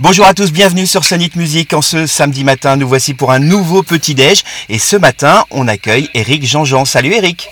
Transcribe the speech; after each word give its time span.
Bonjour 0.00 0.26
à 0.26 0.34
tous, 0.34 0.50
bienvenue 0.50 0.86
sur 0.86 1.04
Sonic 1.04 1.36
Music. 1.36 1.72
En 1.72 1.80
ce 1.80 2.06
samedi 2.06 2.42
matin, 2.42 2.76
nous 2.76 2.88
voici 2.88 3.14
pour 3.14 3.30
un 3.30 3.38
nouveau 3.38 3.84
petit-déj. 3.84 4.42
Et 4.68 4.80
ce 4.80 4.96
matin, 4.96 5.44
on 5.50 5.68
accueille 5.68 6.10
Eric 6.14 6.44
Jean-Jean. 6.44 6.84
Salut 6.84 7.12
Eric. 7.12 7.48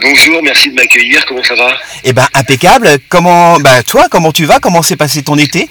Bonjour, 0.00 0.42
merci 0.44 0.70
de 0.70 0.74
m'accueillir. 0.74 1.26
Comment 1.26 1.42
ça 1.42 1.56
va? 1.56 1.74
Eh 2.04 2.12
ben 2.12 2.26
impeccable. 2.34 2.98
Comment, 3.08 3.58
bah 3.58 3.82
toi, 3.82 4.06
comment 4.08 4.30
tu 4.30 4.44
vas? 4.44 4.60
Comment 4.60 4.82
s'est 4.82 4.96
passé 4.96 5.24
ton 5.24 5.36
été? 5.36 5.68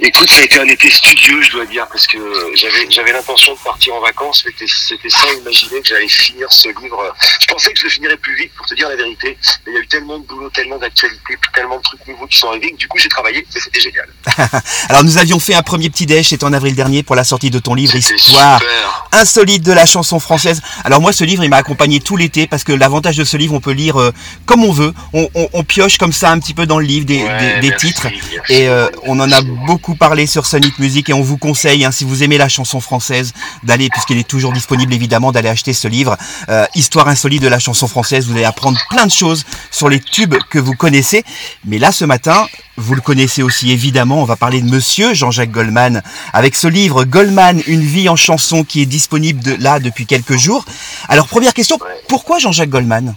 Écoute, 0.00 0.30
ça 0.30 0.40
a 0.42 0.44
été 0.44 0.60
un 0.60 0.64
été 0.68 0.88
studieux, 0.90 1.42
je 1.42 1.50
dois 1.50 1.66
dire, 1.66 1.84
parce 1.90 2.06
que 2.06 2.18
j'avais 2.54 2.86
j'avais 2.88 3.12
l'intention 3.12 3.52
de 3.54 3.58
partir 3.58 3.94
en 3.94 4.00
vacances, 4.00 4.44
mais 4.46 4.52
c'était 4.66 5.08
sans 5.08 5.32
imaginer 5.40 5.80
que 5.80 5.88
j'allais 5.88 6.06
finir 6.08 6.46
ce 6.52 6.68
livre. 6.80 7.14
Je 7.40 7.46
pensais 7.48 7.72
que 7.72 7.80
je 7.80 7.84
le 7.84 7.90
finirais 7.90 8.16
plus 8.16 8.36
vite, 8.36 8.52
pour 8.56 8.64
te 8.66 8.74
dire 8.76 8.88
la 8.88 8.94
vérité, 8.94 9.36
mais 9.66 9.72
il 9.72 9.74
y 9.74 9.76
a 9.78 9.80
eu 9.80 9.86
tellement 9.88 10.18
de 10.20 10.24
boulot, 10.24 10.50
tellement 10.50 10.78
d'actualités, 10.78 11.34
tellement 11.52 11.78
de 11.78 11.82
trucs 11.82 12.06
nouveaux 12.06 12.28
qui 12.28 12.38
sont 12.38 12.46
arrivés, 12.48 12.70
que 12.70 12.76
du 12.76 12.86
coup 12.86 12.98
j'ai 12.98 13.08
travaillé, 13.08 13.38
et 13.40 13.60
c'était 13.60 13.80
génial. 13.80 14.08
Alors 14.88 15.02
nous 15.02 15.18
avions 15.18 15.40
fait 15.40 15.54
un 15.54 15.62
premier 15.62 15.90
petit 15.90 16.06
déj, 16.06 16.28
c'était 16.28 16.44
en 16.44 16.52
avril 16.52 16.76
dernier 16.76 17.02
pour 17.02 17.16
la 17.16 17.24
sortie 17.24 17.50
de 17.50 17.58
ton 17.58 17.74
livre 17.74 17.96
Histoire 17.96 18.60
super. 18.60 19.08
insolite 19.10 19.64
de 19.64 19.72
la 19.72 19.84
chanson 19.84 20.20
française. 20.20 20.62
Alors 20.84 21.00
moi 21.00 21.12
ce 21.12 21.24
livre 21.24 21.42
il 21.42 21.50
m'a 21.50 21.56
accompagné 21.56 21.98
tout 21.98 22.16
l'été 22.16 22.46
parce 22.46 22.62
que 22.62 22.72
l'avantage 22.72 23.16
de 23.16 23.24
ce 23.24 23.36
livre 23.36 23.54
on 23.54 23.60
peut 23.60 23.72
lire 23.72 23.96
euh, 24.00 24.12
comme 24.46 24.62
on 24.62 24.70
veut, 24.72 24.94
on, 25.12 25.28
on- 25.34 25.48
on 25.54 25.64
pioche 25.64 25.98
comme 25.98 26.12
ça 26.12 26.30
un 26.30 26.38
petit 26.38 26.54
peu 26.54 26.66
dans 26.66 26.78
le 26.78 26.86
livre 26.86 27.04
des, 27.06 27.24
Ouais, 27.24 27.54
des- 27.56 27.60
des 27.62 27.68
merci, 27.70 27.86
titres 27.88 28.06
merci. 28.06 28.52
et 28.52 28.68
euh, 28.68 28.88
on 29.02 29.18
en 29.18 29.30
a 29.32 29.40
beaucoup 29.42 29.87
parlé 29.94 30.26
sur 30.26 30.46
Sonic 30.46 30.78
Music 30.78 31.08
et 31.08 31.12
on 31.12 31.22
vous 31.22 31.38
conseille 31.38 31.84
hein, 31.84 31.90
si 31.90 32.04
vous 32.04 32.22
aimez 32.22 32.38
la 32.38 32.48
chanson 32.48 32.80
française 32.80 33.32
d'aller 33.62 33.88
puisqu'il 33.88 34.18
est 34.18 34.28
toujours 34.28 34.52
disponible 34.52 34.92
évidemment 34.92 35.32
d'aller 35.32 35.48
acheter 35.48 35.72
ce 35.72 35.88
livre 35.88 36.16
euh, 36.48 36.66
Histoire 36.74 37.08
insolite 37.08 37.42
de 37.42 37.48
la 37.48 37.58
chanson 37.58 37.88
française. 37.88 38.26
Vous 38.26 38.34
allez 38.34 38.44
apprendre 38.44 38.78
plein 38.90 39.06
de 39.06 39.10
choses 39.10 39.44
sur 39.70 39.88
les 39.88 40.00
tubes 40.00 40.36
que 40.50 40.58
vous 40.58 40.74
connaissez. 40.74 41.24
Mais 41.64 41.78
là 41.78 41.92
ce 41.92 42.04
matin 42.04 42.46
vous 42.76 42.94
le 42.94 43.00
connaissez 43.00 43.42
aussi 43.42 43.72
évidemment, 43.72 44.22
on 44.22 44.24
va 44.24 44.36
parler 44.36 44.60
de 44.60 44.70
monsieur 44.70 45.12
Jean-Jacques 45.12 45.50
Goldman 45.50 46.02
avec 46.32 46.54
ce 46.54 46.68
livre 46.68 47.04
Goldman, 47.04 47.60
une 47.66 47.82
vie 47.82 48.08
en 48.08 48.16
chanson 48.16 48.64
qui 48.64 48.82
est 48.82 48.86
disponible 48.86 49.42
de, 49.42 49.54
là 49.54 49.80
depuis 49.80 50.06
quelques 50.06 50.36
jours. 50.36 50.64
Alors 51.08 51.26
première 51.26 51.54
question, 51.54 51.78
pourquoi 52.08 52.38
Jean-Jacques 52.38 52.70
Goldman? 52.70 53.16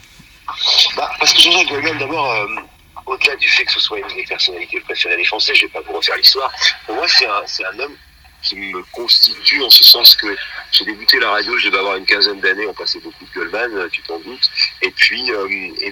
Bah, 0.98 1.10
parce 1.20 1.34
que 1.34 1.42
Jean-Jacques 1.42 1.70
Goldman, 1.70 1.98
d'abord, 2.00 2.32
euh, 2.32 2.46
au-delà 3.12 3.36
du 3.36 3.48
fait 3.48 3.66
que 3.66 3.72
ce 3.74 3.80
soit 3.80 4.00
une 4.00 4.08
des 4.16 4.24
personnalités 4.24 4.80
préférées 4.80 5.18
des 5.18 5.26
Français, 5.26 5.54
je 5.54 5.64
vais 5.64 5.68
pas 5.68 5.82
vous 5.82 5.94
refaire 5.94 6.16
l'histoire, 6.16 6.52
pour 6.86 6.96
moi, 6.96 7.08
c'est 7.08 7.26
un, 7.28 7.80
homme 7.80 7.96
qui 8.44 8.56
me 8.56 8.82
constitue 8.92 9.62
en 9.62 9.70
ce 9.70 9.84
sens 9.84 10.16
que 10.16 10.36
j'ai 10.72 10.86
débuté 10.86 11.20
la 11.20 11.30
radio, 11.30 11.56
je 11.60 11.68
devais 11.68 11.78
avoir 11.78 11.98
une 11.98 12.06
quinzaine 12.06 12.40
d'années, 12.40 12.66
on 12.66 12.74
passait 12.74 13.00
beaucoup 13.00 13.24
de 13.24 13.32
Goldman, 13.36 13.72
euh, 13.76 13.88
tu 13.92 14.02
t'en 14.02 14.18
doutes, 14.20 14.50
et 14.82 14.90
puis, 14.92 15.32
euh, 15.32 15.48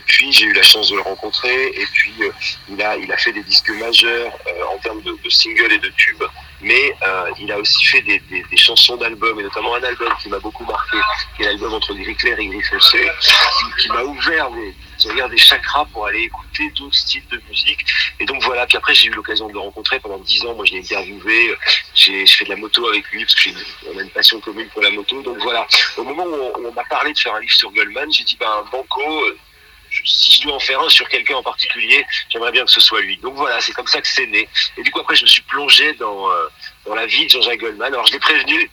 puis 0.08 0.32
j'ai 0.32 0.46
eu 0.46 0.54
la 0.54 0.64
chance 0.64 0.90
de 0.90 0.96
le 0.96 1.02
rencontrer, 1.02 1.68
et 1.68 1.86
puis 1.94 2.16
euh, 2.22 2.32
il, 2.70 2.82
a, 2.82 2.98
il 2.98 3.12
a 3.12 3.18
fait 3.18 3.34
des 3.34 3.44
disques 3.44 3.70
majeurs 3.70 4.34
en 4.72 4.78
termes 4.80 5.02
de, 5.04 5.16
de 5.24 5.30
singles 5.30 5.74
et 5.74 5.78
de 5.78 5.90
tubes, 5.90 6.24
mais 6.62 6.96
il 7.40 7.52
a 7.52 7.60
aussi 7.60 7.84
fait 7.86 8.02
des 8.02 8.58
chansons 8.58 8.96
d'albums, 8.96 9.40
et 9.40 9.44
notamment 9.44 9.76
un 9.76 9.84
album 9.84 10.12
qui 10.22 10.30
m'a 10.30 10.40
beaucoup 10.40 10.66
marqué, 10.66 10.98
qui 11.36 11.44
est 11.44 11.46
l'album 11.46 11.74
entre 11.74 11.94
gris 11.94 12.16
clair 12.16 12.40
et 12.40 12.48
gris 12.48 12.64
foncé, 12.64 13.08
qui, 13.22 13.84
qui 13.84 13.90
m'a 13.90 14.04
ouvert 14.04 14.50
des, 14.52 14.74
regardé 15.08 15.36
des 15.36 15.42
chakras 15.42 15.86
pour 15.94 16.06
aller 16.08 16.24
écouter 16.24 16.70
d'autres 16.72 16.96
styles 16.96 17.26
de 17.30 17.42
musique. 17.50 17.80
Et 18.20 18.26
donc 18.26 18.42
voilà, 18.44 18.66
puis 18.68 18.78
après 18.78 18.94
j'ai 18.94 19.08
eu 19.08 19.12
l'occasion 19.12 19.48
de 19.48 19.54
le 19.54 19.60
rencontrer 19.60 20.00
pendant 20.00 20.18
dix 20.18 20.44
ans. 20.46 20.56
Moi 20.56 20.66
je 20.66 20.74
l'ai 20.74 20.80
interviewé, 20.80 21.56
j'ai 21.96 22.26
je 22.26 22.36
fais 22.36 22.46
de 22.46 22.50
la 22.50 22.56
moto 22.58 22.88
avec 22.90 23.10
lui 23.12 23.24
parce 23.24 23.36
que 23.36 23.42
j'ai 23.42 23.50
une- 23.52 23.66
on 23.94 23.98
a 23.98 24.02
une 24.02 24.10
passion 24.10 24.40
commune 24.42 24.68
pour 24.70 24.82
la 24.82 24.90
moto. 24.90 25.22
Donc 25.22 25.38
voilà, 25.40 25.66
au 25.98 26.04
moment 26.04 26.26
où 26.26 26.52
on, 26.58 26.72
m'a 26.72 26.84
parlé 26.84 27.14
de 27.14 27.20
faire 27.20 27.34
un 27.36 27.40
livre 27.40 27.54
sur 27.54 27.72
Goldman, 27.72 28.12
j'ai 28.12 28.24
dit 28.24 28.38
ben 28.40 28.66
Banco, 28.72 29.02
euh, 29.26 29.38
si 30.06 30.34
je 30.34 30.44
dois 30.44 30.54
en 30.56 30.60
faire 30.60 30.80
un 30.82 30.90
sur 30.90 31.08
quelqu'un 31.10 31.36
en 31.36 31.44
particulier, 31.44 32.06
j'aimerais 32.30 32.52
bien 32.52 32.64
que 32.66 32.72
ce 32.72 32.82
soit 32.82 33.02
lui. 33.02 33.18
Donc 33.18 33.36
voilà, 33.36 33.60
c'est 33.62 33.74
comme 33.74 33.88
ça 33.88 34.02
que 34.02 34.08
c'est 34.08 34.28
né. 34.28 34.48
Et 34.78 34.84
du 34.84 34.92
coup 34.92 35.00
après 35.00 35.16
je 35.16 35.24
me 35.24 35.28
suis 35.28 35.42
plongé 35.44 35.94
dans, 35.94 36.30
euh, 36.30 36.48
dans 36.86 36.96
la 36.96 37.06
vie 37.06 37.26
de 37.26 37.30
Jean-Jacques 37.32 37.60
Goldman. 37.60 37.94
Alors 37.94 38.06
je 38.06 38.14
l'ai 38.14 38.20
prévenu 38.20 38.70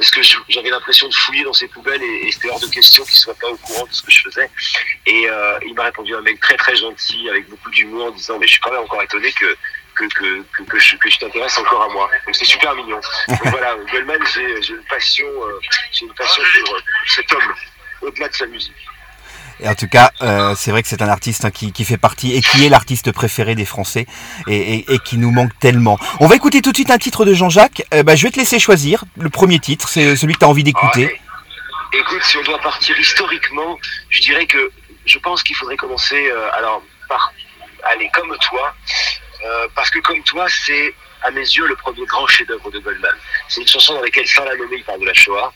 parce 0.00 0.10
que 0.12 0.22
je- 0.22 0.38
j'avais 0.48 0.70
l'impression 0.70 1.06
de 1.08 1.14
fouiller 1.14 1.44
dans 1.44 1.52
ses 1.52 1.68
poubelles 1.68 2.02
et, 2.02 2.26
et 2.26 2.32
c'était 2.32 2.48
hors 2.48 2.58
de 2.58 2.66
question 2.68 3.04
qu'il 3.04 3.18
soit 3.18 3.34
pas 3.38 3.48
au 3.48 3.56
courant 3.58 3.84
de 3.84 3.92
ce 3.92 4.02
que 4.02 4.10
je 4.10 4.22
faisais. 4.22 4.50
Et 5.04 5.28
euh, 5.28 5.58
il 5.66 5.74
m'a 5.74 5.84
répondu 5.84 6.14
un 6.16 6.22
mec 6.22 6.40
très 6.40 6.56
très 6.56 6.74
gentil, 6.74 7.28
avec 7.28 7.48
beaucoup 7.50 7.68
d'humour, 7.70 8.06
en 8.06 8.10
disant 8.10 8.38
mais 8.38 8.46
je 8.46 8.52
suis 8.52 8.60
quand 8.62 8.70
même 8.70 8.80
encore 8.80 9.02
étonné 9.02 9.30
que 9.32 9.54
que 9.96 10.04
que 10.14 10.42
que, 10.56 10.62
que 10.62 10.78
je, 10.78 10.96
que 10.96 11.10
je 11.10 11.18
t'intéresse 11.18 11.58
encore 11.58 11.82
à 11.82 11.88
moi. 11.90 12.08
Donc 12.24 12.34
c'est 12.34 12.46
super 12.46 12.74
mignon. 12.76 13.00
Donc 13.28 13.44
voilà, 13.50 13.76
Goldman, 13.92 14.20
j'ai 14.34 14.62
j'ai 14.62 14.72
une 14.72 14.84
passion, 14.84 15.26
euh, 15.44 15.60
j'ai 15.92 16.06
une 16.06 16.14
passion 16.14 16.42
pour 16.64 16.74
euh, 16.76 16.80
cet 17.06 17.30
homme 17.32 17.54
au-delà 18.00 18.28
de 18.28 18.34
sa 18.34 18.46
musique. 18.46 18.72
En 19.64 19.74
tout 19.74 19.88
cas, 19.88 20.10
euh, 20.22 20.54
c'est 20.56 20.70
vrai 20.70 20.82
que 20.82 20.88
c'est 20.88 21.02
un 21.02 21.08
artiste 21.08 21.44
hein, 21.44 21.50
qui, 21.50 21.84
fait 21.84 21.98
partie 21.98 22.34
et 22.34 22.40
qui 22.40 22.64
est 22.64 22.68
l'artiste 22.68 23.12
préféré 23.12 23.54
des 23.54 23.64
Français 23.64 24.06
et, 24.48 24.84
qui 25.04 25.18
nous 25.18 25.30
manque 25.30 25.58
tellement. 25.58 25.98
On 26.20 26.26
va 26.26 26.36
écouter 26.36 26.62
tout 26.62 26.70
de 26.70 26.76
suite 26.76 26.90
un 26.90 26.98
titre 26.98 27.24
de 27.24 27.34
Jean-Jacques. 27.34 27.82
Euh, 27.94 28.02
bah, 28.02 28.16
je 28.16 28.24
vais 28.24 28.30
te 28.30 28.38
laisser 28.38 28.58
choisir. 28.58 29.04
Le 29.16 29.30
premier 29.30 29.58
titre, 29.58 29.88
c'est 29.88 30.16
celui 30.16 30.34
que 30.34 30.38
tu 30.38 30.44
as 30.44 30.48
envie 30.48 30.64
d'écouter. 30.64 31.10
Ah, 31.12 31.96
écoute, 31.96 32.22
si 32.22 32.36
on 32.38 32.42
doit 32.42 32.58
partir 32.58 32.98
historiquement, 32.98 33.78
je 34.08 34.20
dirais 34.20 34.46
que 34.46 34.70
je 35.04 35.18
pense 35.18 35.42
qu'il 35.42 35.56
faudrait 35.56 35.76
commencer 35.76 36.30
euh, 36.30 36.48
par 37.08 37.32
aller 37.84 38.10
comme 38.12 38.36
toi, 38.48 38.74
euh, 39.44 39.68
parce 39.74 39.90
que 39.90 39.98
comme 40.00 40.22
toi, 40.24 40.46
c'est 40.48 40.94
à 41.22 41.30
mes 41.30 41.40
yeux 41.40 41.66
le 41.66 41.76
premier 41.76 42.04
grand 42.06 42.26
chef-d'œuvre 42.26 42.70
de 42.70 42.78
Goldman. 42.78 43.14
C'est 43.48 43.60
une 43.60 43.66
chanson 43.68 43.94
dans 43.94 44.02
laquelle 44.02 44.24
il 44.26 44.84
parle 44.84 45.00
de 45.00 45.06
la 45.06 45.14
Shoah. 45.14 45.52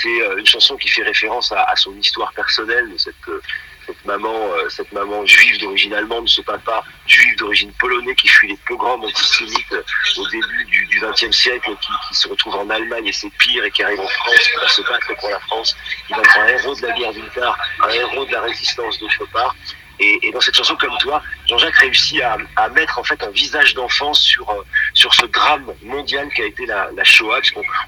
C'est 0.00 0.22
euh, 0.22 0.36
une 0.38 0.46
chanson 0.46 0.76
qui 0.76 0.88
fait 0.88 1.02
référence 1.02 1.50
à, 1.52 1.64
à 1.64 1.76
son 1.76 1.94
histoire 1.96 2.32
personnelle 2.32 2.90
de 2.92 2.98
cette 2.98 3.14
euh, 3.28 3.40
cette 3.88 4.04
maman, 4.04 4.52
euh, 4.52 4.68
cette 4.68 4.92
maman 4.92 5.24
juive 5.24 5.58
d'origine 5.60 5.94
allemande, 5.94 6.28
ce 6.28 6.42
papa 6.42 6.84
juif 7.06 7.34
d'origine 7.36 7.72
polonais 7.80 8.14
qui 8.14 8.28
fuit 8.28 8.48
les 8.48 8.58
pogroms 8.66 9.02
antisémites 9.02 9.74
au 10.18 10.28
début 10.28 10.64
du 10.66 11.00
XXe 11.00 11.34
siècle, 11.34 11.70
qui, 11.80 11.92
qui 12.06 12.14
se 12.14 12.28
retrouve 12.28 12.54
en 12.56 12.68
Allemagne 12.68 13.06
et 13.06 13.12
c'est 13.12 13.30
pire, 13.38 13.64
et 13.64 13.70
qui 13.70 13.82
arrive 13.82 14.00
en 14.00 14.08
France, 14.08 14.50
va 14.60 14.68
se 14.68 14.82
battre 14.82 15.16
pour 15.18 15.30
la 15.30 15.40
France, 15.40 15.74
qui 16.06 16.12
va 16.12 16.20
être 16.20 16.38
un 16.38 16.46
héros 16.48 16.74
de 16.74 16.86
la 16.86 16.92
guerre 16.92 17.12
d'une 17.14 17.30
part, 17.30 17.58
un 17.82 17.88
héros 17.88 18.26
de 18.26 18.32
la 18.32 18.42
résistance 18.42 18.98
d'autre 18.98 19.24
part. 19.32 19.56
Et, 20.00 20.18
et 20.22 20.30
dans 20.32 20.40
cette 20.40 20.54
chanson 20.56 20.76
comme 20.76 20.96
toi, 20.98 21.20
Jean-Jacques 21.46 21.78
réussit 21.78 22.20
à, 22.20 22.36
à 22.56 22.68
mettre 22.68 22.98
en 22.98 23.04
fait 23.04 23.20
un 23.22 23.30
visage 23.30 23.74
d'enfant 23.74 24.14
sur 24.14 24.46
sur 24.94 25.12
ce 25.14 25.26
drame 25.26 25.72
mondial 25.82 26.28
qui 26.34 26.42
a 26.42 26.44
été 26.44 26.66
la, 26.66 26.90
la 26.94 27.04
Shoah. 27.04 27.40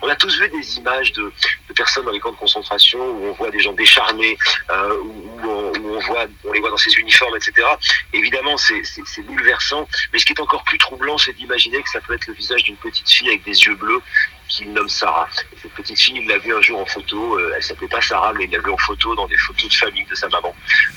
On 0.02 0.08
a 0.08 0.16
tous 0.16 0.40
vu 0.40 0.48
des 0.48 0.78
images 0.78 1.12
de, 1.12 1.32
de 1.70 1.74
personnes 1.74 2.04
dans 2.04 2.10
les 2.10 2.20
camps 2.20 2.32
de 2.32 2.36
concentration 2.36 2.98
où 2.98 3.26
on 3.26 3.32
voit 3.32 3.50
des 3.50 3.60
gens 3.60 3.72
décharnés, 3.72 4.36
euh, 4.70 4.98
où, 5.02 5.40
on, 5.44 6.52
les 6.52 6.60
voit 6.60 6.70
dans 6.70 6.76
ces 6.76 6.92
uniformes, 6.98 7.36
etc. 7.36 7.66
Évidemment, 8.12 8.56
c'est 8.56 8.82
bouleversant. 9.22 9.88
Mais 10.12 10.18
ce 10.18 10.26
qui 10.26 10.32
est 10.32 10.40
encore 10.40 10.64
plus 10.64 10.78
troublant, 10.78 11.16
c'est 11.16 11.32
d'imaginer 11.32 11.82
que 11.82 11.90
ça 11.90 12.00
peut 12.00 12.14
être 12.14 12.26
le 12.26 12.34
visage 12.34 12.64
d'une 12.64 12.76
petite 12.76 13.08
fille 13.08 13.28
avec 13.28 13.44
des 13.44 13.58
yeux 13.64 13.74
bleus 13.76 14.02
qu'il 14.48 14.72
nomme 14.72 14.88
Sarah. 14.88 15.28
Et 15.52 15.56
cette 15.62 15.72
petite 15.72 15.98
fille, 15.98 16.16
il 16.16 16.26
l'a 16.26 16.38
vue 16.38 16.54
un 16.54 16.60
jour 16.60 16.80
en 16.80 16.86
photo. 16.86 17.38
euh, 17.38 17.52
elle 17.54 17.62
s'appelait 17.62 17.86
pas 17.88 18.00
Sarah, 18.00 18.32
mais 18.32 18.44
il 18.44 18.50
l'a 18.50 18.58
vue 18.58 18.72
en 18.72 18.76
photo 18.78 19.14
dans 19.14 19.28
des 19.28 19.36
photos 19.36 19.68
de 19.68 19.74
famille 19.74 20.04
de 20.04 20.14
sa 20.14 20.28
maman. 20.28 20.54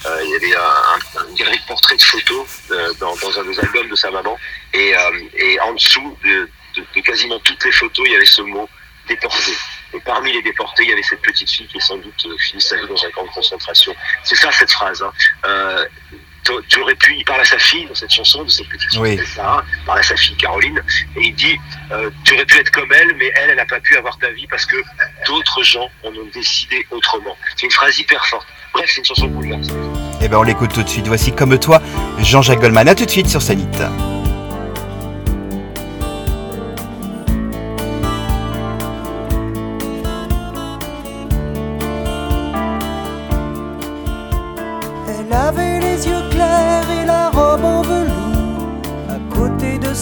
Euh, 0.08 0.22
il 0.24 0.30
y 0.32 0.36
avait 0.36 0.56
un, 0.56 1.22
un, 1.22 1.34
galerie 1.36 1.60
de 1.60 2.04
photos 2.04 2.48
euh, 2.72 2.94
dans, 3.00 3.14
un 3.40 3.44
des 3.44 3.60
albums 3.60 3.90
de 3.90 3.96
sa 3.96 4.10
maman. 4.10 4.36
Et, 4.74 4.96
en 5.62 5.74
dessous 5.74 6.18
de, 6.24 6.50
de, 6.76 6.86
de 6.96 7.02
quasiment 7.02 7.40
toutes 7.40 7.64
les 7.64 7.72
photos, 7.72 8.06
il 8.08 8.14
y 8.14 8.16
avait 8.16 8.26
ce 8.26 8.42
mot 8.42 8.68
déporté. 9.08 9.54
Et 9.94 10.00
parmi 10.02 10.32
les 10.34 10.42
déportés, 10.42 10.84
il 10.84 10.90
y 10.90 10.94
avait 10.94 11.04
cette 11.04 11.22
petite 11.22 11.50
fille 11.50 11.68
qui 11.68 11.80
sans 11.80 11.98
doute 11.98 12.26
euh, 12.26 12.36
fini 12.40 12.62
sa 12.62 12.76
vie 12.78 12.88
dans 12.88 13.06
un 13.06 13.12
camp 13.12 13.24
de 13.26 13.30
concentration. 13.30 13.96
C'est 14.24 14.36
ça 14.36 14.52
cette 14.52 14.72
phrase. 14.72 15.02
Hein. 15.04 15.12
Euh, 15.46 15.86
tu- 16.68 16.82
aurais 16.82 16.96
pu, 16.96 17.16
il 17.16 17.24
parle 17.24 17.40
à 17.42 17.46
sa 17.46 17.58
fille 17.60 17.86
dans 17.86 17.96
cette 17.96 18.12
chanson, 18.12 18.44
de 18.44 18.50
cette 18.50 18.68
petite 18.68 18.90
fille 18.90 19.00
Oui. 19.00 19.20
Sarah, 19.36 19.64
il 19.80 19.86
parle 19.86 20.00
à 20.00 20.04
sa 20.04 20.16
fille 20.18 20.36
Caroline, 20.36 20.82
et 21.16 21.22
il 21.22 21.36
dit, 21.36 21.58
euh, 21.92 22.10
tu 22.26 22.34
aurais 22.34 22.46
pu 22.46 22.58
être 22.60 22.70
comme 22.72 22.92
elle, 22.92 23.16
mais 23.16 23.32
elle, 23.36 23.52
elle 23.52 23.56
n'a 23.56 23.66
pas 23.66 23.80
pu 23.80 23.96
avoir 23.96 24.18
ta 24.18 24.30
vie 24.32 24.46
parce 24.48 24.66
que 24.66 24.76
d'autres 25.26 25.64
gens 25.64 25.90
en 26.04 26.10
ont 26.10 26.28
décidé 26.34 26.86
autrement. 26.92 27.38
C'est 27.56 27.68
une 27.68 27.72
phrase 27.72 27.98
hyper 28.00 28.26
forte. 28.26 28.48
Bref, 28.74 28.90
c'est 28.94 29.00
une 29.00 29.06
chanson 29.06 29.28
bouleversante. 29.28 29.78
Et 30.22 30.28
ben 30.28 30.38
on 30.38 30.44
l'écoute 30.44 30.74
tout 30.74 30.84
de 30.84 30.90
suite. 30.90 31.08
Voici 31.08 31.34
comme 31.34 31.58
toi, 31.60 31.82
Jean-Jacques 32.20 32.60
Goldman. 32.60 32.88
À 32.90 32.96
tout 32.96 33.06
de 33.06 33.12
suite 33.12 33.30
sur 33.30 33.42
Sanit. 33.42 33.68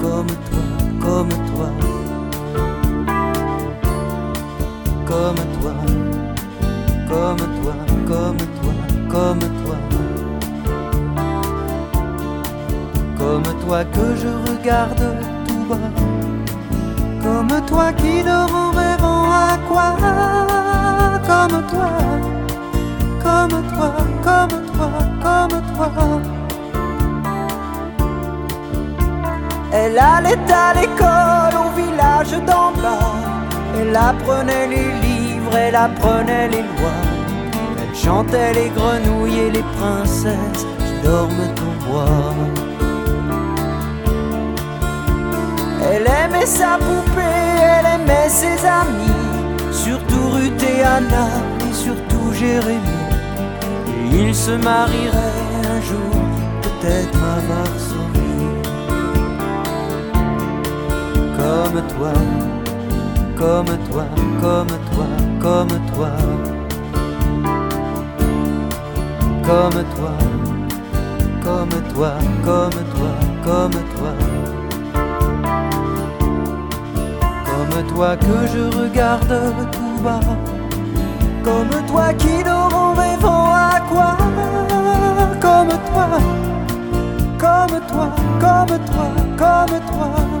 comme 0.00 0.26
toi, 0.26 0.62
comme 1.00 1.28
toi, 1.28 1.68
comme 5.06 5.36
toi, 5.54 5.72
comme 7.08 7.38
toi, 7.38 7.74
comme 8.06 8.38
toi, 8.58 8.74
comme 9.08 9.38
toi, 9.38 9.76
comme 13.18 13.42
toi 13.64 13.84
que 13.84 14.16
je 14.16 14.30
regarde 14.50 15.04
tout 15.46 15.64
bas, 15.68 15.90
comme 17.22 17.66
toi 17.66 17.92
qui 17.92 18.22
dort 18.22 18.54
en 18.54 18.68
à 18.76 19.58
quoi, 19.68 19.96
comme 21.26 21.62
toi, 21.70 21.90
comme 23.22 23.62
toi, 23.72 23.90
comme 24.22 24.62
toi, 24.72 24.90
comme 25.22 26.22
toi. 26.22 26.37
Elle 29.80 29.96
allait 29.96 30.52
à 30.52 30.74
l'école 30.74 31.54
au 31.64 31.70
village 31.80 32.32
d'en 32.48 32.72
bas. 32.82 33.14
Elle 33.78 33.94
apprenait 33.94 34.66
les 34.66 34.90
livres, 35.06 35.56
elle 35.56 35.76
apprenait 35.76 36.48
les 36.48 36.62
lois. 36.62 37.02
Elle 37.80 37.96
chantait 37.96 38.52
les 38.54 38.70
grenouilles 38.70 39.38
et 39.38 39.50
les 39.50 39.66
princesses 39.78 40.66
qui 40.78 41.06
dorment 41.06 41.50
au 41.68 41.72
bois. 41.84 42.34
Elle 45.90 46.08
aimait 46.22 46.52
sa 46.60 46.76
poupée, 46.78 47.44
elle 47.76 48.00
aimait 48.00 48.28
ses 48.28 48.58
amis, 48.66 49.24
surtout 49.70 50.28
Ruth 50.34 50.62
et 50.62 50.82
Anna 50.82 51.26
et 51.66 51.72
surtout 51.72 52.32
Jérémie. 52.32 53.06
Et 54.12 54.24
ils 54.26 54.34
se 54.34 54.52
marieraient 54.52 55.66
un 55.76 55.80
jour, 55.80 56.14
peut-être 56.62 57.18
à 57.32 57.38
Varsovie. 57.48 57.87
Comme 61.48 61.82
toi, 61.88 62.12
comme 63.38 63.78
toi, 63.88 64.04
comme 64.40 64.74
toi, 64.90 65.06
comme 65.40 65.74
toi, 65.90 66.10
comme 69.46 69.84
toi, 69.94 70.12
comme 71.44 71.76
toi, 71.94 72.12
comme 72.44 72.80
toi, 72.92 73.12
comme 73.44 73.78
toi, 73.94 74.12
comme 77.46 77.86
toi 77.94 78.16
que 78.16 78.36
je 78.52 78.62
regarde 78.78 79.34
tout 79.72 80.02
bas, 80.04 80.20
comme 81.42 81.86
toi 81.86 82.12
qui 82.12 82.42
dort 82.44 82.74
en 82.74 82.92
à 82.92 83.80
quoi, 83.88 84.16
comme 85.40 85.72
toi, 85.88 86.08
comme 87.38 87.80
toi, 87.88 88.08
comme 88.38 88.78
toi, 88.90 89.08
comme 89.38 89.80
toi. 89.90 90.37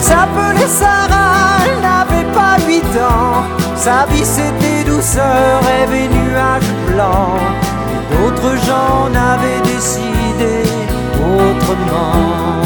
S'appelait 0.00 0.66
Sarah, 0.66 1.58
elle 1.64 1.80
n'avait 1.80 2.28
pas 2.32 2.56
huit 2.66 2.90
ans. 2.98 3.44
Sa 3.76 4.06
vie 4.06 4.24
c'était 4.24 4.84
douceur, 4.84 5.62
rêve 5.62 5.94
et 5.94 6.08
nuages 6.08 6.72
blancs. 6.88 7.40
D'autres 8.10 8.56
gens 8.66 9.08
n'avaient 9.10 9.62
décidé 9.64 10.62
autrement. 11.16 12.60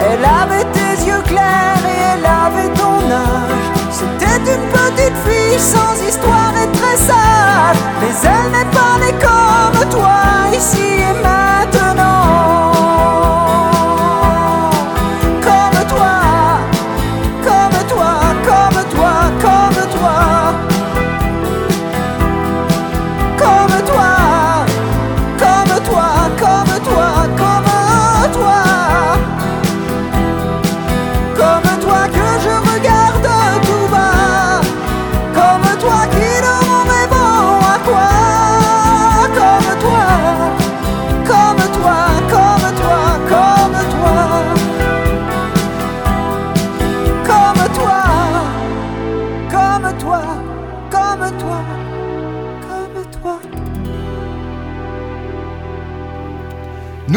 Elle 0.00 0.24
avait 0.24 0.66
tes 0.72 1.06
yeux 1.06 1.22
clairs 1.26 1.84
et 1.94 2.00
elle 2.14 2.26
avait 2.26 2.72
ton 2.74 2.98
âge. 3.10 3.66
C'était 3.90 4.52
une 4.54 4.66
petite 4.78 5.16
fille 5.26 5.58
sans 5.58 5.94
histoire 6.08 6.52
et 6.62 6.70
très 6.78 6.96
sage. 6.96 7.80
Mais 8.00 8.14
elle 8.24 8.50
n'est 8.52 8.70
pas 8.70 8.96
née 9.00 9.14
comme 9.20 9.88
toi 9.90 10.56
ici 10.56 10.82
et 10.82 11.14
maintenant. 11.22 11.43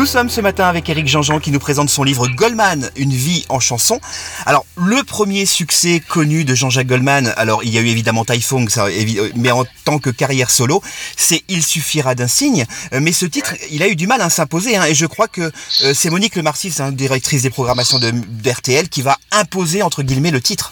Sommes 0.07 0.29
ce 0.29 0.39
matin 0.41 0.67
avec 0.67 0.87
Eric 0.89 1.07
Jean-Jean 1.07 1.39
qui 1.39 1.51
nous 1.51 1.59
présente 1.59 1.89
son 1.89 2.03
livre 2.03 2.27
Goldman, 2.29 2.89
une 2.95 3.11
vie 3.13 3.45
en 3.49 3.59
chanson. 3.59 3.99
Alors, 4.45 4.65
le 4.77 5.03
premier 5.03 5.45
succès 5.45 6.01
connu 6.07 6.45
de 6.45 6.55
Jean-Jacques 6.55 6.87
Goldman, 6.87 7.33
alors 7.35 7.63
il 7.63 7.69
y 7.73 7.77
a 7.77 7.81
eu 7.81 7.87
évidemment 7.87 8.23
Typhoon, 8.23 8.65
euh, 8.77 9.29
mais 9.35 9.51
en 9.51 9.65
tant 9.83 9.99
que 9.99 10.09
carrière 10.09 10.49
solo, 10.49 10.81
c'est 11.17 11.43
Il 11.49 11.61
suffira 11.63 12.15
d'un 12.15 12.27
signe. 12.27 12.65
Euh, 12.93 12.99
Mais 13.01 13.11
ce 13.11 13.25
titre, 13.25 13.53
il 13.69 13.83
a 13.83 13.87
eu 13.87 13.95
du 13.95 14.07
mal 14.07 14.21
à 14.21 14.29
s'imposer, 14.29 14.77
hein, 14.77 14.85
et 14.85 14.95
je 14.95 15.05
crois 15.05 15.27
que 15.27 15.41
euh, 15.83 15.93
c'est 15.93 16.09
Monique 16.09 16.35
Le 16.35 16.41
Marcis, 16.41 16.73
hein, 16.79 16.91
directrice 16.91 17.41
des 17.41 17.49
programmations 17.49 17.99
de- 17.99 18.11
d'RTL, 18.11 18.87
qui 18.89 19.01
va 19.01 19.17
imposer 19.31 19.81
entre 19.83 20.03
guillemets 20.03 20.31
le 20.31 20.41
titre. 20.41 20.71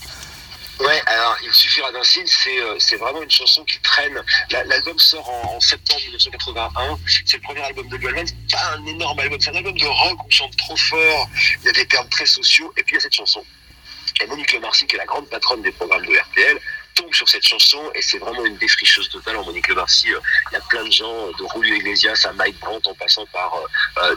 Suffira 1.56 1.92
d'un 1.92 2.04
signe, 2.04 2.26
c'est 2.28 2.60
euh, 2.62 2.76
c'est 2.80 2.98
vraiment 2.98 3.22
une 3.22 3.32
chanson 3.32 3.64
qui 3.66 3.80
traîne. 3.80 4.22
La- 4.52 4.64
L'album 4.66 4.98
sort 5.00 5.28
en, 5.30 5.60
septembre 5.60 6.02
1981. 6.06 7.00
C'est 7.26 7.38
le 7.38 7.42
premier 7.44 7.62
album 7.62 7.88
de 7.90 7.98
Goldman. 7.98 8.26
C'est 8.28 8.52
pas 8.58 8.74
un 8.76 8.86
énorme 8.86 9.20
album, 9.20 9.40
c'est 9.42 9.50
un 9.52 9.56
album 9.56 9.78
de 9.78 9.86
rock 9.86 10.24
où 10.24 10.28
on 10.28 10.32
chante 10.32 10.56
trop 10.58 10.76
fort. 10.78 11.30
Il 11.62 11.66
y 11.66 11.70
a 11.70 11.74
des 11.74 11.88
termes 11.88 12.10
très 12.10 12.26
sociaux. 12.26 12.74
Et 12.78 12.84
puis 12.84 12.94
il 12.94 12.96
y 12.96 12.98
a 12.98 13.02
cette 13.02 13.16
chanson. 13.16 13.44
Et 14.22 14.28
Monique 14.28 14.54
Lemarcy, 14.54 14.88
qui 14.88 14.96
est 14.96 15.00
la 15.00 15.06
grande 15.06 15.28
patronne 15.30 15.62
des 15.62 15.72
programmes 15.72 16.06
de 16.06 16.16
RTL, 16.16 16.58
tombe 16.94 17.14
sur 17.14 17.28
cette 17.28 17.46
chanson 17.46 17.92
et 17.94 18.02
c'est 18.02 18.18
vraiment 18.20 18.46
une 18.46 18.56
défricheuse 18.56 19.10
totale 19.10 19.36
en 19.36 19.44
Monique 19.44 19.68
Lemarcy. 19.68 20.14
euh, 20.14 20.20
Il 20.52 20.54
y 20.54 20.58
a 20.58 20.62
plein 20.62 20.86
de 20.86 20.92
gens, 20.92 21.28
euh, 21.28 21.32
de 21.38 21.46
Julio 21.54 21.76
Iglesias 21.76 22.26
à 22.30 22.32
Mike 22.32 22.58
Brandt, 22.60 22.88
en 22.90 22.94
passant 22.94 23.26
par 23.34 23.54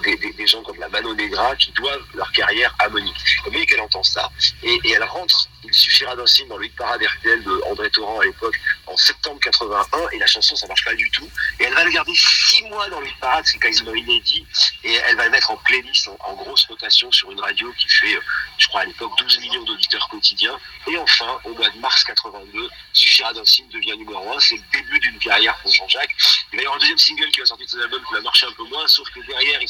des, 0.04 0.16
des- 0.16 0.46
gens 0.46 0.62
comme 0.62 0.78
la 0.78 0.88
Mano 0.88 1.12
Negra, 1.14 1.56
qui 1.56 1.72
doivent 1.72 2.04
leur 2.14 2.30
carrière 2.30 2.72
à 2.78 2.88
Monique. 2.88 3.16
Et 3.46 3.50
Monique, 3.50 3.72
elle 3.72 3.80
entend 3.80 4.04
ça 4.04 4.30
et 4.62 4.78
elle 4.92 5.02
rentre. 5.02 5.48
Il 5.64 5.74
suffira 5.74 6.14
d'un 6.14 6.26
signe 6.26 6.48
dans 6.48 6.56
le 6.56 6.66
hit 6.66 6.76
parade 6.76 7.02
RTL 7.02 7.42
de 7.42 7.62
André 7.66 7.90
Torrent 7.90 8.20
à 8.20 8.24
l'époque 8.24 8.58
en 8.86 8.96
septembre 8.96 9.40
81 9.40 10.08
et 10.12 10.18
la 10.18 10.26
chanson 10.26 10.54
ça 10.54 10.66
marche 10.68 10.84
pas 10.84 10.94
du 10.94 11.10
tout. 11.10 11.28
Et 11.58 11.64
elle 11.64 11.74
va 11.74 11.84
le 11.84 11.90
garder 11.90 12.12
six 12.14 12.62
mois 12.64 12.88
dans 12.88 13.00
le 13.00 13.08
hit 13.08 13.18
parade 13.18 13.44
c'est 13.46 13.58
quasiment 13.58 13.94
inédit 13.94 14.46
et 14.84 14.94
elle 14.94 15.16
va 15.16 15.24
le 15.24 15.30
mettre 15.30 15.50
en 15.50 15.56
playlist 15.56 16.08
en, 16.20 16.34
grosse 16.34 16.66
rotation 16.66 17.10
sur 17.10 17.32
une 17.32 17.40
radio 17.40 17.72
qui 17.76 17.88
fait 17.88 18.14
euh, 18.14 18.20
je 18.58 18.68
crois 18.68 18.82
à 18.82 18.84
l'époque 18.84 19.12
12 19.18 19.40
millions 19.40 19.64
d'auditeurs 19.64 20.08
quotidiens. 20.08 20.58
Et 20.86 20.96
enfin 20.96 21.40
au 21.44 21.54
mois 21.54 21.68
de 21.70 21.78
mars 21.78 22.04
82 22.04 22.70
suffira 22.92 23.32
d'un 23.32 23.44
signe 23.44 23.68
devient 23.68 23.96
numéro 23.96 24.32
1 24.32 24.40
c'est 24.40 24.56
le 24.56 24.62
début 24.72 25.00
d'une 25.00 25.18
carrière 25.18 25.56
pour 25.58 25.72
Jean-Jacques. 25.72 26.14
Il 26.52 26.56
va 26.56 26.62
y 26.62 26.66
avoir 26.66 26.76
un 26.76 26.80
deuxième 26.80 26.98
single 26.98 27.30
qui 27.32 27.40
va 27.40 27.46
sortir 27.46 27.66
de 27.66 27.70
cet 27.70 27.80
album 27.82 28.02
qui 28.06 28.14
va 28.14 28.20
marcher 28.20 28.46
un 28.46 28.52
peu 28.52 28.64
moins 28.64 28.86
sauf 28.86 29.08
que 29.10 29.20
derrière 29.26 29.60
il, 29.60 29.68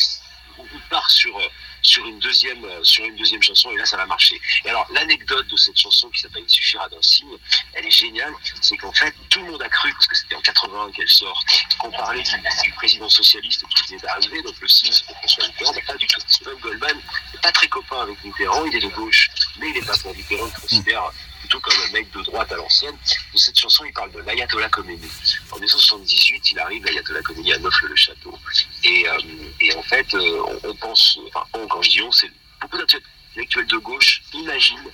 part 0.90 1.08
sur 1.10 1.38
sur 1.82 2.06
une 2.06 2.18
deuxième 2.18 2.66
sur 2.82 3.04
une 3.04 3.16
deuxième 3.16 3.42
chanson 3.42 3.70
et 3.70 3.76
là 3.76 3.84
ça 3.84 3.96
va 3.96 4.06
marcher. 4.06 4.40
Et 4.64 4.70
alors 4.70 4.86
l'anecdote 4.92 5.46
de 5.48 5.56
cette 5.56 5.78
chanson 5.78 6.08
qui 6.10 6.20
s'appelle 6.20 6.44
Il 6.46 6.50
suffira 6.50 6.88
d'un 6.88 7.02
signe, 7.02 7.36
elle 7.74 7.86
est 7.86 7.90
géniale, 7.90 8.32
c'est 8.60 8.76
qu'en 8.76 8.92
fait 8.92 9.14
tout 9.30 9.40
le 9.40 9.52
monde 9.52 9.62
a 9.62 9.68
cru 9.68 9.92
parce 9.92 10.06
que 10.06 10.16
c'était 10.16 10.34
en 10.34 10.40
80 10.40 10.92
qu'elle 10.92 11.08
sort, 11.08 11.42
qu'on 11.78 11.90
parlait 11.90 12.22
du, 12.22 12.72
président 12.72 13.08
socialiste 13.08 13.64
qui 13.68 13.88
venait 13.88 14.00
d'arriver, 14.00 14.42
donc 14.42 14.54
le 14.60 14.68
signe 14.68 14.92
c'était 14.92 15.14
François 15.14 15.46
Mitterrand, 15.46 15.72
mais 15.74 15.82
pas 15.82 15.96
du 15.96 16.06
tout. 16.06 16.20
Steven 16.26 16.58
Goldman 16.60 16.96
n'est 17.32 17.40
pas 17.40 17.52
très 17.52 17.68
copain 17.68 18.02
avec 18.02 18.22
Mitterrand, 18.24 18.64
il 18.66 18.76
est 18.76 18.80
de 18.80 18.88
gauche, 18.88 19.30
mais 19.58 19.68
il 19.70 19.74
n'est 19.74 19.86
pas 19.86 19.96
pour 19.98 20.14
Mitterrand, 20.14 20.46
il 20.46 20.60
considère 20.60 21.12
plutôt 21.40 21.60
comme 21.60 21.74
un 21.88 21.92
mec 21.92 22.10
de 22.12 22.22
droite 22.22 22.52
à 22.52 22.56
l'ancienne. 22.56 22.96
Dans 23.32 23.38
cette 23.38 23.58
chanson, 23.58 23.84
il 23.84 23.92
parle 23.92 24.12
de 24.12 24.20
l'Ayatollah 24.20 24.68
Khomeini. 24.68 25.08
En 25.50 25.56
1978, 25.56 26.52
il 26.52 26.58
arrive, 26.58 26.84
l'Ayatollah 26.84 27.22
Khomeini 27.22 27.52
à 27.54 27.58
Neuf-le-Château. 27.58 28.38
Et, 28.84 29.08
euh, 29.08 29.18
et, 29.60 29.74
en 29.74 29.82
fait, 29.82 30.12
euh, 30.14 30.42
on, 30.64 30.74
pense, 30.74 31.18
enfin, 31.28 31.46
quand 31.68 31.82
je 31.82 31.90
dis 31.90 32.02
on, 32.02 32.12
c'est 32.12 32.30
beaucoup 32.60 32.78
d'intellectuels 32.78 33.66
de 33.66 33.76
gauche 33.78 34.22
imaginent 34.32 34.90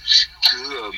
que 0.51 0.57
euh, 0.57 0.91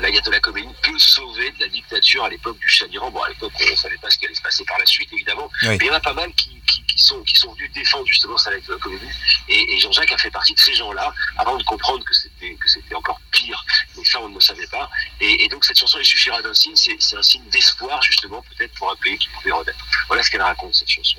l'ayatollah 0.00 0.40
Khomeini 0.40 0.72
peut 0.82 0.98
sauver 0.98 1.50
de 1.52 1.60
la 1.60 1.68
dictature 1.68 2.24
à 2.24 2.28
l'époque 2.28 2.58
du 2.58 2.68
Shah 2.68 2.86
d'Iran. 2.86 3.10
Bon, 3.10 3.22
à 3.22 3.28
l'époque, 3.28 3.52
on 3.60 3.70
ne 3.70 3.76
savait 3.76 3.98
pas 3.98 4.08
ce 4.08 4.18
qui 4.18 4.26
allait 4.26 4.34
se 4.34 4.42
passer 4.42 4.64
par 4.64 4.78
la 4.78 4.86
suite, 4.86 5.12
évidemment. 5.12 5.50
Mais 5.62 5.76
il 5.76 5.86
y 5.86 5.90
en 5.90 5.94
a 5.94 6.00
pas 6.00 6.14
mal 6.14 6.32
qui, 6.34 6.50
sont, 6.96 7.22
qui 7.24 7.36
sont 7.36 7.52
venus 7.52 7.72
défendre 7.72 8.06
justement 8.06 8.38
ça 8.38 8.50
l'ayatollah 8.50 8.78
Khomeini. 8.78 9.08
Et, 9.48 9.78
Jean-Jacques 9.80 10.12
a 10.12 10.18
fait 10.18 10.30
partie 10.30 10.54
de 10.54 10.60
ces 10.60 10.74
gens-là 10.74 11.12
avant 11.36 11.56
de 11.56 11.62
comprendre 11.64 12.04
que 12.04 12.14
c'était, 12.14 12.94
encore 12.94 13.20
pire. 13.30 13.64
Mais 13.96 14.04
ça, 14.04 14.20
on 14.20 14.28
ne 14.28 14.34
le 14.34 14.40
savait 14.40 14.66
pas. 14.68 14.90
Et, 15.20 15.48
donc, 15.48 15.64
cette 15.64 15.78
chanson, 15.78 15.98
il 15.98 16.04
suffira 16.04 16.40
d'un 16.40 16.54
signe. 16.54 16.76
C'est, 16.76 16.96
c'est 17.00 17.16
un 17.16 17.22
signe 17.22 17.44
d'espoir, 17.50 18.00
justement, 18.02 18.42
peut-être 18.42 18.74
pour 18.74 18.90
un 18.90 18.96
pays 18.96 19.18
qui 19.18 19.28
pouvait 19.28 19.52
renaître. 19.52 19.84
Voilà 20.06 20.22
ce 20.22 20.30
qu'elle 20.30 20.42
raconte, 20.42 20.74
cette 20.74 20.88
chanson. 20.88 21.18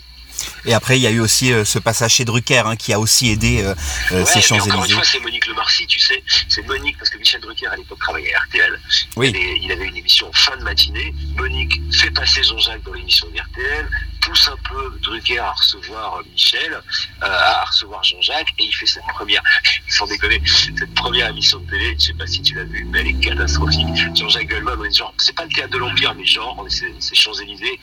Et 0.65 0.73
après, 0.73 0.97
il 0.97 1.01
y 1.01 1.07
a 1.07 1.11
eu 1.11 1.19
aussi 1.19 1.53
euh, 1.53 1.65
ce 1.65 1.79
passage 1.79 2.15
chez 2.15 2.25
Drucker 2.25 2.63
hein, 2.65 2.75
qui 2.75 2.93
a 2.93 2.99
aussi 2.99 3.29
aidé 3.29 3.63
euh, 3.63 3.73
euh, 4.11 4.25
ces 4.25 4.41
Champs-Élysées. 4.41 4.71
Encore 4.71 4.85
une 4.85 4.91
fois, 4.91 5.03
c'est 5.03 5.19
Monique 5.19 5.45
Lemarcy, 5.47 5.87
tu 5.87 5.99
sais. 5.99 6.23
C'est 6.49 6.65
Monique, 6.65 6.97
parce 6.97 7.09
que 7.09 7.17
Michel 7.17 7.41
Drucker, 7.41 7.67
à 7.67 7.75
l'époque, 7.75 7.99
travaillait 7.99 8.33
à 8.33 8.39
RTL. 8.39 8.79
Oui. 9.15 9.33
Il, 9.61 9.71
avait, 9.71 9.85
une 9.85 9.97
émission 9.97 10.31
fin 10.33 10.57
de 10.57 10.63
matinée. 10.63 11.13
Monique 11.35 11.79
fait 11.93 12.11
passer 12.11 12.43
Jean-Jacques 12.43 12.83
dans 12.83 12.93
l'émission 12.93 13.27
de 13.27 13.39
RTL 13.39 13.87
pousse 14.25 14.47
un 14.47 14.57
peu 14.67 14.97
Drucker 15.03 15.37
à 15.37 15.51
recevoir 15.51 16.21
Michel, 16.31 16.81
à 17.21 17.63
recevoir 17.63 18.03
Jean-Jacques, 18.03 18.53
et 18.57 18.63
il 18.63 18.71
fait 18.71 18.85
cette 18.85 19.05
première, 19.13 19.43
sans 19.87 20.07
déconner, 20.07 20.41
cette 20.45 20.93
première 20.95 21.29
émission 21.29 21.59
de 21.59 21.69
télé, 21.69 21.95
je 21.99 22.05
sais 22.05 22.13
pas 22.13 22.27
si 22.27 22.41
tu 22.41 22.55
l'as 22.55 22.63
vue, 22.63 22.85
mais 22.89 23.01
elle 23.01 23.07
est 23.07 23.19
catastrophique. 23.19 23.87
Jean-Jacques 24.15 24.49
Goldman, 24.49 24.79
on 24.79 24.83
est 24.83 24.97
genre, 24.97 25.13
c'est 25.17 25.35
pas 25.35 25.43
le 25.43 25.49
théâtre 25.49 25.73
de 25.73 25.77
l'Empire, 25.77 26.15
mais 26.15 26.25
genre, 26.25 26.65
c'est 26.69 27.15
Champs-Élysées, 27.15 27.79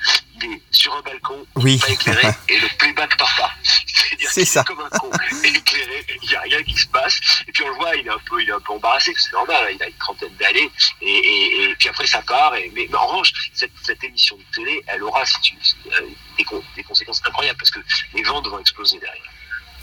sur 0.71 0.95
un 0.95 1.03
balcon, 1.03 1.47
pas 1.55 1.89
éclairé, 1.89 2.29
et 2.49 2.59
le 2.59 2.69
playback 2.79 3.17
part 3.17 3.35
pas. 3.37 3.53
C'est-à-dire 3.63 4.47
ça. 4.47 4.65
comme 4.65 4.81
un 4.81 4.99
con, 4.99 5.11
éclairé, 5.45 6.07
il 6.23 6.29
n'y 6.29 6.35
a 6.35 6.41
rien 6.41 6.63
qui 6.63 6.77
se 6.77 6.87
passe. 6.89 7.21
Et 7.47 7.53
puis 7.53 7.65
on 7.65 7.69
le 7.69 7.75
voit, 7.75 7.95
il 7.97 8.07
est 8.07 8.11
un 8.11 8.19
peu, 8.27 8.43
il 8.43 8.49
est 8.49 8.53
un 8.53 8.61
peu 8.61 8.73
embarrassé, 8.73 9.13
c'est 9.17 9.33
normal, 9.33 9.65
hein, 9.65 9.75
il 9.75 9.83
a 9.83 9.89
une 9.89 9.95
trentaine 9.95 10.35
d'années, 10.37 10.71
et, 11.01 11.65
et, 11.65 11.75
puis 11.79 11.89
après 11.89 12.07
ça 12.07 12.23
part. 12.23 12.55
Et, 12.57 12.71
mais, 12.75 12.89
en 12.95 13.07
revanche, 13.07 13.33
cette, 13.55 13.73
cette, 13.83 14.03
émission 14.05 14.37
de 14.37 14.45
télé, 14.55 14.83
elle 14.87 15.03
aura 15.03 15.25
si 15.25 15.41
tu, 15.41 15.55
euh, 15.87 16.09
des, 16.39 16.45
des 16.77 16.83
conséquences 16.85 17.23
incroyables, 17.27 17.59
parce 17.59 17.71
que 17.71 17.81
les 18.15 18.23
ventes 18.23 18.47
vont 18.49 18.59
exploser 18.59 18.99
derrière. 18.99 19.32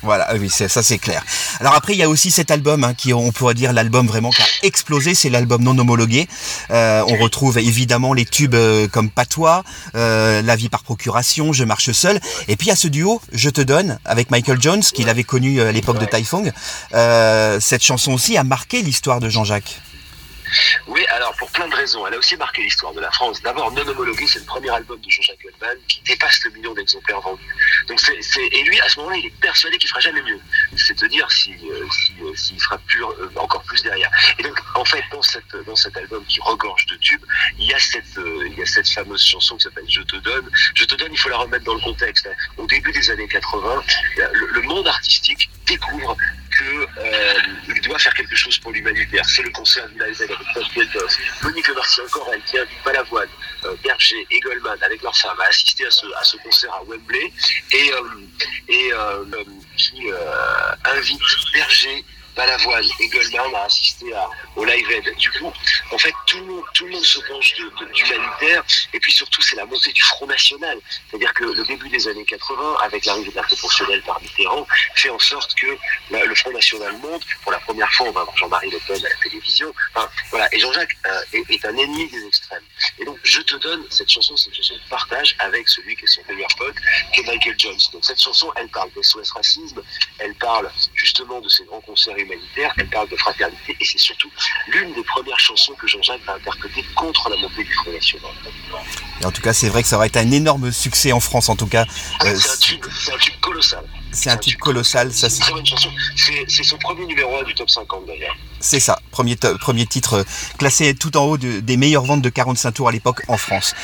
Voilà, 0.02 0.30
oui, 0.36 0.50
ça 0.50 0.82
c'est 0.82 0.98
clair. 0.98 1.24
Alors 1.60 1.76
après, 1.76 1.94
il 1.94 2.00
y 2.00 2.04
a 2.04 2.10
aussi 2.10 2.32
cet 2.32 2.52
album 2.52 2.84
hein, 2.84 2.94
qui, 2.94 3.14
on 3.14 3.32
pourrait 3.32 3.54
dire, 3.54 3.74
l'album 3.74 4.08
vraiment 4.08 4.30
qui 4.30 4.42
a 4.42 4.46
explosé, 4.64 5.14
c'est 5.14 5.30
l'album 5.30 5.62
non 5.62 5.78
homologué. 5.78 6.28
Euh, 6.72 7.04
on 7.08 7.18
retrouve 7.18 7.58
évidemment 7.58 8.14
les 8.14 8.26
tubes 8.26 8.56
euh, 8.56 8.88
comme 8.88 9.10
Patois, 9.10 9.64
euh, 9.96 10.42
La 10.42 10.56
vie 10.56 10.70
par 10.70 10.84
procuration, 10.84 11.52
Je 11.52 11.66
marche 11.66 11.92
seul. 11.92 12.20
Et 12.48 12.56
puis 12.56 12.68
il 12.68 12.70
y 12.70 12.74
a 12.74 12.78
ce 12.78 12.88
duo, 12.88 13.22
Je 13.34 13.50
te 13.50 13.62
donne, 13.62 14.00
avec 14.06 14.32
Michael 14.32 14.62
Jones, 14.62 14.82
qu'il 14.82 15.10
avait 15.10 15.24
connu 15.24 15.62
à 15.62 15.72
l'époque 15.72 16.00
de 16.00 16.06
Typhon. 16.06 16.44
cette 17.60 17.84
chanson 17.84 18.14
aussi 18.14 18.38
a 18.38 18.44
marqué 18.44 18.82
l'histoire 18.82 19.20
de 19.20 19.30
Jean-Jacques. 19.30 19.82
Oui, 20.88 21.06
alors 21.08 21.36
pour 21.38 21.50
plein 21.52 21.68
de 21.68 21.76
raisons. 21.76 22.06
Elle 22.08 22.14
a 22.14 22.18
aussi 22.18 22.36
marqué 22.38 22.62
l'histoire 22.62 22.94
de 22.94 23.00
la 23.00 23.12
France. 23.12 23.42
D'abord, 23.42 23.72
Non 23.72 23.88
homologué, 23.88 24.26
c'est 24.28 24.40
le 24.40 24.46
premier 24.46 24.70
album 24.70 25.00
de 25.00 25.10
Jean-Jacques 25.10 25.42
Goldman 25.44 25.78
qui 25.88 26.02
dépasse 26.02 26.44
le 26.46 26.52
million 26.52 26.74
d'exemplaires 26.74 27.22
vendus. 27.22 27.56
C'est, 27.98 28.42
et 28.52 28.64
lui, 28.64 28.80
à 28.82 28.90
ce 28.90 29.00
moment-là, 29.00 29.18
il 29.18 29.26
est 29.28 29.40
persuadé 29.42 29.78
qu'il 29.78 29.90
fera 29.90 30.00
jamais 30.00 30.22
mieux. 30.22 30.40
C'est 30.78 30.96
te 30.96 31.06
dire 31.06 31.30
s'il 31.32 31.56
euh, 31.66 31.88
euh, 32.24 32.58
fera 32.60 32.78
plus, 32.80 33.04
euh, 33.04 33.30
encore 33.36 33.64
plus 33.64 33.82
derrière. 33.84 34.10
Et 34.38 34.44
donc, 34.44 34.60
en 34.76 34.86
fait, 34.86 35.04
dans, 35.12 35.22
cet 35.76 35.98
album 35.98 36.24
qui 36.26 36.40
regorge 36.42 36.86
de 36.88 36.96
tubes, 36.98 37.24
il 37.58 37.66
y 37.66 37.74
a 37.74 37.80
cette, 37.80 38.90
fameuse 38.90 39.24
chanson 39.24 39.56
qui 39.58 39.64
s'appelle 39.64 39.86
Je 39.88 40.02
te 40.02 40.16
donne. 40.18 40.50
Je 40.74 40.86
te 40.86 40.96
donne, 40.96 41.12
il 41.12 41.18
faut 41.18 41.30
la 41.30 41.38
remettre 41.38 41.66
dans 41.66 41.76
le 41.76 41.82
contexte. 41.82 42.30
Au 42.58 42.66
début 42.66 42.92
des 42.92 43.10
années 43.12 43.28
80, 43.28 43.84
le, 44.18 44.48
le 44.48 44.62
monde 44.64 44.88
artistique 44.88 45.50
découvre 45.66 46.18
qu'il 46.60 47.04
euh, 47.06 47.82
doit 47.84 48.00
faire 48.00 48.14
quelque 48.14 48.36
chose 48.36 48.58
pour 48.60 48.72
l'humanitaire. 48.72 49.26
C'est 49.26 49.44
le 49.44 49.50
concert 49.50 49.88
du 49.90 50.00
Live 50.00 50.22
avec. 50.22 50.38
Monique 51.44 51.70
encore, 51.70 52.30
elle 52.34 52.42
tient 52.44 52.66
du 52.66 52.72
Balavoine, 52.84 53.30
euh, 53.66 53.76
Berger 53.84 54.28
et 54.30 54.40
Goldman 54.40 54.78
avec 54.84 55.02
leur 55.02 55.16
femme 55.18 55.40
à 55.40 55.46
assister 55.46 55.86
à 55.86 55.92
ce, 55.92 56.38
concert 56.38 56.74
à 56.74 56.84
Wembley 56.84 57.32
et, 57.72 57.92
euh, 57.94 58.02
et 58.68 58.94
euh, 58.94 59.26
qui 59.78 60.04
invite 60.86 61.22
Berger, 61.54 62.04
Balavoine 62.36 62.86
et 63.00 63.08
Goldman 63.08 63.56
a 63.56 63.64
assisté 63.64 64.14
à, 64.14 64.30
au 64.56 64.66
Live 64.66 64.92
Aid. 64.92 65.16
Du 65.18 65.32
coup, 65.32 65.52
en 65.92 65.98
fait, 65.98 66.14
tout 66.26 66.38
le 66.38 66.92
monde, 66.92 67.04
se 67.04 67.20
penche 67.20 67.56
d'humanitaire. 67.94 68.64
Et 68.94 69.00
puis 69.00 69.12
surtout, 69.12 69.42
c'est 69.42 69.56
la 69.56 69.66
montée 69.66 69.92
du 69.92 70.02
Front 70.04 70.28
National. 70.28 70.78
C'est-à-dire 71.10 71.34
que 71.34 71.46
le 71.46 71.64
début 71.66 71.90
des 71.90 72.08
années 72.08 72.26
80, 72.26 72.78
avec 72.84 73.06
l'arrivée 73.06 73.32
de 73.32 73.36
la 73.36 73.44
proportionnelle 73.44 74.02
par 74.04 74.22
Mitterrand, 74.22 74.68
fait 74.96 75.10
en 75.10 75.20
sorte 75.20 75.54
que 75.56 75.78
le 76.10 76.36
Front 76.36 76.52
National 76.52 76.94
monte. 76.98 77.24
Pour 77.44 77.52
la 77.52 77.60
première 77.60 77.92
fois, 77.94 78.08
on 78.08 78.12
va 78.12 78.24
voir 78.24 78.38
Jean-Marie 78.38 78.70
Le 78.70 78.80
Pen 78.80 79.06
à 79.06 79.10
la 79.10 79.16
télévision. 79.24 79.74
Enfin, 79.94 80.10
voilà. 80.30 80.54
Et 80.54 80.60
Jean-Jacques 80.60 80.96
euh, 81.06 81.44
est, 81.50 81.66
un 81.66 81.76
ennemi 81.76 82.10
des 82.10 82.26
extrêmes. 82.28 82.64
Et 83.00 83.06
donc, 83.06 83.18
je 83.24 83.42
te 83.42 83.56
donne 83.58 83.84
cette 83.90 84.10
chanson, 84.10 84.36
c'est 84.38 84.50
une 84.50 84.56
chanson 84.56 84.76
de 84.76 84.90
partage 84.90 85.36
avec 85.40 85.68
celui 85.68 85.96
qui 85.96 86.04
est 86.04 86.08
son 86.08 86.22
meilleur 86.30 86.50
pote, 86.58 86.76
qui 87.14 87.22
est 87.22 87.24
Michael 87.24 87.56
Jones. 87.58 87.80
Donc, 87.94 88.06
cette 88.06 88.22
chanson, 88.22 88.52
elle 88.56 88.70
parle 88.70 88.90
d'SOS 88.96 89.32
racisme, 89.34 89.82
elle 90.20 90.36
parle 90.36 90.72
justement 90.94 91.42
de 91.42 91.50
ces 91.50 91.64
grands 91.66 91.82
concerts 91.82 92.19
humanitaire, 92.22 92.74
elle 92.78 92.90
parle 92.90 93.10
de 93.10 93.16
fraternité 93.16 93.76
et 93.80 93.86
c'est 93.86 93.98
surtout 93.98 94.30
l'une 94.68 94.94
des 94.94 95.04
premières 95.04 95.40
chansons 95.40 95.74
que 95.74 95.88
Jean-Jacques 95.88 96.24
va 96.26 96.36
interpréter 96.36 96.84
contre 96.96 97.30
la 97.30 97.38
montée 97.38 97.64
du 97.64 97.74
Front 97.74 97.92
National. 97.92 98.32
Et 99.22 99.26
en 99.26 99.32
tout 99.32 99.42
cas, 99.42 99.54
c'est 99.54 99.70
vrai 99.70 99.82
que 99.82 99.88
ça 99.88 99.98
aurait 99.98 100.08
été 100.08 100.20
un 100.20 100.32
énorme 100.32 100.72
succès 100.72 101.12
en 101.12 101.20
France, 101.20 101.50
en 101.50 101.56
tout 101.56 101.68
cas. 101.68 101.86
Euh, 102.24 102.36
c'est 102.36 102.74
un, 103.14 103.18
tube 103.18 103.40
colossal. 103.42 103.84
C'est 104.12 104.30
un, 104.30 104.38
tube 104.38 104.60
colossal, 104.60 105.14
ça 105.14 105.30
c'est. 105.30 105.44
C'est 106.48 106.64
son 106.64 106.78
premier 106.78 107.06
numéro 107.06 107.38
1 107.38 107.44
du 107.44 107.54
top 107.54 107.70
50 107.70 108.06
d'ailleurs. 108.06 108.36
C'est 108.60 108.80
ça, 108.80 109.00
premier, 109.12 109.36
premier 109.36 109.86
titre 109.86 110.14
euh, 110.16 110.24
classé 110.58 110.96
tout 110.96 111.16
en 111.16 111.26
haut 111.26 111.38
des 111.38 111.78
meilleures 111.78 112.04
ventes 112.04 112.22
de 112.22 112.30
45 112.30 112.72
tours 112.72 112.90
à 112.90 112.92
l'époque 112.92 113.22
en 113.28 113.38
France. 113.38 113.76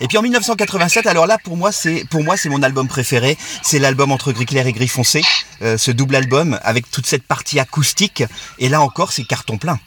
Et 0.00 0.08
puis 0.08 0.18
en 0.18 0.22
1987, 0.22 1.06
alors 1.06 1.26
là 1.26 1.38
pour 1.42 1.56
moi 1.56 1.72
c'est 1.72 2.04
pour 2.10 2.22
moi 2.22 2.36
c'est 2.36 2.48
mon 2.48 2.62
album 2.62 2.88
préféré, 2.88 3.38
c'est 3.62 3.78
l'album 3.78 4.12
entre 4.12 4.32
gris 4.32 4.46
clair 4.46 4.66
et 4.66 4.72
gris 4.72 4.88
foncé, 4.88 5.22
euh, 5.62 5.78
ce 5.78 5.90
double 5.90 6.16
album 6.16 6.58
avec 6.62 6.90
toute 6.90 7.06
cette 7.06 7.24
partie 7.24 7.58
acoustique. 7.60 8.24
Et 8.58 8.68
là 8.68 8.80
encore 8.80 9.12
c'est 9.12 9.24
carton 9.24 9.58
plein. 9.58 9.78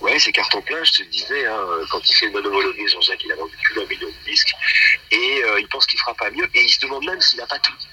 Ouais, 0.00 0.18
c'est 0.18 0.32
carton 0.32 0.60
plein, 0.62 0.82
je 0.84 0.92
te 0.92 1.10
disais, 1.10 1.46
hein, 1.46 1.60
quand 1.90 2.00
il 2.08 2.14
fait 2.14 2.26
le 2.26 2.32
monomologie, 2.32 2.88
Jean-Jacques, 2.88 3.22
il 3.24 3.32
a 3.32 3.36
vendu 3.36 3.54
plus 3.62 3.74
d'un 3.74 3.86
million 3.86 4.08
de 4.08 4.30
disques, 4.30 4.52
et 5.10 5.42
euh, 5.44 5.60
il 5.60 5.68
pense 5.68 5.86
qu'il 5.86 5.98
fera 5.98 6.14
pas 6.14 6.30
mieux, 6.30 6.48
et 6.54 6.62
il 6.62 6.70
se 6.70 6.80
demande 6.80 7.04
même 7.04 7.20
s'il 7.20 7.38
n'a 7.38 7.46
pas 7.46 7.58
tout 7.58 7.72
dit. 7.78 7.86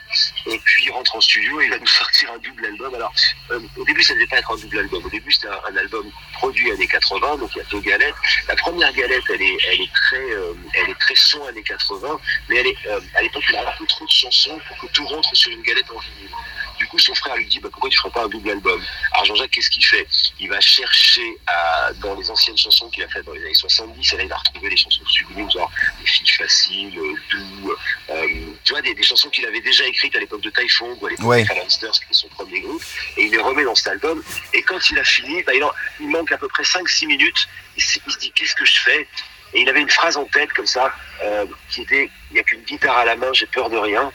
Et 0.48 0.60
puis 0.60 0.86
il 0.86 0.92
rentre 0.92 1.16
en 1.16 1.22
studio 1.22 1.62
et 1.62 1.66
il 1.66 1.70
va 1.70 1.80
nous 1.80 1.88
sortir 1.88 2.32
un 2.32 2.38
double 2.40 2.66
album. 2.66 2.96
Alors, 2.96 3.14
euh, 3.52 3.60
au 3.78 3.86
début, 3.86 4.02
ça 4.02 4.14
ne 4.14 4.20
devait 4.20 4.28
pas 4.28 4.38
être 4.38 4.52
un 4.52 4.58
double 4.58 4.80
album. 4.80 5.06
Au 5.06 5.10
début, 5.10 5.32
c'était 5.32 5.48
un, 5.48 5.78
album 5.78 6.12
produit 6.34 6.72
années 6.72 6.88
80, 6.88 7.38
donc 7.38 7.52
il 7.56 7.60
y 7.60 7.62
a 7.62 7.66
deux 7.66 7.82
galettes. 7.82 8.16
La 8.48 8.56
première 8.56 8.92
galette, 8.94 9.24
elle 9.30 9.42
est, 9.42 9.94
très, 9.94 10.18
euh, 10.18 10.54
elle 10.74 10.96
très 10.96 11.16
son 11.16 11.46
années 11.46 11.64
80, 11.64 12.20
mais 12.50 12.58
elle 12.58 12.68
est, 12.68 12.88
à 13.16 13.22
l'époque, 13.22 13.44
il 13.50 13.56
a 13.56 13.70
un 13.70 13.78
peu 13.78 13.86
trop 13.86 14.06
de 14.06 14.10
chansons 14.10 14.60
pour 14.68 14.78
que 14.78 14.88
tout 14.94 15.06
rentre 15.06 15.36
sur 15.36 15.52
une 15.52 15.62
galette 15.62 15.90
en 15.92 16.00
vinyle. 16.00 16.36
Du 16.80 16.88
coup, 16.88 16.98
son 16.98 17.14
frère 17.14 17.36
lui 17.36 17.46
dit 17.46 17.60
bah, 17.60 17.68
pourquoi 17.72 17.90
tu 17.90 17.98
ferais 17.98 18.10
pas 18.10 18.24
un 18.24 18.30
double 18.30 18.52
album? 18.52 18.82
Alors 19.12 19.26
Jean-Jacques, 19.26 19.52
qu'est-ce 19.52 19.70
qu'il 19.70 19.86
fait? 19.86 20.08
Il 20.40 20.50
va 20.50 20.62
chercher 20.62 21.38
à, 21.46 21.92
dans 21.96 22.16
les 22.16 22.30
anciennes 22.32 22.58
chansons 22.58 22.90
qu'il 22.90 23.04
a 23.04 23.08
faites 23.10 23.26
dans 23.26 23.34
les 23.34 23.44
années 23.44 23.54
70, 23.54 24.14
et 24.14 24.18
là 24.18 24.24
il 24.24 24.30
va 24.30 24.38
retrouver 24.38 24.70
des 24.70 24.78
chansons 24.78 25.06
sublimes, 25.06 25.52
genre 25.52 25.70
des 26.00 26.08
filles 26.08 26.30
faciles, 26.30 26.94
doux, 26.94 27.76
euh, 28.10 28.28
tu 28.64 28.72
vois, 28.72 28.82
des, 28.82 29.04
chansons 29.04 29.30
qu'il 29.30 29.46
avait 29.46 29.60
déjà 29.60 29.86
écrites 29.86 30.16
à 30.16 30.20
l'époque 30.20 30.42
de 30.42 30.50
Typhoon 30.50 30.98
ou 31.02 31.06
à 31.06 31.10
l'époque 31.10 31.38
de 31.38 31.46
Phalansters, 31.46 31.92
qui 31.92 32.12
est 32.12 32.14
son 32.14 32.30
premier 32.30 32.62
groupe, 32.62 32.84
et 33.18 33.24
il 33.24 33.32
les 33.32 33.42
remet 33.42 33.66
dans 33.66 33.76
cet 33.76 33.88
album. 33.88 34.24
Et 34.54 34.62
quand 34.62 34.90
il 34.90 34.98
a 35.00 35.04
fini, 35.04 35.44
bah, 35.44 35.54
il, 35.54 35.64
il 36.00 36.08
manque 36.08 36.32
à 36.32 36.38
peu 36.38 36.48
près 36.48 36.64
5-6 36.64 37.08
minutes. 37.08 37.48
Il, 37.76 37.84
il 38.08 38.14
se 38.14 38.20
dit 38.20 38.32
qu'est-ce 38.32 38.56
que 38.56 38.66
je 38.66 38.80
fais? 38.80 39.08
Et 39.54 39.62
il 39.62 39.70
avait 39.70 39.82
une 39.82 39.90
phrase 39.90 40.16
en 40.16 40.26
tête 40.26 40.54
comme 40.54 40.68
ça, 40.68 40.94
euh, 41.24 41.46
qui 41.70 41.82
était 41.82 42.10
il 42.30 42.34
n'y 42.36 42.40
a 42.40 42.44
qu'une 42.44 42.62
guitare 42.62 42.98
à 42.98 43.06
la 43.06 43.16
main, 43.16 43.34
j'ai 43.34 43.48
peur 43.48 43.70
de 43.70 43.78
rien. 43.78 44.12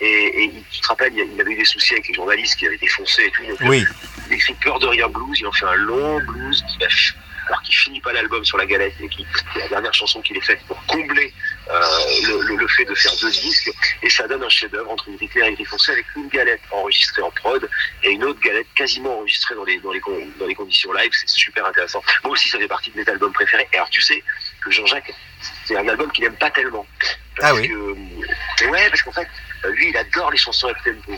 Et, 0.00 0.44
et 0.44 0.52
tu 0.70 0.80
te 0.80 0.88
rappelles, 0.88 1.12
il 1.14 1.40
avait 1.40 1.52
eu 1.52 1.56
des 1.56 1.64
soucis 1.64 1.94
avec 1.94 2.08
les 2.08 2.14
journalistes 2.14 2.56
qui 2.58 2.66
avaient 2.66 2.76
défoncé 2.76 3.22
et 3.24 3.30
tout. 3.30 3.42
oui. 3.66 3.84
Il 4.28 4.34
écrit 4.34 4.54
Peur 4.54 4.78
de 4.78 4.86
rien 4.86 5.08
blues, 5.08 5.38
il 5.38 5.46
en 5.46 5.52
fait 5.52 5.66
un 5.66 5.74
long 5.74 6.20
blues 6.20 6.64
qui 6.68 6.78
va 6.78 6.88
alors 7.46 7.62
qu'il 7.62 7.74
finit 7.74 8.00
pas 8.00 8.12
l'album 8.12 8.44
sur 8.44 8.58
la 8.58 8.66
galette 8.66 8.94
et 9.00 9.08
qui 9.08 9.22
est 9.22 9.60
la 9.60 9.68
dernière 9.68 9.94
chanson 9.94 10.20
qu'il 10.20 10.36
ait 10.36 10.40
faite 10.40 10.60
pour 10.66 10.84
combler 10.86 11.32
euh, 11.70 11.80
le, 12.26 12.56
le, 12.56 12.68
fait 12.68 12.84
de 12.84 12.94
faire 12.94 13.12
deux 13.20 13.30
disques. 13.30 13.70
Et 14.02 14.10
ça 14.10 14.26
donne 14.26 14.42
un 14.42 14.48
chef-d'œuvre 14.48 14.90
entre 14.90 15.08
une 15.08 15.16
Claire 15.28 15.46
et 15.46 15.54
Gris 15.54 15.64
foncé 15.64 15.92
avec 15.92 16.06
une 16.16 16.28
galette 16.28 16.60
enregistrée 16.72 17.22
en 17.22 17.30
prod 17.30 17.68
et 18.02 18.10
une 18.10 18.24
autre 18.24 18.40
galette 18.40 18.66
quasiment 18.74 19.18
enregistrée 19.18 19.54
dans 19.54 19.64
les, 19.64 19.78
dans 19.78 19.92
les, 19.92 20.00
dans 20.38 20.46
les 20.46 20.54
conditions 20.54 20.92
live. 20.92 21.10
C'est 21.12 21.28
super 21.28 21.66
intéressant. 21.66 22.02
Moi 22.24 22.32
aussi, 22.32 22.48
ça 22.48 22.58
fait 22.58 22.68
partie 22.68 22.90
de 22.90 22.98
mes 22.98 23.08
albums 23.08 23.32
préférés. 23.32 23.68
Et 23.72 23.76
alors, 23.76 23.90
tu 23.90 24.00
sais 24.00 24.22
que 24.60 24.70
Jean-Jacques, 24.70 25.12
c'est 25.64 25.76
un 25.76 25.88
album 25.88 26.10
qu'il 26.12 26.24
n'aime 26.24 26.36
pas 26.36 26.50
tellement. 26.50 26.86
ah 27.42 27.54
oui. 27.54 27.68
Que, 27.68 28.66
ouais, 28.66 28.88
parce 28.88 29.02
qu'en 29.02 29.12
fait, 29.12 29.28
lui, 29.70 29.90
il 29.90 29.96
adore 29.96 30.30
les 30.30 30.38
chansons 30.38 30.68
à 30.68 30.74
tempo. 30.74 31.12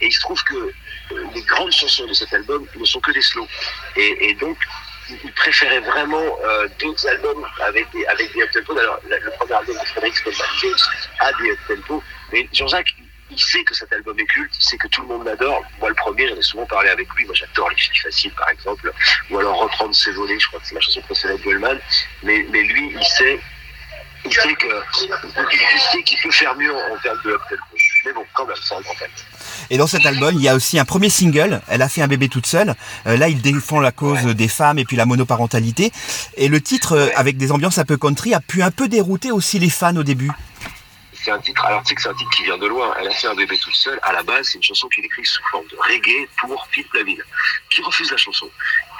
Et 0.00 0.06
il 0.06 0.12
se 0.12 0.20
trouve 0.20 0.42
que 0.44 0.54
euh, 0.54 1.24
les 1.34 1.42
grandes 1.42 1.72
chansons 1.72 2.06
de 2.06 2.12
cet 2.12 2.32
album 2.34 2.66
ne 2.74 2.84
sont 2.84 3.00
que 3.00 3.12
des 3.12 3.22
slows. 3.22 3.48
Et, 3.96 4.28
et 4.28 4.34
donc, 4.34 4.58
il 5.08 5.32
préférait 5.32 5.80
vraiment 5.80 6.38
euh, 6.44 6.68
d'autres 6.78 7.06
albums 7.06 7.46
avec 7.62 7.90
des, 7.92 8.04
avec 8.06 8.32
des 8.34 8.42
up-tempo. 8.42 8.78
Alors, 8.78 9.00
le 9.08 9.30
premier 9.38 9.54
album 9.54 9.74
de 9.76 9.86
Frédéric 9.86 10.16
Spellman 10.16 10.76
a 11.20 11.32
des 11.40 11.50
up-tempo. 11.52 12.02
Mais 12.32 12.48
Jean-Jacques, 12.52 12.94
il 13.30 13.40
sait 13.40 13.64
que 13.64 13.74
cet 13.74 13.92
album 13.92 14.18
est 14.20 14.26
culte, 14.26 14.52
il 14.56 14.62
sait 14.62 14.76
que 14.76 14.88
tout 14.88 15.02
le 15.02 15.08
monde 15.08 15.24
l'adore. 15.24 15.64
Moi, 15.80 15.88
le 15.88 15.94
premier, 15.94 16.28
j'en 16.28 16.36
ai 16.36 16.42
souvent 16.42 16.66
parlé 16.66 16.90
avec 16.90 17.08
lui. 17.14 17.24
Moi, 17.24 17.34
j'adore 17.34 17.70
Les 17.70 17.76
filles 17.76 17.98
faciles, 17.98 18.32
par 18.32 18.48
exemple. 18.50 18.92
Ou 19.30 19.38
alors 19.38 19.58
Reprendre 19.58 19.94
ses 19.94 20.12
volets, 20.12 20.38
je 20.38 20.46
crois 20.48 20.60
que 20.60 20.66
c'est 20.66 20.74
la 20.74 20.80
chanson 20.80 21.00
précédente 21.02 21.38
de 21.38 21.44
Goldman. 21.44 21.80
Mais, 22.22 22.46
mais 22.50 22.62
lui, 22.62 22.92
il 22.94 23.04
sait, 23.04 23.40
il 24.26 24.34
sait 24.34 24.54
que, 24.54 24.66
il 24.98 25.80
sait 25.92 26.02
qu'il 26.02 26.18
peut 26.22 26.30
faire 26.30 26.54
mieux 26.56 26.72
en, 26.72 26.96
termes 27.02 27.20
de 27.24 27.30
up-tempo. 27.30 27.62
Mais 28.04 28.12
bon, 28.12 28.24
quand 28.34 28.46
même, 28.46 28.56
c'est 28.62 28.74
un 28.74 28.80
grand 28.80 28.94
thème. 28.94 29.10
Et 29.70 29.78
dans 29.78 29.86
cet 29.86 30.06
album, 30.06 30.34
il 30.34 30.42
y 30.42 30.48
a 30.48 30.54
aussi 30.54 30.78
un 30.78 30.84
premier 30.84 31.08
single. 31.08 31.60
Elle 31.68 31.82
a 31.82 31.88
fait 31.88 32.02
un 32.02 32.08
bébé 32.08 32.28
toute 32.28 32.46
seule. 32.46 32.74
Euh, 33.06 33.16
là, 33.16 33.28
il 33.28 33.40
défend 33.40 33.80
la 33.80 33.92
cause 33.92 34.24
des 34.24 34.48
femmes 34.48 34.78
et 34.78 34.84
puis 34.84 34.96
la 34.96 35.06
monoparentalité. 35.06 35.92
Et 36.36 36.48
le 36.48 36.60
titre, 36.60 36.92
euh, 36.92 37.08
avec 37.16 37.36
des 37.36 37.52
ambiances 37.52 37.78
un 37.78 37.84
peu 37.84 37.96
country, 37.96 38.34
a 38.34 38.40
pu 38.40 38.62
un 38.62 38.70
peu 38.70 38.88
dérouter 38.88 39.32
aussi 39.32 39.58
les 39.58 39.70
fans 39.70 39.96
au 39.96 40.02
début. 40.02 40.30
C'est 41.26 41.32
un 41.32 41.40
titre, 41.40 41.64
alors 41.64 41.82
tu 41.82 41.88
sais 41.88 41.94
que 41.96 42.02
c'est 42.02 42.08
un 42.08 42.14
titre 42.14 42.30
qui 42.30 42.44
vient 42.44 42.58
de 42.58 42.66
loin. 42.66 42.94
Elle 43.00 43.08
a 43.08 43.10
fait 43.10 43.26
un 43.26 43.34
bébé 43.34 43.58
toute 43.58 43.74
seule. 43.74 43.98
À 44.04 44.12
la 44.12 44.22
base, 44.22 44.46
c'est 44.46 44.58
une 44.58 44.62
chanson 44.62 44.86
qu'il 44.88 45.04
écrit 45.04 45.24
sous 45.24 45.42
forme 45.50 45.66
de 45.66 45.76
reggae 45.76 46.28
pour 46.38 46.68
Philippe 46.70 46.92
Laville, 46.92 47.24
qui 47.68 47.82
refuse 47.82 48.08
la 48.12 48.16
chanson. 48.16 48.48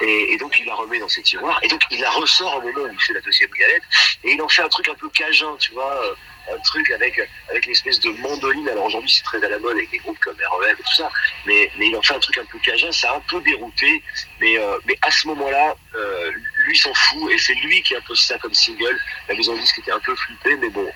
Et, 0.01 0.33
et, 0.33 0.37
donc 0.37 0.59
il 0.59 0.65
la 0.65 0.75
remet 0.75 0.99
dans 0.99 1.09
ses 1.09 1.21
tiroirs. 1.21 1.59
Et 1.63 1.67
donc 1.67 1.81
il 1.91 1.99
la 1.99 2.09
ressort 2.11 2.57
au 2.57 2.61
moment 2.61 2.85
où 2.87 2.93
il 2.93 2.99
fait 2.99 3.13
la 3.13 3.21
deuxième 3.21 3.49
galette. 3.51 3.83
Et 4.23 4.31
il 4.31 4.41
en 4.41 4.47
fait 4.47 4.61
un 4.61 4.69
truc 4.69 4.87
un 4.89 4.95
peu 4.95 5.09
cajun, 5.09 5.55
tu 5.59 5.71
vois. 5.73 5.93
Euh, 6.05 6.15
un 6.53 6.59
truc 6.59 6.89
avec, 6.91 7.19
avec 7.49 7.65
l'espèce 7.65 7.99
de 7.99 8.09
mandoline. 8.09 8.67
Alors 8.69 8.85
aujourd'hui, 8.85 9.11
c'est 9.11 9.23
très 9.23 9.43
à 9.43 9.49
la 9.49 9.59
mode 9.59 9.75
avec 9.75 9.89
des 9.91 9.97
groupes 9.97 10.19
comme 10.19 10.35
REM 10.35 10.75
et 10.79 10.83
tout 10.83 10.95
ça, 10.95 11.09
mais, 11.45 11.69
mais 11.77 11.87
il 11.87 11.95
en 11.95 12.01
fait 12.01 12.13
un 12.13 12.19
truc 12.19 12.37
un 12.37 12.45
peu 12.45 12.57
cajun. 12.59 12.91
Ça 12.91 13.11
a 13.11 13.17
un 13.17 13.19
peu 13.21 13.41
dérouté, 13.41 14.01
mais, 14.39 14.57
euh, 14.57 14.77
mais 14.85 14.97
à 15.01 15.11
ce 15.11 15.27
moment-là, 15.27 15.75
euh, 15.95 16.31
lui 16.65 16.77
s'en 16.77 16.93
fout 16.93 17.31
et 17.31 17.37
c'est 17.37 17.55
lui 17.55 17.81
qui 17.81 17.95
a 17.95 18.01
posé 18.01 18.21
ça 18.23 18.37
comme 18.39 18.53
single. 18.53 18.97
La 19.27 19.35
maison 19.35 19.55
disque 19.57 19.79
était 19.79 19.91
un 19.91 19.99
peu 19.99 20.15
flippée, 20.15 20.55
mais 20.57 20.69
bon, 20.69 20.89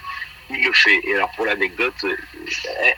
il 0.51 0.65
le 0.65 0.73
fait. 0.73 0.99
Et 1.03 1.15
alors 1.15 1.31
pour 1.31 1.45
l'anecdote, 1.45 1.93
euh, 2.03 2.15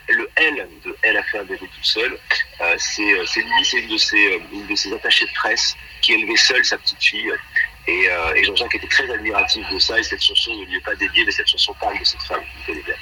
le 0.09 0.29
L 0.35 0.67
de 0.85 0.95
Elle 1.01 1.17
a 1.17 1.23
fait 1.23 1.39
un 1.39 1.43
bébé 1.43 1.59
tout 1.59 1.83
seul, 1.83 2.17
euh, 2.61 2.75
c'est 2.77 3.03
lui, 3.03 3.65
c'est 3.65 3.79
une 3.79 3.89
de 3.89 3.97
ses 3.97 4.41
une 4.51 4.67
de 4.67 4.95
attachées 4.95 5.25
de 5.25 5.33
presse 5.33 5.75
qui 6.01 6.13
élevait 6.13 6.35
seule 6.35 6.65
sa 6.65 6.77
petite 6.77 7.01
fille 7.01 7.33
et, 7.87 8.09
euh, 8.09 8.43
Jean-Jacques 8.43 8.75
était 8.75 8.87
très 8.87 9.09
admiratif 9.11 9.67
de 9.69 9.79
ça, 9.79 9.99
et 9.99 10.03
cette 10.03 10.21
chanson 10.21 10.55
ne 10.55 10.65
lui 10.65 10.77
est 10.77 10.85
pas 10.85 10.95
dédiée, 10.95 11.25
mais 11.25 11.31
cette 11.31 11.47
chanson 11.47 11.73
parle 11.79 11.99
de 11.99 12.05
cette 12.05 12.21
femme 12.21 12.43
bien. 12.65 12.95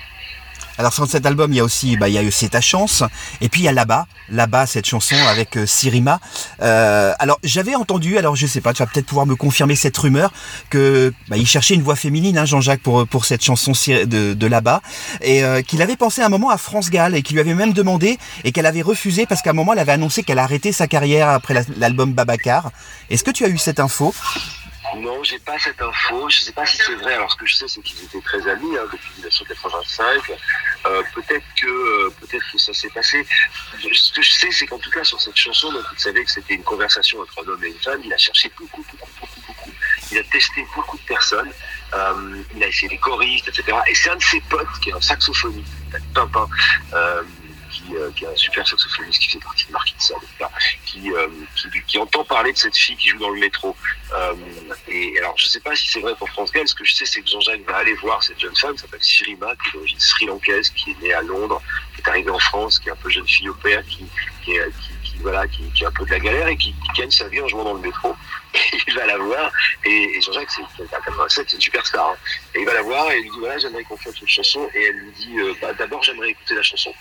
Alors 0.78 0.94
sur 0.94 1.08
cet 1.08 1.26
album, 1.26 1.52
il 1.54 1.58
y 1.58 1.60
a 1.60 1.64
aussi, 1.64 1.98
bah, 1.98 2.10
il 2.10 2.14
y 2.14 2.18
a 2.18 2.32
C'est 2.32 2.50
ta 2.50 2.62
chance, 2.62 3.04
et 3.42 3.50
puis 3.50 3.62
il 3.62 3.64
y 3.66 3.68
a 3.68 3.74
là-bas, 3.74 4.08
là-bas 4.30 4.66
cette 4.66 4.86
chanson 4.86 5.16
avec 5.30 5.58
euh, 5.58 5.66
Sirima. 5.66 6.20
Euh, 6.62 7.14
alors 7.20 7.40
j'avais 7.44 7.76
entendu, 7.76 8.18
alors 8.18 8.36
je 8.36 8.48
sais 8.48 8.62
pas, 8.62 8.74
tu 8.74 8.82
vas 8.82 8.88
peut-être 8.88 9.06
pouvoir 9.06 9.26
me 9.26 9.36
confirmer 9.36 9.76
cette 9.76 9.98
rumeur 9.98 10.32
que 10.70 11.14
bah, 11.28 11.38
il 11.38 11.46
cherchait 11.46 11.74
une 11.74 11.84
voix 11.84 11.96
féminine, 11.96 12.38
hein, 12.38 12.46
Jean-Jacques, 12.46 12.82
pour 12.82 13.06
pour 13.08 13.26
cette 13.26 13.44
chanson 13.44 13.72
de, 13.72 14.48
là-bas, 14.48 14.82
et 15.22 15.44
euh, 15.44 15.62
qu'il 15.62 15.82
avait 15.82 15.96
pensé 15.96 16.22
un 16.22 16.30
moment 16.30 16.50
à 16.50 16.58
France 16.58 16.90
Gall 16.90 17.16
et 17.16 17.22
qu'il 17.22 17.36
lui 17.36 17.42
avait 17.42 17.54
même 17.54 17.74
demandé 17.74 18.18
et 18.44 18.52
qu'elle 18.52 18.66
avait 18.66 18.82
refusé 18.82 19.26
parce 19.26 19.42
qu'à 19.42 19.52
un 19.52 19.54
moment 19.54 19.74
elle 19.74 19.80
avait 19.80 19.92
annoncé 19.92 20.24
qu'elle 20.24 20.40
arrêtait 20.40 20.72
sa 20.72 20.88
carrière 20.88 21.30
après 21.30 21.66
l'album 21.78 22.14
Babacar. 22.14 22.72
Est-ce 23.10 23.24
que 23.24 23.32
tu 23.32 23.46
as 23.46 23.50
eu 23.50 23.58
cette 23.58 23.80
info? 23.80 24.14
Non, 24.98 25.24
j'ai 25.24 25.40
pas 25.40 25.58
cette 25.60 25.82
info. 25.82 26.30
Je 26.30 26.40
sais 26.40 26.52
pas 26.52 26.66
si 26.66 26.78
c'est 26.78 26.96
vrai. 26.96 27.14
Alors, 27.14 27.32
ce 27.32 27.38
que 27.38 27.46
je 27.46 27.56
sais, 27.56 27.68
c'est 27.68 27.82
qu'ils 27.82 28.04
étaient 28.04 28.22
très 28.22 28.48
amis 28.48 28.78
hein, 28.78 28.86
depuis 28.92 29.12
1985. 29.18 30.32
Euh, 30.86 31.04
peut-être 31.14 31.46
que 31.60 31.68
euh, 31.68 32.10
peut-être 32.20 32.52
que 32.52 32.58
ça 32.58 32.74
s'est 32.74 32.90
passé. 32.90 33.26
Ce 33.82 34.12
que 34.14 34.22
je 34.22 34.32
sais, 34.32 34.52
c'est 34.52 34.68
qu'en 34.68 34.80
tout 34.80 34.90
cas 34.90 35.04
sur 35.04 35.22
cette 35.22 35.38
chanson, 35.38 35.72
donc 35.72 35.84
il 35.94 36.00
savait 36.00 36.24
que 36.24 36.32
c'était 36.32 36.56
une 36.56 36.64
conversation 36.64 37.20
entre 37.20 37.44
un 37.44 37.50
homme 37.50 37.64
et 37.64 37.70
une 37.70 37.80
femme. 37.80 38.02
Il 38.04 38.14
a 38.14 38.18
cherché 38.18 38.52
beaucoup, 38.58 38.84
beaucoup, 38.92 39.10
beaucoup, 39.20 39.42
beaucoup. 39.48 39.72
Il 40.12 40.18
a 40.18 40.24
testé 40.24 40.66
beaucoup 40.76 40.98
de 40.98 41.04
personnes. 41.04 41.52
Euh, 41.94 42.44
il 42.56 42.64
a 42.64 42.68
essayé 42.68 42.88
des 42.88 42.98
choristes, 42.98 43.48
etc. 43.48 43.78
Et 43.88 43.96
c'est 43.96 44.10
un 44.10 44.16
de 44.16 44.24
ses 44.24 44.40
potes 44.42 44.68
qui 44.82 44.90
est 44.90 44.94
un 44.94 45.02
saxophoniste, 45.02 45.68
Pimpin, 46.14 46.48
euh, 46.94 47.24
euh, 47.96 48.12
qui, 48.16 48.26
est 48.26 48.28
un 48.28 48.36
super 48.36 48.68
saxophoniste 48.68 49.22
qui 49.22 49.30
fait 49.30 49.40
partie 49.40 49.66
de 49.66 49.72
Marquis 49.72 49.96
qui, 50.86 51.12
euh, 51.12 51.28
qui, 51.56 51.68
qui, 51.88 51.98
entend 51.98 52.24
parler 52.24 52.52
de 52.54 52.58
cette 52.58 52.76
fille 52.76 52.96
qui 52.96 53.10
joue 53.10 53.20
dans 53.20 53.30
le 53.30 53.40
métro. 53.40 53.76
Euh, 54.14 54.34
et 54.88 55.18
alors, 55.20 55.38
je 55.38 55.48
sais 55.48 55.60
pas 55.60 55.76
si 55.76 55.88
c'est 55.88 56.00
vrai 56.00 56.16
pour 56.16 56.30
France 56.30 56.52
Gall, 56.52 56.68
ce 56.68 56.76
que 56.76 56.84
je 56.84 56.94
sais, 56.94 57.06
c'est 57.06 57.22
que 57.22 57.30
Jean-Jacques 57.30 57.66
va 57.68 57.78
aller 57.78 57.94
voir 57.96 58.22
cette 58.24 58.40
jeune 58.40 58.56
femme, 58.56 58.76
qui 58.76 58.82
s'appelle 58.82 59.04
Sirima, 59.04 59.56
qui 59.56 59.70
est 59.70 59.74
d'origine 59.74 60.00
sri-lankaise, 60.00 60.70
qui 60.72 60.92
est 60.92 61.02
née 61.02 61.14
à 61.14 61.22
Londres, 61.22 61.62
qui 61.96 62.02
est 62.02 62.10
arrivée 62.10 62.32
en 62.32 62.40
France, 62.40 62.80
qui 62.80 62.90
est 62.90 62.92
un 62.92 62.98
peu 62.98 63.10
jeune 63.10 63.28
fille 63.28 63.50
au 63.50 63.54
père, 63.56 63.84
qui, 63.86 64.06
qui, 64.44 64.54
qui, 65.04 65.18
voilà, 65.20 65.48
qui, 65.48 65.64
qui 65.72 65.86
a 65.86 65.90
un 65.90 65.92
peu 65.92 66.06
de 66.06 66.12
la 66.12 66.20
galère 66.20 66.48
et 66.48 66.58
qui, 66.58 66.76
gagne 66.98 67.12
sa 67.12 67.28
vie 67.30 67.42
en 67.42 67.48
jouant 67.48 67.64
dans 67.64 67.74
le 67.76 67.82
métro. 67.82 68.16
Et 68.54 68.78
il 68.86 68.94
va 68.96 69.06
la 69.06 69.18
voir, 69.18 69.50
et, 69.86 70.20
Jean-Jacques, 70.22 70.50
c'est 70.52 70.84
à 70.94 71.00
87, 71.00 71.46
c'est 71.48 71.56
une 71.56 71.62
superstar. 71.62 72.10
Hein. 72.10 72.18
Et 72.54 72.60
il 72.60 72.66
va 72.66 72.74
la 72.74 72.82
voir 72.82 73.10
et 73.10 73.20
il 73.20 73.24
lui 73.24 73.30
dit 73.30 73.40
voilà, 73.40 73.58
j'aimerais 73.58 73.84
qu'on 73.86 73.96
fasse 73.96 74.20
une 74.20 74.28
chanson. 74.28 74.70
Et 74.76 74.84
elle 74.88 74.96
lui 74.96 75.12
dit 75.14 75.36
bah, 75.62 75.72
d'abord, 75.72 76.04
j'aimerais 76.04 76.32
écouter 76.32 76.56
la 76.56 76.62
chanson 76.62 76.94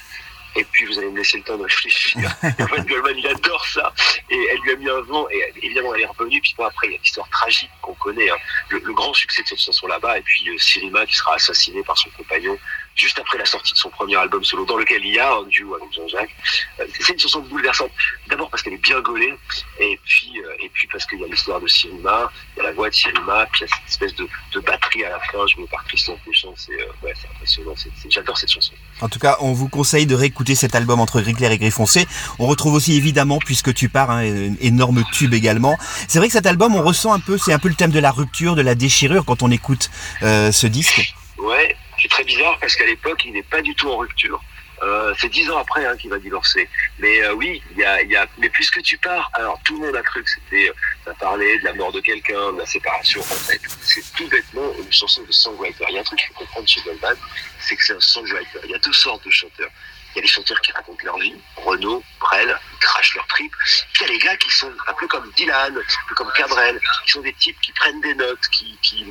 et 0.56 0.64
puis 0.64 0.86
vous 0.86 0.98
allez 0.98 1.10
me 1.10 1.18
laisser 1.18 1.38
le 1.38 1.44
temps 1.44 1.56
de 1.56 1.62
réfléchir. 1.64 2.20
en 2.42 2.66
fait, 2.66 2.86
Goldman, 2.86 3.16
il 3.16 3.26
adore 3.26 3.66
ça, 3.66 3.92
et 4.30 4.48
elle 4.52 4.60
lui 4.60 4.72
a 4.72 4.76
mis 4.76 4.88
un 4.88 5.00
vent, 5.02 5.28
et 5.30 5.52
évidemment, 5.62 5.94
elle 5.94 6.02
est 6.02 6.06
revenue, 6.06 6.40
puis 6.40 6.54
bon, 6.56 6.64
après, 6.64 6.88
il 6.88 6.92
y 6.92 6.96
a 6.96 6.98
l'histoire 6.98 7.28
tragique 7.30 7.70
qu'on 7.82 7.94
connaît, 7.94 8.30
hein. 8.30 8.36
le, 8.70 8.80
grand 8.92 9.14
succès 9.14 9.42
de 9.42 9.48
cette 9.48 9.60
chanson 9.60 9.86
là-bas, 9.86 10.18
et 10.18 10.22
puis 10.22 10.48
euh, 10.50 10.58
Sirima 10.58 11.06
qui 11.06 11.14
sera 11.14 11.34
assassiné 11.34 11.82
par 11.82 11.96
son 11.96 12.10
compagnon 12.10 12.58
juste 12.94 13.18
après 13.18 13.38
la 13.38 13.46
sortie 13.46 13.72
de 13.72 13.78
son 13.78 13.90
premier 13.90 14.16
album 14.16 14.42
solo, 14.44 14.64
dans 14.64 14.76
lequel 14.76 15.04
il 15.04 15.14
y 15.14 15.18
a 15.18 15.32
un 15.32 15.44
duo 15.44 15.74
avec 15.74 15.92
Jean-Jacques. 15.92 16.34
Euh, 16.80 16.86
c'est 16.98 17.12
une 17.12 17.18
chanson 17.18 17.40
bouleversante, 17.40 17.90
d'abord 18.28 18.50
parce 18.50 18.62
qu'elle 18.62 18.74
est 18.74 18.82
bien 18.82 19.00
gaulée, 19.00 19.34
et 19.78 19.98
puis, 20.04 20.32
euh, 20.44 20.64
et 20.64 20.68
puis 20.70 20.86
parce 20.88 21.06
qu'il 21.06 21.20
y 21.20 21.24
a 21.24 21.28
l'histoire 21.28 21.60
de 21.60 21.66
Sirima, 21.66 22.30
il 22.56 22.58
y 22.58 22.60
a 22.60 22.64
la 22.64 22.72
voix 22.72 22.90
de 22.90 22.94
Sirima, 22.94 23.46
puis 23.52 23.62
il 23.62 23.68
y 23.68 23.72
a 23.72 23.76
cette 23.76 23.88
espèce 23.88 24.14
de, 24.16 24.28
de 24.52 24.60
batterie 24.60 25.04
à 25.04 25.10
la 25.10 25.20
fin, 25.20 25.46
jouée 25.46 25.66
par 25.70 25.84
Christian 25.84 26.18
Péchant, 26.24 26.52
c'est 26.56 26.76
ouais, 27.02 27.14
impressionnant, 27.34 27.74
j'adore 28.08 28.36
cette 28.36 28.50
chanson. 28.50 28.72
En 29.00 29.08
tout 29.08 29.18
cas, 29.18 29.36
on 29.40 29.52
vous 29.52 29.68
conseille 29.68 30.06
de 30.06 30.14
réécouter 30.14 30.54
cet 30.54 30.74
album 30.74 31.00
entre 31.00 31.20
gris 31.20 31.34
clair 31.34 31.52
et 31.52 31.58
gris 31.58 31.70
foncé. 31.70 32.06
On 32.38 32.46
retrouve 32.46 32.74
aussi 32.74 32.96
évidemment, 32.96 33.38
puisque 33.38 33.72
tu 33.74 33.88
pars, 33.88 34.10
un 34.10 34.24
hein, 34.24 34.54
énorme 34.60 35.04
tube 35.12 35.34
également. 35.34 35.78
C'est 36.08 36.18
vrai 36.18 36.28
que 36.28 36.32
cet 36.32 36.46
album, 36.46 36.74
on 36.74 36.82
ressent 36.82 37.12
un 37.12 37.20
peu, 37.20 37.38
c'est 37.38 37.52
un 37.52 37.58
peu 37.58 37.68
le 37.68 37.74
thème 37.74 37.90
de 37.90 38.00
la 38.00 38.10
rupture, 38.10 38.54
de 38.54 38.62
la 38.62 38.74
déchirure 38.74 39.24
quand 39.24 39.42
on 39.42 39.50
écoute 39.50 39.90
euh, 40.22 40.52
ce 40.52 40.66
disque. 40.66 41.14
Ouais, 41.38 41.76
c'est 42.00 42.08
très 42.08 42.24
bizarre 42.24 42.58
parce 42.58 42.74
qu'à 42.76 42.86
l'époque, 42.86 43.22
il 43.24 43.32
n'est 43.32 43.42
pas 43.42 43.62
du 43.62 43.74
tout 43.74 43.88
en 43.88 43.98
rupture. 43.98 44.40
Euh, 44.82 45.12
c'est 45.18 45.28
dix 45.28 45.50
ans 45.50 45.58
après 45.58 45.84
hein, 45.84 45.94
qu'il 45.96 46.08
va 46.08 46.18
divorcer. 46.18 46.68
Mais 46.98 47.20
euh, 47.22 47.34
oui, 47.34 47.62
il 47.72 47.78
y 47.78 47.84
a, 47.84 48.02
y 48.02 48.16
a, 48.16 48.26
mais 48.38 48.48
puisque 48.48 48.80
tu 48.82 48.96
pars, 48.96 49.30
alors 49.34 49.60
tout 49.64 49.78
le 49.78 49.86
monde 49.86 49.96
a 49.96 50.02
cru 50.02 50.22
que 50.24 50.30
c'était, 50.30 50.72
ça 51.04 51.12
parlait 51.14 51.58
de 51.58 51.64
la 51.64 51.74
mort 51.74 51.92
de 51.92 52.00
quelqu'un, 52.00 52.52
de 52.52 52.58
la 52.58 52.66
séparation. 52.66 53.20
En 53.20 53.24
fait, 53.24 53.60
c'est 53.82 54.02
tout 54.14 54.26
bêtement 54.28 54.72
une 54.78 54.90
chanson 54.90 55.22
de 55.22 55.32
songwriter. 55.32 55.84
Il 55.90 55.96
y 55.96 55.98
a 55.98 56.00
un 56.00 56.04
truc 56.04 56.18
qu'il 56.18 56.28
faut 56.28 56.40
comprendre 56.40 56.66
chez 56.66 56.80
Goldman, 56.80 57.16
c'est 57.58 57.76
que 57.76 57.84
c'est 57.84 57.94
un 57.94 58.00
songwriter. 58.00 58.58
Il 58.64 58.70
y 58.70 58.74
a 58.74 58.78
deux 58.78 58.92
sortes 58.92 59.24
de 59.24 59.30
chanteurs. 59.30 59.70
Il 60.14 60.16
y 60.16 60.18
a 60.18 60.22
des 60.22 60.28
chanteurs 60.28 60.60
qui 60.60 60.72
racontent 60.72 61.04
leur 61.04 61.18
vie, 61.18 61.34
Renaud, 61.56 62.02
Brel, 62.18 62.58
ils 62.72 62.78
crachent 62.78 63.14
leur 63.14 63.26
trip. 63.28 63.52
Puis 63.92 64.04
il 64.04 64.06
y 64.06 64.10
a 64.10 64.12
les 64.12 64.18
gars 64.18 64.36
qui 64.36 64.50
sont 64.50 64.72
un 64.86 64.92
peu 64.94 65.06
comme 65.06 65.30
Dylan, 65.36 65.76
un 65.76 66.08
peu 66.08 66.14
comme 66.14 66.32
Cabrel, 66.32 66.80
qui 67.04 67.12
sont 67.12 67.20
des 67.20 67.32
types 67.34 67.60
qui 67.60 67.72
prennent 67.72 68.00
des 68.00 68.14
notes, 68.14 68.48
qui, 68.50 68.78
qui, 68.82 69.06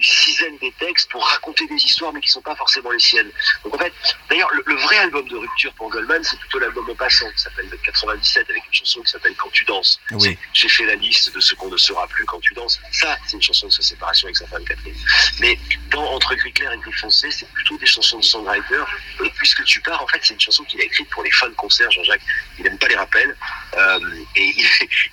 qui 0.00 0.36
des 0.60 0.72
textes 0.78 1.10
pour 1.10 1.26
raconter 1.26 1.66
des 1.66 1.76
histoires, 1.76 2.12
mais 2.12 2.20
qui 2.20 2.28
sont 2.28 2.42
pas 2.42 2.56
forcément 2.56 2.90
les 2.90 2.98
siennes. 2.98 3.30
Donc 3.64 3.74
en 3.74 3.78
fait, 3.78 3.92
d'ailleurs, 4.28 4.50
le, 4.52 4.74
vrai 4.74 4.98
album 4.98 5.26
de 5.28 5.36
rupture 5.36 5.72
pour 5.74 5.88
Goldman, 5.90 6.22
c'est 6.22 6.38
plutôt 6.38 6.58
l'album 6.58 6.88
en 6.90 6.94
passant, 6.94 7.30
qui 7.30 7.38
s'appelle 7.38 7.70
97, 7.82 8.50
avec 8.50 8.66
une 8.66 8.74
chanson 8.74 9.00
qui 9.02 9.10
s'appelle 9.10 9.34
Quand 9.36 9.50
tu 9.50 9.64
danses. 9.64 10.00
Oui. 10.12 10.38
J'ai 10.52 10.68
fait 10.68 10.84
la 10.84 10.96
liste 10.96 11.34
de 11.34 11.40
ce 11.40 11.54
qu'on 11.54 11.68
ne 11.68 11.76
sera 11.76 12.06
plus 12.08 12.24
quand 12.24 12.40
tu 12.40 12.54
danses. 12.54 12.80
Ça, 12.92 13.16
c'est 13.26 13.36
une 13.36 13.42
chanson 13.42 13.66
de 13.68 13.72
sa 13.72 13.82
séparation 13.82 14.26
avec 14.26 14.36
sa 14.36 14.46
femme 14.46 14.64
Catherine. 14.64 14.96
Mais 15.40 15.58
dans 15.90 16.04
Entre 16.14 16.34
gris 16.34 16.52
clair 16.52 16.72
et 16.72 16.78
gris 16.78 16.92
foncé, 16.92 17.30
c'est 17.30 17.48
plutôt 17.52 17.76
des 17.78 17.86
chansons 17.86 18.18
de 18.18 18.24
songwriter. 18.24 18.84
Puisque 19.44 19.64
tu 19.64 19.78
pars, 19.82 20.02
en 20.02 20.06
fait, 20.06 20.20
c'est 20.22 20.32
une 20.32 20.40
chanson 20.40 20.64
qu'il 20.64 20.80
a 20.80 20.84
écrite 20.84 21.06
pour 21.10 21.22
les 21.22 21.30
fans 21.30 21.46
de 21.46 21.52
concert, 21.52 21.90
Jean-Jacques. 21.90 22.22
Il 22.58 22.64
n'aime 22.64 22.78
pas 22.78 22.88
les 22.88 22.96
rappels. 22.96 23.36
Euh, 23.76 24.00
et 24.36 24.54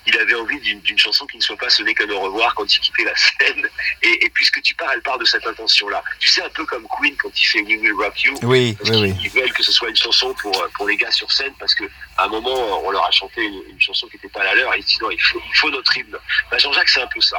il, 0.06 0.18
avait 0.18 0.34
envie 0.34 0.58
d'une 0.58 0.98
chanson 0.98 1.26
qui 1.26 1.36
ne 1.36 1.42
soit 1.42 1.58
pas 1.58 1.68
ce 1.68 1.82
n'est 1.82 1.92
qu'un 1.92 2.08
au 2.08 2.18
revoir 2.18 2.54
quand 2.54 2.64
il 2.74 2.80
quittait 2.80 3.04
la 3.04 3.14
scène. 3.14 3.68
Et, 4.02 4.30
puisque 4.32 4.62
tu 4.62 4.74
pars, 4.74 4.90
elle 4.94 5.02
part 5.02 5.18
de 5.18 5.26
cette 5.26 5.46
intention-là. 5.46 6.02
Tu 6.18 6.30
sais, 6.30 6.42
un 6.42 6.48
peu 6.48 6.64
comme 6.64 6.88
Queen 6.98 7.14
quand 7.18 7.28
il 7.38 7.44
fait 7.44 7.60
We 7.60 7.78
Will 7.78 7.92
Rock 7.92 8.22
You. 8.22 8.38
Oui, 8.44 8.74
oui, 8.84 8.90
oui. 9.02 9.14
Ils 9.22 9.30
veulent 9.30 9.52
que 9.52 9.62
ce 9.62 9.70
soit 9.70 9.90
une 9.90 9.96
chanson 9.96 10.32
pour, 10.40 10.66
pour 10.76 10.88
les 10.88 10.96
gars 10.96 11.10
sur 11.10 11.30
scène 11.30 11.52
parce 11.58 11.74
qu'à 11.74 11.84
un 12.16 12.28
moment, 12.28 12.86
on 12.86 12.90
leur 12.90 13.06
a 13.06 13.10
chanté 13.10 13.44
une, 13.44 13.80
chanson 13.82 14.06
qui 14.06 14.16
n'était 14.16 14.30
pas 14.30 14.44
la 14.44 14.54
leur 14.54 14.72
et 14.74 14.78
ils 14.78 14.84
disent 14.84 15.02
non, 15.02 15.10
il 15.10 15.20
faut, 15.20 15.42
il 15.46 15.56
faut 15.56 15.68
notre 15.68 15.94
hymne. 15.94 16.16
Bah, 16.50 16.56
Jean-Jacques, 16.56 16.88
c'est 16.88 17.02
un 17.02 17.08
peu 17.08 17.20
ça. 17.20 17.36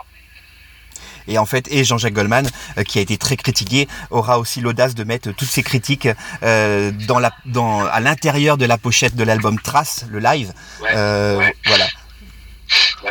Et 1.28 1.38
en 1.38 1.46
fait, 1.46 1.68
et 1.72 1.84
Jean-Jacques 1.84 2.14
Goldman, 2.14 2.50
qui 2.88 3.00
a 3.00 3.02
été 3.02 3.18
très 3.18 3.38
critiqué, 3.38 3.88
aura 4.10 4.40
aussi 4.40 4.62
l'audace 4.62 4.96
de 4.96 5.04
mettre 5.04 5.32
toutes 5.32 5.50
ces 5.50 5.64
critiques 5.64 6.08
dans 6.42 7.20
la, 7.20 7.32
dans, 7.46 7.86
à 7.86 8.00
l'intérieur 8.00 8.58
de 8.58 8.66
la 8.66 8.78
pochette 8.78 9.16
de 9.16 9.24
l'album 9.24 9.60
Trace, 9.60 10.06
le 10.10 10.20
live. 10.20 10.54
Voilà 10.80 11.88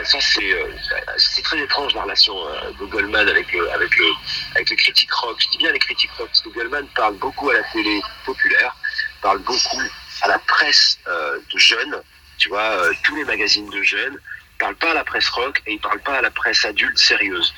ça 0.04 0.18
euh, 0.40 0.72
c'est 1.16 1.42
très 1.42 1.60
étrange 1.60 1.94
la 1.94 2.02
relation 2.02 2.34
euh, 2.36 2.70
de 2.80 2.86
Goldman 2.86 3.28
avec 3.28 3.52
le, 3.52 3.70
avec 3.70 3.96
le 3.96 4.06
avec 4.54 4.70
les 4.70 4.76
critiques 4.76 5.12
rock. 5.12 5.36
Je 5.40 5.48
dis 5.48 5.58
bien 5.58 5.72
les 5.72 5.78
critiques 5.78 6.10
rock 6.18 6.28
parce 6.28 6.40
que 6.40 6.48
Goldman 6.48 6.86
parle 6.94 7.16
beaucoup 7.16 7.50
à 7.50 7.54
la 7.54 7.62
télé 7.72 8.00
populaire, 8.24 8.74
parle 9.20 9.38
beaucoup 9.40 9.82
à 10.22 10.28
la 10.28 10.38
presse 10.38 10.98
euh, 11.06 11.38
de 11.52 11.58
jeunes, 11.58 12.02
tu 12.38 12.48
vois, 12.48 12.90
tous 13.04 13.14
les 13.16 13.24
magazines 13.24 13.68
de 13.70 13.82
jeunes, 13.82 14.18
parle 14.62 14.76
pas 14.76 14.90
à 14.92 14.94
la 14.94 15.04
presse 15.04 15.28
rock 15.28 15.62
et 15.66 15.72
il 15.74 15.80
parle 15.80 16.00
pas 16.00 16.18
à 16.18 16.22
la 16.22 16.30
presse 16.30 16.64
adulte 16.64 16.98
sérieuse 16.98 17.54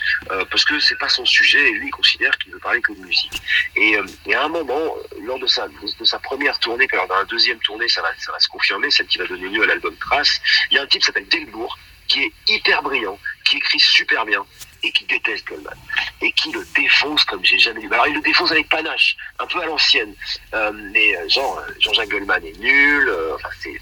parce 0.51 0.65
que 0.65 0.79
c'est 0.81 0.99
pas 0.99 1.09
son 1.09 1.25
sujet 1.25 1.63
et 1.69 1.73
lui 1.73 1.89
il 1.89 1.91
considère 1.91 2.37
qu'il 2.39 2.53
veut 2.53 2.59
parler 2.59 2.81
que 2.81 2.93
de 2.93 3.01
musique 3.01 3.43
et, 3.77 3.97
et, 4.27 4.35
à 4.35 4.45
un 4.45 4.49
moment 4.49 4.95
lors 5.23 5.39
de 5.39 5.47
sa 5.47 6.19
première 6.21 6.59
tournée 6.59 6.87
alors 6.93 7.09
dans 7.09 7.17
la 7.17 7.25
deuxième 7.25 7.59
tournée 7.59 7.89
ça 7.89 8.03
va 8.03 8.39
se 8.39 8.49
confirmer 8.49 8.91
celle 8.91 9.07
qui 9.07 9.19
va 9.19 9.27
donner 9.27 9.49
lieu 9.49 9.63
à 9.63 9.67
l'album 9.67 9.95
Trace 9.97 10.41
il 10.71 10.77
y 10.77 10.79
a 10.79 10.83
un 10.83 10.87
type 10.87 11.01
qui 11.03 11.07
s'appelle 11.07 11.29
Delbourg 11.29 11.79
qui 12.09 12.23
est 12.23 12.33
hyper 12.49 12.83
brillant, 12.83 13.19
qui 13.45 13.57
écrit 13.57 13.81
super 13.81 14.25
bien 14.25 14.45
et 14.83 14.93
qui 14.93 15.05
déteste 15.07 15.47
Goldman 15.47 15.77
et 16.21 16.31
qui 16.33 16.53
le 16.53 16.63
défonce 16.77 17.25
comme 17.25 17.43
j'ai 17.45 17.59
jamais 17.59 17.81
vu. 17.81 17.93
Alors 17.93 18.07
il 18.07 18.15
le 18.15 18.21
défonce 18.21 18.51
avec 18.53 18.69
panache, 18.69 19.17
un 19.39 19.47
peu 19.47 19.61
à 19.61 19.67
l'ancienne, 19.67 20.15
euh, 20.53 20.73
mais 20.93 21.17
euh, 21.17 21.29
genre 21.29 21.59
euh, 21.59 21.73
Jean-Jacques 21.81 22.11
Goldman 22.11 22.45
est 22.45 22.59
nul. 22.59 23.11
enfin 23.35 23.49
c'est 23.61 23.75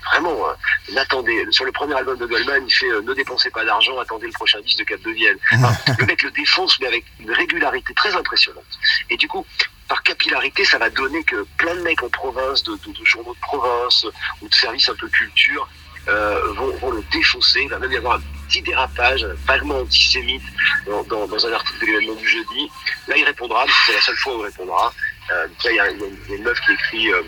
sur 1.50 1.64
le 1.64 1.72
premier 1.72 1.94
album 1.94 2.18
de 2.18 2.26
Goldman, 2.26 2.64
il 2.66 2.72
fait 2.72 2.88
ne 2.88 3.14
dépensez 3.14 3.50
pas 3.50 3.64
d'argent, 3.64 3.98
attendez 3.98 4.26
le 4.26 4.32
prochain 4.32 4.60
disque 4.60 4.78
de 4.78 4.84
Cap 4.84 5.00
de 5.02 5.10
Vienne. 5.10 5.38
le 5.98 6.06
mec 6.06 6.22
le 6.22 6.30
défonce 6.30 6.78
mais 6.80 6.86
avec 6.86 7.04
une 7.20 7.30
régularité 7.32 7.94
très 7.94 8.14
impressionnante. 8.14 8.64
Et 9.10 9.16
du 9.16 9.28
coup, 9.28 9.46
par 9.88 10.02
capillarité, 10.02 10.64
ça 10.64 10.78
va 10.78 10.88
donner 10.90 11.22
que 11.24 11.46
plein 11.58 11.74
de 11.74 11.82
mecs 11.82 12.02
en 12.02 12.08
province, 12.08 12.62
de, 12.62 12.72
de 12.72 13.04
journaux 13.04 13.34
de 13.34 13.40
province 13.40 14.06
ou 14.40 14.48
de 14.48 14.54
services 14.54 14.88
un 14.88 14.94
peu 14.94 15.08
culture 15.08 15.68
euh, 16.08 16.52
vont, 16.54 16.74
vont, 16.78 16.90
le 16.90 17.02
défoncer. 17.12 17.60
Il 17.62 17.68
va 17.68 17.78
même 17.78 17.92
y 17.92 17.96
avoir 17.96 18.16
un 18.16 18.22
petit 18.48 18.62
dérapage 18.62 19.24
vaguement 19.46 19.78
antisémite 19.80 20.42
dans, 20.86 21.02
dans, 21.04 21.26
dans 21.26 21.46
un 21.46 21.52
article 21.52 21.80
de 21.80 21.86
l'événement 21.86 22.14
du 22.14 22.28
jeudi. 22.28 22.70
Là, 23.08 23.16
il 23.16 23.24
répondra, 23.24 23.66
c'est 23.86 23.92
la 23.92 24.00
seule 24.00 24.16
fois 24.16 24.36
où 24.36 24.40
il 24.40 24.44
répondra. 24.46 24.92
Euh, 25.30 25.46
là, 25.46 25.70
il 25.70 25.76
y, 25.76 25.80
a, 25.80 25.90
il 25.90 26.00
y 26.00 26.32
a 26.32 26.36
une 26.36 26.42
meuf 26.42 26.60
qui 26.60 26.72
écrit 26.72 27.12
euh, 27.12 27.18
euh, 27.18 27.22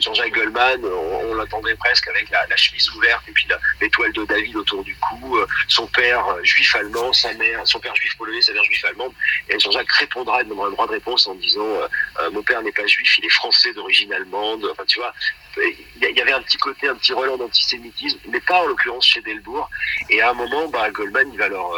Jean-Jacques 0.00 0.32
Goldman, 0.32 0.84
on, 0.84 1.34
l'attendait 1.34 1.74
presque 1.76 2.08
avec 2.08 2.28
la, 2.30 2.56
chemise 2.56 2.90
ouverte 2.90 3.22
et 3.28 3.32
puis 3.32 3.46
l'étoile 3.80 4.12
de 4.12 4.24
David 4.24 4.56
autour 4.56 4.82
du 4.84 4.94
cou, 4.96 5.38
euh, 5.38 5.46
son 5.68 5.86
père 5.86 6.26
euh, 6.28 6.42
juif 6.42 6.74
allemand, 6.74 7.12
sa 7.12 7.32
mère, 7.34 7.60
son 7.64 7.80
père 7.80 7.94
juif 7.94 8.16
polonais, 8.16 8.42
sa 8.42 8.52
mère 8.52 8.64
juif 8.64 8.84
allemande. 8.84 9.12
Et 9.48 9.58
Jean-Jacques 9.58 9.90
répondra, 9.92 10.42
demandera 10.44 10.68
un 10.68 10.72
droit 10.72 10.86
de 10.86 10.92
réponse 10.92 11.26
en 11.26 11.34
disant 11.34 11.66
mon 12.32 12.42
père 12.42 12.62
n'est 12.62 12.72
pas 12.72 12.86
juif, 12.86 13.18
il 13.18 13.24
est 13.24 13.30
français 13.30 13.72
d'origine 13.72 14.12
allemande. 14.12 14.66
Enfin, 14.72 14.84
tu 14.86 14.98
vois, 14.98 15.12
il 15.56 16.16
y 16.16 16.20
avait 16.20 16.32
un 16.32 16.42
petit 16.42 16.58
côté, 16.58 16.88
un 16.88 16.94
petit 16.94 17.12
relent 17.12 17.36
d'antisémitisme, 17.36 18.18
mais 18.28 18.40
pas 18.40 18.62
en 18.62 18.66
l'occurrence 18.66 19.06
chez 19.06 19.22
Delbourg. 19.22 19.68
Et 20.08 20.20
à 20.20 20.30
un 20.30 20.34
moment, 20.34 20.68
bah, 20.68 20.90
Goldman, 20.90 21.30
il 21.32 21.38
va 21.38 21.48
leur 21.48 21.72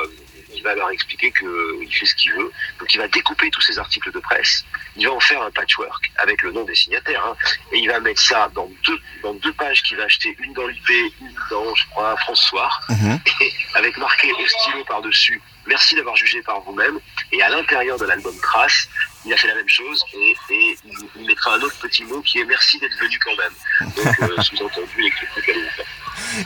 il 0.54 0.62
va 0.62 0.74
leur 0.74 0.90
expliquer 0.90 1.32
qu'il 1.32 1.94
fait 1.94 2.06
ce 2.06 2.14
qu'il 2.14 2.32
veut. 2.32 2.50
Donc 2.78 2.92
il 2.94 2.98
va 2.98 3.08
découper 3.08 3.50
tous 3.50 3.60
ces 3.60 3.78
articles 3.78 4.10
de 4.12 4.18
presse, 4.18 4.64
il 4.96 5.06
va 5.06 5.12
en 5.12 5.20
faire 5.20 5.42
un 5.42 5.50
patchwork 5.50 6.10
avec 6.18 6.42
le 6.42 6.52
nom 6.52 6.64
des 6.64 6.74
signataires, 6.74 7.24
hein. 7.24 7.36
et 7.72 7.78
il 7.78 7.88
va 7.88 8.00
mettre 8.00 8.20
ça 8.20 8.50
dans 8.54 8.70
deux, 8.84 8.98
dans 9.22 9.34
deux 9.34 9.52
pages 9.52 9.82
qu'il 9.82 9.96
va 9.96 10.04
acheter, 10.04 10.36
une 10.40 10.52
dans 10.52 10.66
l'IP, 10.66 10.88
une 11.20 11.34
dans, 11.50 11.74
je 11.74 11.86
crois, 11.90 12.16
François, 12.18 12.70
mhm. 12.88 13.20
et 13.40 13.52
avec 13.74 13.96
marqué 13.98 14.32
au 14.32 14.46
stylo 14.46 14.84
par-dessus, 14.84 15.40
merci 15.66 15.94
d'avoir 15.94 16.16
jugé 16.16 16.42
par 16.42 16.60
vous-même, 16.60 16.98
et 17.32 17.42
à 17.42 17.48
l'intérieur 17.48 17.98
de 17.98 18.04
l'album 18.04 18.34
Trace, 18.40 18.88
il 19.24 19.32
a 19.32 19.36
fait 19.36 19.48
la 19.48 19.54
même 19.54 19.68
chose, 19.68 20.04
et, 20.14 20.34
il, 20.50 21.26
mettra 21.26 21.54
un 21.54 21.60
autre 21.60 21.78
petit 21.78 22.04
mot 22.04 22.20
qui 22.22 22.40
est 22.40 22.44
merci 22.44 22.78
d'être 22.78 22.98
venu 22.98 23.18
quand 23.20 23.36
même. 23.36 23.92
Donc, 23.96 24.20
euh, 24.22 24.42
sous-entendu, 24.42 25.00
l'écriture 25.00 25.42
qu'elle 25.44 25.70
faire. 25.70 25.81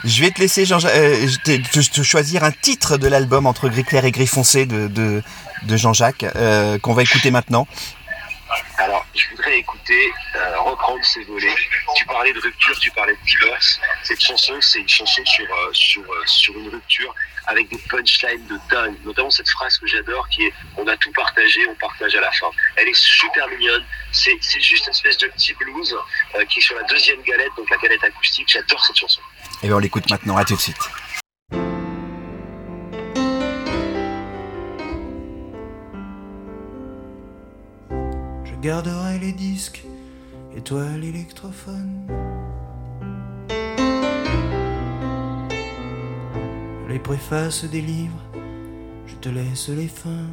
Je 0.03 0.21
vais 0.21 0.31
te 0.31 0.39
laisser 0.39 0.65
Jean, 0.65 0.79
euh, 0.85 1.27
te, 1.43 2.03
choisir 2.03 2.43
un 2.43 2.51
titre 2.51 2.97
de 2.97 3.07
l'album 3.07 3.45
entre 3.45 3.69
gris 3.69 3.83
clair 3.83 4.05
et 4.05 4.11
gris 4.11 4.27
foncé 4.27 4.65
de, 4.65 4.87
de, 4.87 5.23
Jean-Jacques 5.77 6.23
euh, 6.35 6.77
qu'on 6.79 6.93
va 6.93 7.03
écouter 7.03 7.31
maintenant. 7.31 7.67
Alors, 8.77 9.05
je 9.13 9.27
voudrais 9.31 9.57
écouter, 9.57 10.11
euh, 10.35 10.59
reprendre 10.61 11.03
ces 11.03 11.23
volets. 11.23 11.53
Tu 11.95 12.05
parlais 12.05 12.31
de 12.31 12.39
rupture, 12.39 12.77
tu 12.79 12.91
parlais 12.91 13.13
de 13.13 13.25
divorce. 13.25 13.79
Cette 14.03 14.21
chanson, 14.21 14.53
c'est 14.61 14.79
une 14.79 14.87
chanson 14.87 15.21
sur, 15.25 15.45
sur, 15.73 16.03
sur 16.25 16.57
une 16.57 16.69
rupture 16.69 17.13
avec 17.47 17.69
des 17.69 17.77
punchlines 17.89 18.45
de 18.47 18.57
dingue. 18.69 18.95
Notamment 19.03 19.29
cette 19.29 19.49
phrase 19.49 19.77
que 19.77 19.87
j'adore 19.87 20.27
qui 20.29 20.43
est 20.43 20.53
On 20.77 20.87
a 20.87 20.95
tout 20.97 21.11
partagé, 21.11 21.59
on 21.69 21.75
partage 21.75 22.15
à 22.15 22.21
la 22.21 22.31
fin. 22.31 22.47
Elle 22.75 22.87
est 22.87 22.95
super 22.95 23.47
mignonne. 23.49 23.83
C'est 24.11 24.39
juste 24.59 24.85
une 24.85 24.91
espèce 24.91 25.17
de 25.17 25.27
petit 25.27 25.53
blues 25.55 25.95
qui 26.49 26.59
est 26.59 26.61
sur 26.61 26.75
la 26.75 26.83
deuxième 26.83 27.21
galette, 27.23 27.51
donc 27.57 27.69
la 27.69 27.77
galette 27.77 28.03
acoustique. 28.03 28.47
J'adore 28.49 28.83
cette 28.85 28.97
chanson. 28.97 29.21
Et 29.63 29.67
bien 29.67 29.75
on 29.75 29.79
l'écoute 29.79 30.09
maintenant, 30.11 30.37
à 30.37 30.45
tout 30.45 30.55
de 30.55 30.59
suite. 30.59 30.77
Je 38.43 38.55
garderai 38.61 39.17
les 39.17 39.31
disques 39.31 39.83
et 40.55 40.61
toi 40.61 40.83
l'électrophone. 40.99 42.07
Les 46.87 46.99
préfaces 46.99 47.65
des 47.65 47.81
livres, 47.81 48.23
je 49.07 49.15
te 49.15 49.29
laisse 49.29 49.69
les 49.69 49.87
fins. 49.87 50.29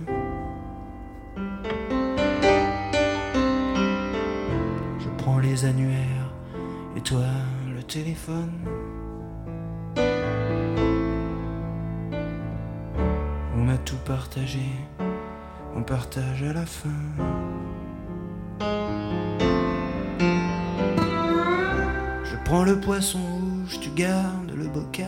Je 4.98 5.08
prends 5.18 5.38
les 5.38 5.64
annuaires 5.64 6.32
et 6.96 7.00
toi 7.00 7.24
le 7.74 7.82
téléphone. 7.82 8.52
Tout 13.84 13.96
partagé, 14.04 14.66
on 15.74 15.82
partage 15.82 16.42
à 16.42 16.52
la 16.52 16.66
fin. 16.66 16.88
Je 22.24 22.36
prends 22.44 22.64
le 22.64 22.78
poisson 22.80 23.18
rouge, 23.18 23.80
tu 23.80 23.90
gardes 23.90 24.52
le 24.54 24.68
bocal. 24.68 25.06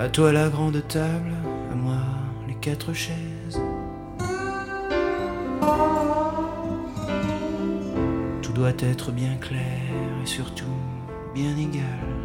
À 0.00 0.08
toi 0.08 0.32
la 0.32 0.48
grande 0.48 0.82
table, 0.88 1.32
à 1.70 1.74
moi 1.74 2.00
les 2.46 2.54
quatre 2.54 2.92
chaises. 2.92 3.60
Tout 8.42 8.52
doit 8.52 8.72
être 8.78 9.12
bien 9.12 9.36
clair 9.36 9.60
et 10.22 10.26
surtout 10.26 10.64
bien 11.34 11.56
égal. 11.56 12.17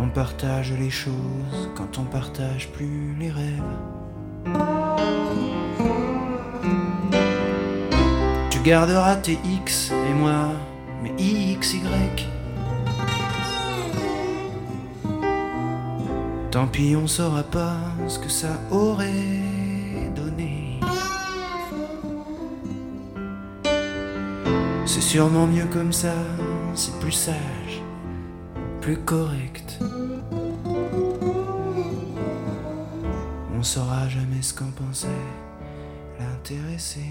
On 0.00 0.08
partage 0.08 0.72
les 0.72 0.90
choses 0.90 1.70
quand 1.74 1.98
on 1.98 2.04
partage 2.04 2.70
plus 2.70 3.14
les 3.18 3.30
rêves. 3.30 3.62
Tu 8.50 8.58
garderas 8.60 9.16
tes 9.16 9.38
X 9.44 9.90
et 9.90 10.14
moi 10.14 10.52
mes 11.02 11.56
XY. 11.60 11.80
Tant 16.50 16.66
pis, 16.66 16.96
on 16.96 17.06
saura 17.06 17.42
pas 17.42 17.76
ce 18.08 18.18
que 18.18 18.28
ça 18.28 18.48
aurait 18.70 19.57
sûrement 24.88 25.46
mieux 25.46 25.66
comme 25.66 25.92
ça, 25.92 26.14
c'est 26.74 26.98
plus 26.98 27.12
sage, 27.12 27.82
plus 28.80 28.96
correct. 28.96 29.78
On 33.58 33.62
saura 33.62 34.08
jamais 34.08 34.40
ce 34.40 34.54
qu'en 34.54 34.70
pensait 34.70 35.08
l'intéressé. 36.18 37.02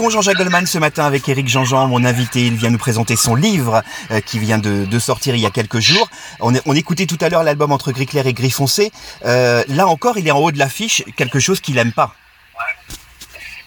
Évoquons 0.00 0.12
Jean-Jacques 0.14 0.38
Goldman 0.38 0.66
ce 0.66 0.78
matin 0.78 1.04
avec 1.04 1.28
Eric 1.28 1.46
Jean-Jean, 1.46 1.86
mon 1.86 2.06
invité. 2.06 2.46
Il 2.46 2.54
vient 2.54 2.70
nous 2.70 2.78
présenter 2.78 3.16
son 3.16 3.34
livre 3.34 3.82
euh, 4.10 4.22
qui 4.22 4.38
vient 4.38 4.56
de, 4.56 4.98
sortir 4.98 5.34
il 5.34 5.42
y 5.42 5.46
a 5.46 5.50
quelques 5.50 5.80
jours. 5.80 6.08
On, 6.40 6.54
on 6.64 6.74
écoutait 6.74 7.04
tout 7.04 7.18
à 7.20 7.28
l'heure 7.28 7.42
l'album 7.42 7.70
Entre 7.70 7.92
gris 7.92 8.06
clair 8.06 8.26
et 8.26 8.32
gris 8.32 8.50
foncé. 8.50 8.92
Euh, 9.26 9.62
là 9.68 9.86
encore, 9.86 10.16
il 10.16 10.26
est 10.26 10.30
en 10.30 10.38
haut 10.38 10.52
de 10.52 10.58
l'affiche, 10.58 11.04
quelque 11.16 11.38
chose 11.38 11.60
qu'il 11.60 11.74
n'aime 11.74 11.92
pas. 11.92 12.14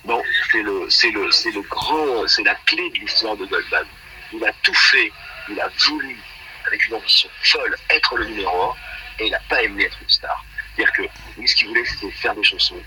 Non, 0.07 0.19
c'est 0.51 0.63
le, 0.63 0.87
c'est 0.89 1.11
le, 1.11 1.31
c'est 1.31 1.51
le 1.51 1.61
grand, 1.69 2.27
c'est 2.27 2.43
la 2.43 2.55
clé 2.65 2.89
de 2.89 2.95
l'histoire 3.01 3.37
de 3.37 3.45
Goldman. 3.45 3.85
Il 4.33 4.43
a 4.43 4.51
tout 4.63 4.73
fait, 4.73 5.11
il 5.51 5.59
a 5.59 5.69
voulu, 5.85 6.17
avec 6.65 6.83
une 6.87 6.95
ambition 6.95 7.29
folle, 7.43 7.77
être 7.91 8.17
le 8.17 8.25
numéro 8.25 8.71
un, 8.71 8.73
et 9.19 9.27
il 9.27 9.31
n'a 9.31 9.41
pas 9.49 9.61
aimé 9.61 9.83
être 9.83 9.97
une 10.01 10.09
star. 10.09 10.43
C'est-à-dire 10.75 10.93
que 10.93 11.03
lui, 11.39 11.47
ce 11.47 11.53
qu'il 11.53 11.67
voulait, 11.67 11.85
c'était 11.85 12.11
faire 12.13 12.33
des 12.33 12.43
chansons 12.43 12.81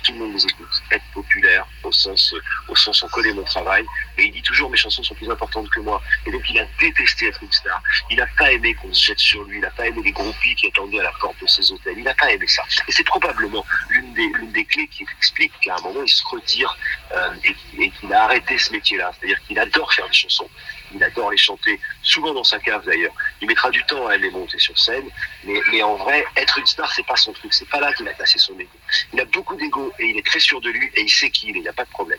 tout 0.00 0.12
le 0.12 0.18
monde 0.18 0.32
nous 0.32 0.46
écoute, 0.46 0.82
être 0.90 1.04
populaire 1.12 1.66
au 1.82 1.92
sens, 1.92 2.34
au 2.68 2.76
sens 2.76 3.02
on 3.02 3.08
connaît 3.08 3.32
mon 3.32 3.44
travail. 3.44 3.84
Et 4.18 4.24
il 4.24 4.32
dit 4.32 4.42
toujours 4.42 4.70
mes 4.70 4.76
chansons 4.76 5.02
sont 5.02 5.14
plus 5.14 5.30
importantes 5.30 5.68
que 5.70 5.80
moi. 5.80 6.02
Et 6.26 6.30
donc 6.30 6.42
il 6.50 6.58
a 6.58 6.66
détesté 6.80 7.28
être 7.28 7.42
une 7.42 7.52
star. 7.52 7.82
Il 8.10 8.16
n'a 8.16 8.26
pas 8.38 8.52
aimé 8.52 8.74
qu'on 8.74 8.92
se 8.92 9.06
jette 9.06 9.18
sur 9.18 9.42
lui. 9.44 9.58
Il 9.58 9.60
n'a 9.60 9.70
pas 9.70 9.86
aimé 9.86 10.00
les 10.04 10.12
groupies 10.12 10.54
qui 10.54 10.68
attendaient 10.68 11.00
à 11.00 11.04
la 11.04 11.12
porte 11.20 11.40
de 11.40 11.46
ses 11.46 11.70
hôtels. 11.72 11.94
Il 11.98 12.04
n'a 12.04 12.14
pas 12.14 12.32
aimé 12.32 12.46
ça. 12.46 12.62
Et 12.88 12.92
c'est 12.92 13.04
probablement 13.04 13.64
l'une 13.90 14.12
des, 14.52 14.64
clés 14.64 14.88
qui 14.88 15.04
explique 15.18 15.52
qu'à 15.60 15.76
un 15.76 15.80
moment 15.82 16.02
il 16.02 16.08
se 16.08 16.24
retire 16.26 16.76
euh, 17.12 17.34
et, 17.78 17.90
qu'il 17.90 18.12
a 18.12 18.24
arrêté 18.24 18.58
ce 18.58 18.72
métier-là. 18.72 19.12
C'est-à-dire 19.18 19.40
qu'il 19.46 19.58
adore 19.58 19.92
faire 19.92 20.06
des 20.06 20.14
chansons. 20.14 20.48
Il 20.94 21.02
adore 21.02 21.30
les 21.30 21.36
chanter, 21.36 21.80
souvent 22.02 22.32
dans 22.32 22.44
sa 22.44 22.58
cave 22.58 22.84
d'ailleurs. 22.84 23.12
Il 23.40 23.48
mettra 23.48 23.70
du 23.70 23.84
temps 23.84 24.06
à 24.06 24.16
les 24.16 24.30
monter 24.30 24.58
sur 24.58 24.78
scène, 24.78 25.08
mais, 25.44 25.60
mais 25.70 25.82
en 25.82 25.96
vrai, 25.96 26.24
être 26.36 26.58
une 26.58 26.66
star, 26.66 26.90
c'est 26.92 27.06
pas 27.06 27.16
son 27.16 27.32
truc. 27.32 27.52
C'est 27.52 27.68
pas 27.68 27.80
là 27.80 27.92
qu'il 27.92 28.08
a 28.08 28.14
cassé 28.14 28.38
son 28.38 28.58
ego. 28.58 28.70
Il 29.12 29.20
a 29.20 29.24
beaucoup 29.26 29.56
d'ego 29.56 29.92
et 29.98 30.06
il 30.06 30.18
est 30.18 30.26
très 30.26 30.40
sûr 30.40 30.60
de 30.60 30.70
lui 30.70 30.90
et 30.94 31.02
il 31.02 31.10
sait 31.10 31.30
qui 31.30 31.48
il 31.48 31.56
est. 31.56 31.60
Il 31.60 31.62
n'y 31.62 31.68
a 31.68 31.72
pas 31.72 31.84
de 31.84 31.90
problème. 31.90 32.18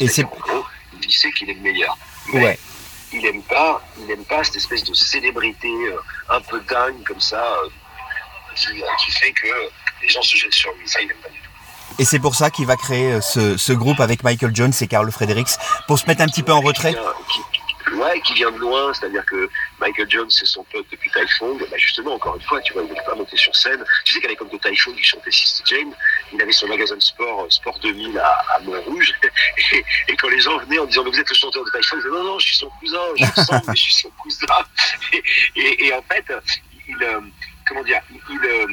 Et 0.00 0.08
c'est 0.08 0.24
il 1.02 1.12
sait 1.12 1.30
qu'il 1.32 1.50
est 1.50 1.54
le 1.54 1.60
meilleur. 1.60 1.96
ouais. 2.34 2.58
Il 3.10 3.24
aime 3.24 3.42
pas, 3.42 3.82
il 3.98 4.10
aime 4.10 4.24
pas 4.24 4.44
cette 4.44 4.56
espèce 4.56 4.84
de 4.84 4.92
célébrité 4.92 5.68
euh, 5.68 5.96
un 6.28 6.40
peu 6.42 6.60
dingue 6.60 7.02
comme 7.06 7.20
ça, 7.20 7.42
euh, 7.64 7.68
qui, 8.54 9.10
fait 9.12 9.32
que 9.32 9.48
les 10.02 10.08
gens 10.10 10.20
se 10.20 10.36
jettent 10.36 10.52
sur 10.52 10.70
lui. 10.74 10.86
Ça, 10.86 11.00
il 11.00 11.08
n'aime 11.08 11.16
pas 11.16 11.30
du 11.30 11.40
tout. 11.40 11.48
Et 11.98 12.04
c'est 12.04 12.18
pour 12.18 12.34
ça 12.34 12.50
qu'il 12.50 12.66
va 12.66 12.76
créer 12.76 13.12
euh, 13.12 13.20
ce, 13.22 13.56
ce, 13.56 13.72
groupe 13.72 14.00
avec 14.00 14.24
Michael 14.24 14.54
Jones 14.54 14.74
et 14.78 14.86
Carl 14.86 15.10
Fredericks 15.10 15.56
pour 15.86 15.98
se 15.98 16.04
mettre 16.04 16.20
un 16.20 16.26
petit 16.26 16.42
peu 16.42 16.52
en 16.52 16.60
retrait. 16.60 16.92
Qui 16.92 17.40
vient 18.34 18.50
de 18.50 18.58
loin, 18.58 18.92
c'est-à-dire 18.94 19.24
que 19.26 19.48
Michael 19.80 20.10
Jones, 20.10 20.30
c'est 20.30 20.46
son 20.46 20.64
pote 20.64 20.86
depuis 20.90 21.10
Typhoon. 21.10 21.58
Bah 21.70 21.76
justement, 21.76 22.14
encore 22.14 22.36
une 22.36 22.42
fois, 22.42 22.60
tu 22.60 22.72
vois, 22.72 22.82
il 22.82 22.86
ne 22.86 22.90
voulait 22.90 23.04
pas 23.04 23.14
monter 23.14 23.36
sur 23.36 23.54
scène. 23.54 23.84
Tu 24.04 24.14
sais 24.14 24.20
qu'à 24.20 24.28
l'époque 24.28 24.52
de 24.52 24.58
Typhoon, 24.58 24.94
il 24.96 25.04
chantait 25.04 25.30
Sister 25.30 25.62
Jane. 25.66 25.92
Il 26.32 26.40
avait 26.40 26.52
son 26.52 26.68
magasin 26.68 26.96
de 26.96 27.02
sport, 27.02 27.44
euh, 27.44 27.50
Sport 27.50 27.78
2000 27.80 28.18
à, 28.18 28.58
Montrouge. 28.64 29.12
Et, 30.08 30.16
quand 30.16 30.28
les 30.28 30.40
gens 30.40 30.58
venaient 30.58 30.78
en 30.78 30.86
disant, 30.86 31.04
vous 31.04 31.18
êtes 31.18 31.28
le 31.28 31.34
chanteur 31.34 31.64
de 31.64 31.70
Typhoon, 31.70 31.98
ils 31.98 32.02
disaient, 32.02 32.14
non, 32.14 32.24
non, 32.24 32.38
je 32.38 32.46
suis 32.46 32.56
son 32.56 32.70
cousin, 32.80 33.00
je 33.16 33.24
sens, 33.42 33.62
mais 33.66 33.76
je 33.76 33.82
suis 33.82 33.94
son 33.94 34.10
cousin. 34.10 34.46
Et, 35.56 35.86
et, 35.86 35.92
en 35.92 36.02
fait, 36.02 36.24
il, 36.88 37.02
euh, 37.02 37.20
comment 37.66 37.82
dire, 37.82 38.00
il, 38.10 38.44
euh, 38.44 38.66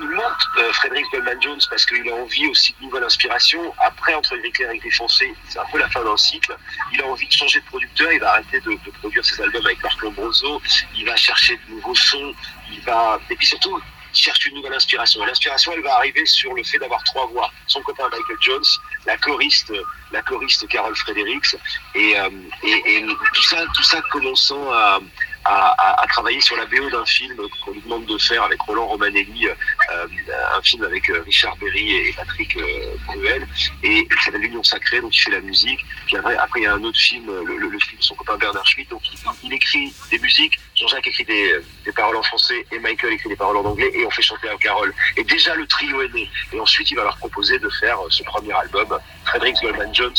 il 0.00 0.08
monte 0.08 0.48
euh, 0.58 0.72
Frédéric 0.74 1.06
Goldman 1.12 1.40
Jones 1.42 1.60
parce 1.70 1.84
qu'il 1.84 2.08
a 2.08 2.14
envie 2.14 2.46
aussi 2.48 2.74
de 2.78 2.84
nouvelles 2.84 3.04
inspirations. 3.04 3.74
Après, 3.78 4.14
entre 4.14 4.36
Gris 4.36 4.52
clair 4.52 4.70
et 4.70 4.78
Gris 4.78 4.90
foncé, 4.92 5.34
c'est 5.48 5.58
un 5.58 5.64
peu 5.72 5.78
la 5.78 5.88
fin 5.88 6.04
d'un 6.04 6.16
cycle. 6.16 6.56
Il 6.92 7.02
a 7.02 7.06
envie 7.06 7.26
de 7.26 7.32
changer 7.32 7.60
de 7.60 7.64
producteur. 7.66 8.12
Il 8.12 8.20
va 8.20 8.32
arrêter 8.32 8.60
de, 8.60 8.78
produire 9.00 9.24
ses 9.24 9.42
albums 9.42 9.66
avec 9.66 9.82
Marc 9.82 10.00
Lombroso. 10.02 10.60
Il 10.96 11.04
va 11.04 11.16
chercher 11.16 11.56
de 11.56 11.74
nouveaux 11.74 11.94
sons. 11.94 12.32
Il 12.70 12.80
va, 12.82 13.20
et 13.30 13.36
puis 13.36 13.46
surtout, 13.46 13.80
il 14.14 14.18
cherche 14.18 14.46
une 14.46 14.54
nouvelle 14.54 14.74
inspiration. 14.74 15.24
L'inspiration, 15.24 15.72
elle 15.72 15.82
va 15.82 15.96
arriver 15.96 16.24
sur 16.26 16.54
le 16.54 16.62
fait 16.62 16.78
d'avoir 16.78 17.02
trois 17.04 17.26
voix. 17.26 17.50
Son 17.66 17.82
copain 17.82 18.04
Michael 18.04 18.36
Jones, 18.40 18.64
la 19.06 19.16
choriste, 19.16 19.72
la 20.12 20.22
choriste 20.22 20.66
Carol 20.68 20.94
Fredericks, 20.96 21.56
et, 21.94 22.18
euh, 22.18 22.30
et, 22.62 22.96
et 22.96 23.06
tout 23.06 23.42
ça, 23.42 23.64
tout 23.74 23.82
ça 23.82 24.00
commençant 24.10 24.72
à, 24.72 25.00
à, 25.48 26.06
travailler 26.08 26.40
sur 26.40 26.56
la 26.56 26.66
BO 26.66 26.90
d'un 26.90 27.04
film 27.06 27.36
qu'on 27.64 27.72
lui 27.72 27.80
demande 27.80 28.06
de 28.06 28.18
faire 28.18 28.42
avec 28.42 28.60
Roland 28.62 28.86
Romanelli, 28.86 29.48
euh, 29.48 30.06
un 30.54 30.62
film 30.62 30.84
avec 30.84 31.08
euh, 31.10 31.22
Richard 31.24 31.56
Berry 31.56 31.94
et 31.94 32.12
Patrick 32.12 32.56
euh, 32.56 32.96
Bruel, 33.06 33.46
et 33.82 34.06
qui 34.06 34.24
s'appelle 34.24 34.42
L'Union 34.42 34.62
Sacrée, 34.62 35.00
donc 35.00 35.16
il 35.16 35.20
fait 35.20 35.30
la 35.30 35.40
musique. 35.40 35.84
Après, 36.14 36.60
il 36.60 36.62
y 36.64 36.66
a 36.66 36.74
un 36.74 36.82
autre 36.82 36.98
film, 36.98 37.26
le, 37.26 37.78
film 37.78 37.98
de 37.98 38.02
son 38.02 38.14
copain 38.14 38.36
Bernard 38.36 38.66
Schmitt, 38.66 38.90
donc 38.90 39.02
il, 39.42 39.52
écrit 39.52 39.92
des 40.10 40.18
musiques, 40.18 40.58
Jean-Jacques 40.74 41.06
écrit 41.06 41.24
des, 41.24 41.62
paroles 41.94 42.16
en 42.16 42.22
français 42.22 42.66
et 42.70 42.78
Michael 42.78 43.14
écrit 43.14 43.30
des 43.30 43.36
paroles 43.36 43.56
en 43.56 43.64
anglais, 43.64 43.90
et 43.94 44.04
on 44.04 44.10
fait 44.10 44.22
chanter 44.22 44.48
à 44.48 44.56
Carole. 44.56 44.92
Et 45.16 45.24
déjà 45.24 45.54
le 45.54 45.66
trio 45.66 46.02
est 46.02 46.12
né. 46.12 46.30
Et 46.52 46.60
ensuite, 46.60 46.90
il 46.90 46.94
va 46.94 47.04
leur 47.04 47.16
proposer 47.16 47.58
de 47.58 47.68
faire 47.80 47.98
ce 48.10 48.22
premier 48.24 48.52
album, 48.52 48.98
Frederick 49.24 49.56
Goldman 49.62 49.94
Jones, 49.94 50.14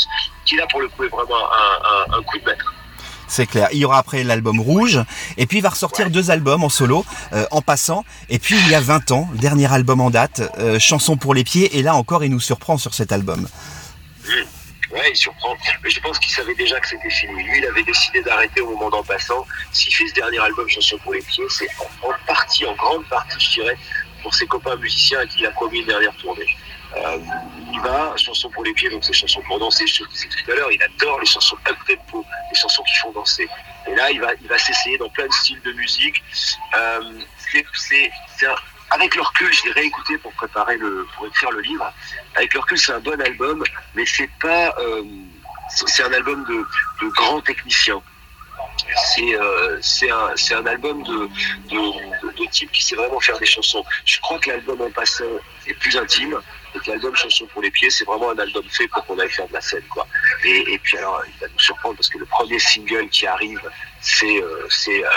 qui 0.45 0.55
là 0.55 0.65
pour 0.67 0.81
le 0.81 0.89
coup 0.89 1.03
est 1.03 1.09
vraiment 1.09 1.51
un, 1.53 2.17
un 2.17 2.23
coup 2.23 2.37
de 2.39 2.45
maître. 2.45 2.73
C'est 3.29 3.45
clair. 3.45 3.69
Il 3.71 3.77
y 3.77 3.85
aura 3.85 3.99
après 3.99 4.23
l'album 4.23 4.59
Rouge, 4.59 4.99
et 5.37 5.45
puis 5.45 5.59
il 5.59 5.61
va 5.61 5.69
ressortir 5.69 6.09
deux 6.09 6.31
albums 6.31 6.63
en 6.63 6.69
solo, 6.69 7.05
euh, 7.31 7.45
en 7.51 7.61
passant. 7.61 8.03
Et 8.29 8.39
puis 8.39 8.57
il 8.57 8.69
y 8.69 8.75
a 8.75 8.81
20 8.81 9.11
ans, 9.11 9.29
dernier 9.35 9.71
album 9.71 10.01
en 10.01 10.09
date, 10.09 10.41
euh, 10.57 10.79
Chanson 10.79 11.15
pour 11.15 11.33
les 11.33 11.43
pieds, 11.43 11.77
et 11.77 11.83
là 11.83 11.95
encore 11.95 12.23
il 12.23 12.31
nous 12.31 12.39
surprend 12.39 12.77
sur 12.77 12.93
cet 12.93 13.11
album. 13.11 13.47
Mmh. 14.25 14.31
Ouais, 14.91 15.11
il 15.11 15.15
surprend. 15.15 15.55
Mais 15.83 15.89
je 15.89 15.99
pense 15.99 16.17
qu'il 16.17 16.31
savait 16.31 16.55
déjà 16.55 16.79
que 16.79 16.87
c'était 16.87 17.09
fini. 17.09 17.43
Lui, 17.43 17.59
il 17.59 17.65
avait 17.65 17.83
décidé 17.83 18.21
d'arrêter 18.23 18.61
au 18.61 18.71
moment 18.71 18.89
d'en 18.89 19.03
passant. 19.03 19.45
S'il 19.71 19.93
fait 19.93 20.07
ce 20.07 20.13
dernier 20.15 20.39
album, 20.39 20.67
Chanson 20.67 20.97
pour 21.03 21.13
les 21.13 21.21
pieds, 21.21 21.43
c'est 21.49 21.67
en, 21.79 22.11
partie, 22.25 22.65
en 22.65 22.73
grande 22.75 23.05
partie, 23.05 23.39
je 23.39 23.61
dirais, 23.61 23.77
pour 24.23 24.33
ses 24.33 24.47
copains 24.47 24.75
musiciens 24.77 25.19
à 25.19 25.25
qui 25.27 25.39
il 25.39 25.45
a 25.45 25.51
promis 25.51 25.79
une 25.79 25.85
dernière 25.85 26.15
tournée. 26.15 26.47
Euh, 26.97 27.19
il 27.71 27.79
va, 27.81 28.15
chanson 28.17 28.49
pour 28.49 28.63
les 28.63 28.73
pieds, 28.73 28.89
donc 28.89 29.03
c'est 29.03 29.13
chansons 29.13 29.41
pour 29.43 29.59
danser, 29.59 29.85
je 29.85 30.03
te 30.03 30.09
disais 30.09 30.27
tout 30.27 30.51
à 30.51 30.55
l'heure, 30.55 30.71
il 30.71 30.81
adore 30.81 31.19
les 31.19 31.25
chansons 31.25 31.55
up 31.67 31.77
tempo, 31.87 32.25
les 32.51 32.59
chansons 32.59 32.83
qui 32.83 32.95
font 32.95 33.11
danser. 33.11 33.47
Et 33.87 33.95
là, 33.95 34.09
il 34.11 34.19
va, 34.19 34.33
il 34.41 34.47
va 34.47 34.57
s'essayer 34.57 34.97
dans 34.97 35.09
plein 35.09 35.27
de 35.27 35.33
styles 35.33 35.61
de 35.61 35.71
musique. 35.73 36.23
Euh, 36.75 37.19
c'est, 37.51 38.11
avec 38.91 39.15
le 39.15 39.21
recul, 39.21 39.53
je 39.53 39.65
l'ai 39.65 39.71
réécouté 39.71 40.17
pour 40.17 40.31
préparer 40.33 40.77
le, 40.77 41.07
pour 41.15 41.27
écrire 41.27 41.51
le 41.51 41.61
livre. 41.61 41.93
Avec 42.35 42.53
le 42.53 42.59
recul, 42.59 42.77
c'est 42.77 42.93
un 42.93 42.99
bon 42.99 43.21
album, 43.21 43.63
mais 43.93 44.05
c'est 44.05 44.29
pas, 44.41 44.73
euh, 44.79 45.03
c'est 45.69 46.03
un 46.03 46.13
album 46.13 46.43
de, 46.45 46.65
de 47.05 47.11
grands 47.11 47.41
techniciens 47.41 48.01
c'est 49.13 49.33
euh, 49.33 49.79
un, 50.09 50.57
un, 50.57 50.65
album 50.65 51.03
de, 51.03 51.29
de, 51.69 52.37
de, 52.37 52.49
type 52.49 52.71
qui 52.71 52.83
sait 52.83 52.95
vraiment 52.95 53.19
faire 53.19 53.37
des 53.39 53.45
chansons. 53.45 53.83
Je 54.05 54.19
crois 54.21 54.39
que 54.39 54.49
l'album 54.49 54.81
en 54.81 54.91
passant 54.91 55.25
est 55.67 55.73
plus 55.73 55.97
intime 55.97 56.39
que 56.77 56.91
l'album 56.91 57.15
Chanson 57.15 57.45
pour 57.47 57.61
les 57.61 57.71
pieds, 57.71 57.89
c'est 57.89 58.05
vraiment 58.05 58.31
un 58.31 58.37
album 58.37 58.63
fait 58.69 58.87
pour 58.87 59.03
qu'on 59.05 59.17
aille 59.19 59.29
faire 59.29 59.47
de 59.47 59.53
la 59.53 59.61
scène. 59.61 59.83
Quoi. 59.89 60.07
Et, 60.43 60.73
et, 60.73 60.79
puis 60.79 60.97
alors, 60.97 61.23
il 61.27 61.39
va 61.39 61.47
nous 61.51 61.59
surprendre 61.59 61.95
parce 61.95 62.09
que 62.09 62.17
le 62.17 62.25
premier 62.25 62.59
single 62.59 63.09
qui 63.09 63.25
arrive, 63.25 63.61
c'est 64.01 64.41
euh, 64.41 64.67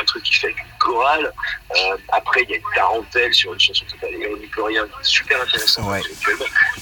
un 0.00 0.04
truc 0.04 0.22
qui 0.22 0.34
fait 0.34 0.46
avec 0.46 0.58
une 0.58 0.78
chorale. 0.78 1.32
Euh, 1.76 1.96
après, 2.12 2.42
il 2.42 2.50
y 2.50 2.54
a 2.54 2.56
une 2.56 2.74
tarentelle 2.74 3.34
sur 3.34 3.52
une 3.52 3.60
chanson 3.60 3.84
qui 3.84 3.90
s'appelle 3.92 4.16
qui 4.16 4.24
est 4.24 4.86
super 5.02 5.42
intéressante 5.42 5.90
ouais. 5.90 6.00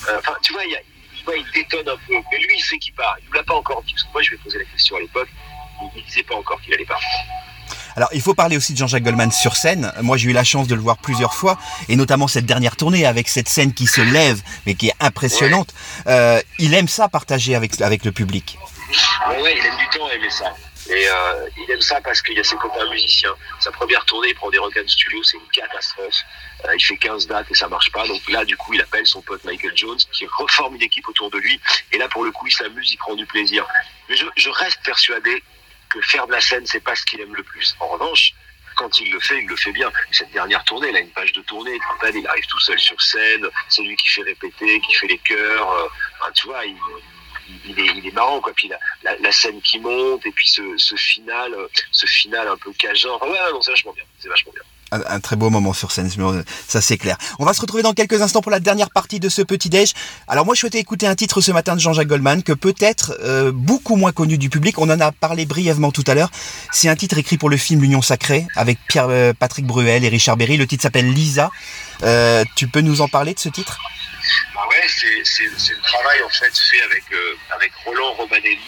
Euh, 0.08 0.18
enfin, 0.18 0.36
tu 0.42 0.52
vois, 0.52 0.64
il, 0.64 0.72
y 0.72 0.76
a, 0.76 0.80
il, 0.80 1.44
il 1.44 1.52
détonne 1.52 1.88
un 1.88 1.96
peu. 2.06 2.14
Mais 2.30 2.38
lui, 2.38 2.56
il 2.56 2.62
sait 2.62 2.78
qu'il 2.78 2.94
part. 2.94 3.16
Il 3.22 3.30
ne 3.30 3.34
l'a 3.34 3.42
pas 3.42 3.54
encore 3.54 3.82
dit. 3.82 3.92
Parce 3.92 4.04
que 4.04 4.12
moi, 4.12 4.22
je 4.22 4.30
vais 4.30 4.36
poser 4.38 4.58
la 4.58 4.64
question 4.64 4.96
à 4.96 5.00
l'époque 5.00 5.28
il 5.94 6.00
ne 6.00 6.06
disait 6.06 6.22
pas 6.22 6.34
encore 6.34 6.60
qu'il 6.60 6.74
allait 6.74 6.84
partir. 6.84 7.08
Alors, 7.96 8.08
il 8.12 8.20
faut 8.20 8.34
parler 8.34 8.56
aussi 8.56 8.72
de 8.72 8.78
Jean-Jacques 8.78 9.02
Goldman 9.02 9.32
sur 9.32 9.56
scène. 9.56 9.92
Moi, 10.02 10.16
j'ai 10.16 10.30
eu 10.30 10.32
la 10.32 10.44
chance 10.44 10.68
de 10.68 10.74
le 10.74 10.80
voir 10.80 10.98
plusieurs 10.98 11.34
fois, 11.34 11.58
et 11.88 11.96
notamment 11.96 12.28
cette 12.28 12.46
dernière 12.46 12.76
tournée 12.76 13.04
avec 13.06 13.28
cette 13.28 13.48
scène 13.48 13.74
qui 13.74 13.86
se 13.86 14.00
lève, 14.00 14.40
mais 14.66 14.74
qui 14.74 14.88
est 14.88 14.94
impressionnante. 15.00 15.74
Euh, 16.06 16.40
il 16.58 16.74
aime 16.74 16.88
ça 16.88 17.08
partager 17.08 17.54
avec, 17.54 17.80
avec 17.80 18.04
le 18.04 18.12
public. 18.12 18.58
Il 19.28 19.46
aime 19.46 19.76
du 19.76 19.88
temps 19.88 20.06
à 20.06 20.14
aimer 20.14 20.30
ça. 20.30 20.54
Et 20.88 21.08
euh, 21.08 21.48
il 21.56 21.70
aime 21.70 21.80
ça 21.80 22.00
parce 22.00 22.20
qu'il 22.20 22.36
y 22.36 22.40
a 22.40 22.44
ses 22.44 22.56
copains 22.56 22.88
musiciens. 22.90 23.34
Sa 23.60 23.70
première 23.70 24.04
tournée, 24.06 24.28
il 24.30 24.34
prend 24.34 24.50
des 24.50 24.58
Rock 24.58 24.76
Studio, 24.86 25.22
c'est 25.22 25.36
une 25.36 25.48
catastrophe. 25.52 26.14
Euh, 26.64 26.74
il 26.76 26.82
fait 26.82 26.96
15 26.96 27.26
dates 27.26 27.46
et 27.50 27.54
ça 27.54 27.68
marche 27.68 27.92
pas. 27.92 28.06
Donc 28.08 28.20
là, 28.28 28.44
du 28.44 28.56
coup, 28.56 28.74
il 28.74 28.80
appelle 28.80 29.06
son 29.06 29.22
pote 29.22 29.44
Michael 29.44 29.76
Jones, 29.76 29.98
qui 30.10 30.26
reforme 30.26 30.74
une 30.76 30.82
équipe 30.82 31.08
autour 31.08 31.30
de 31.30 31.38
lui. 31.38 31.60
Et 31.92 31.98
là, 31.98 32.08
pour 32.08 32.24
le 32.24 32.32
coup, 32.32 32.46
il 32.46 32.52
s'amuse, 32.52 32.92
il 32.92 32.96
prend 32.96 33.14
du 33.14 33.26
plaisir. 33.26 33.66
Mais 34.08 34.16
je, 34.16 34.24
je 34.36 34.50
reste 34.50 34.80
persuadé 34.82 35.42
que 35.90 36.00
faire 36.00 36.26
de 36.26 36.32
la 36.32 36.40
scène, 36.40 36.66
c'est 36.66 36.80
pas 36.80 36.94
ce 36.94 37.04
qu'il 37.04 37.20
aime 37.20 37.34
le 37.34 37.42
plus. 37.42 37.76
En 37.80 37.88
revanche, 37.88 38.32
quand 38.76 39.00
il 39.00 39.12
le 39.12 39.20
fait, 39.20 39.40
il 39.40 39.48
le 39.48 39.56
fait 39.56 39.72
bien. 39.72 39.92
Cette 40.12 40.30
dernière 40.32 40.64
tournée, 40.64 40.88
il 40.88 40.96
a 40.96 41.00
une 41.00 41.10
page 41.10 41.32
de 41.32 41.42
tournée, 41.42 41.78
il 42.14 42.26
arrive 42.26 42.46
tout 42.46 42.60
seul 42.60 42.78
sur 42.78 43.00
scène, 43.00 43.46
c'est 43.68 43.82
lui 43.82 43.96
qui 43.96 44.08
fait 44.08 44.22
répéter, 44.22 44.80
qui 44.80 44.94
fait 44.94 45.08
les 45.08 45.18
chœurs. 45.18 45.70
Euh, 45.70 46.30
tu 46.34 46.46
vois, 46.46 46.64
il, 46.64 47.78
est, 47.78 47.92
il 47.96 48.06
est 48.06 48.14
marrant 48.14 48.40
quoi. 48.40 48.52
Puis 48.54 48.70
la, 49.02 49.16
la, 49.18 49.32
scène 49.32 49.60
qui 49.60 49.78
monte 49.78 50.24
et 50.24 50.32
puis 50.32 50.48
ce, 50.48 50.62
ce 50.78 50.94
final, 50.94 51.54
ce 51.90 52.06
final 52.06 52.48
un 52.48 52.56
peu 52.56 52.72
cageant. 52.72 53.18
ouais, 53.20 53.52
non, 53.52 53.60
c'est 53.60 53.72
vachement 53.72 53.92
bien. 53.92 54.04
C'est 54.18 54.28
vachement 54.28 54.52
bien 54.52 54.62
un, 54.92 55.20
très 55.20 55.36
beau 55.36 55.50
moment 55.50 55.72
sur 55.72 55.92
scène, 55.92 56.10
ça 56.68 56.80
c'est 56.80 56.98
clair. 56.98 57.16
On 57.38 57.44
va 57.44 57.54
se 57.54 57.60
retrouver 57.60 57.82
dans 57.82 57.92
quelques 57.92 58.22
instants 58.22 58.40
pour 58.40 58.50
la 58.50 58.60
dernière 58.60 58.90
partie 58.90 59.20
de 59.20 59.28
ce 59.28 59.42
petit 59.42 59.68
déj. 59.68 59.92
Alors 60.28 60.44
moi 60.44 60.54
je 60.54 60.60
souhaitais 60.60 60.78
écouter 60.78 61.06
un 61.06 61.14
titre 61.14 61.40
ce 61.40 61.52
matin 61.52 61.74
de 61.74 61.80
Jean-Jacques 61.80 62.08
Goldman 62.08 62.42
que 62.42 62.52
peut-être 62.52 63.14
euh, 63.22 63.52
beaucoup 63.52 63.96
moins 63.96 64.12
connu 64.12 64.38
du 64.38 64.50
public. 64.50 64.78
On 64.78 64.90
en 64.90 65.00
a 65.00 65.12
parlé 65.12 65.46
brièvement 65.46 65.92
tout 65.92 66.04
à 66.06 66.14
l'heure. 66.14 66.30
C'est 66.72 66.88
un 66.88 66.96
titre 66.96 67.18
écrit 67.18 67.38
pour 67.38 67.50
le 67.50 67.56
film 67.56 67.82
L'Union 67.82 68.02
Sacrée 68.02 68.46
avec 68.56 68.78
Pierre 68.88 69.08
euh, 69.08 69.32
Patrick 69.32 69.66
Bruel 69.66 70.04
et 70.04 70.08
Richard 70.08 70.36
Berry. 70.36 70.56
Le 70.56 70.66
titre 70.66 70.82
s'appelle 70.82 71.12
Lisa. 71.12 71.50
Euh, 72.02 72.44
tu 72.56 72.68
peux 72.68 72.80
nous 72.80 73.00
en 73.00 73.08
parler 73.08 73.34
de 73.34 73.38
ce 73.38 73.48
titre? 73.48 73.78
Bah 74.54 74.60
ouais, 74.68 74.86
c'est 75.24 75.42
le 75.44 75.82
travail 75.82 76.22
en 76.24 76.28
fait 76.28 76.56
fait 76.56 76.82
avec 76.82 77.04
avec 77.56 77.72
Roland 77.84 78.12
Romanelli 78.18 78.58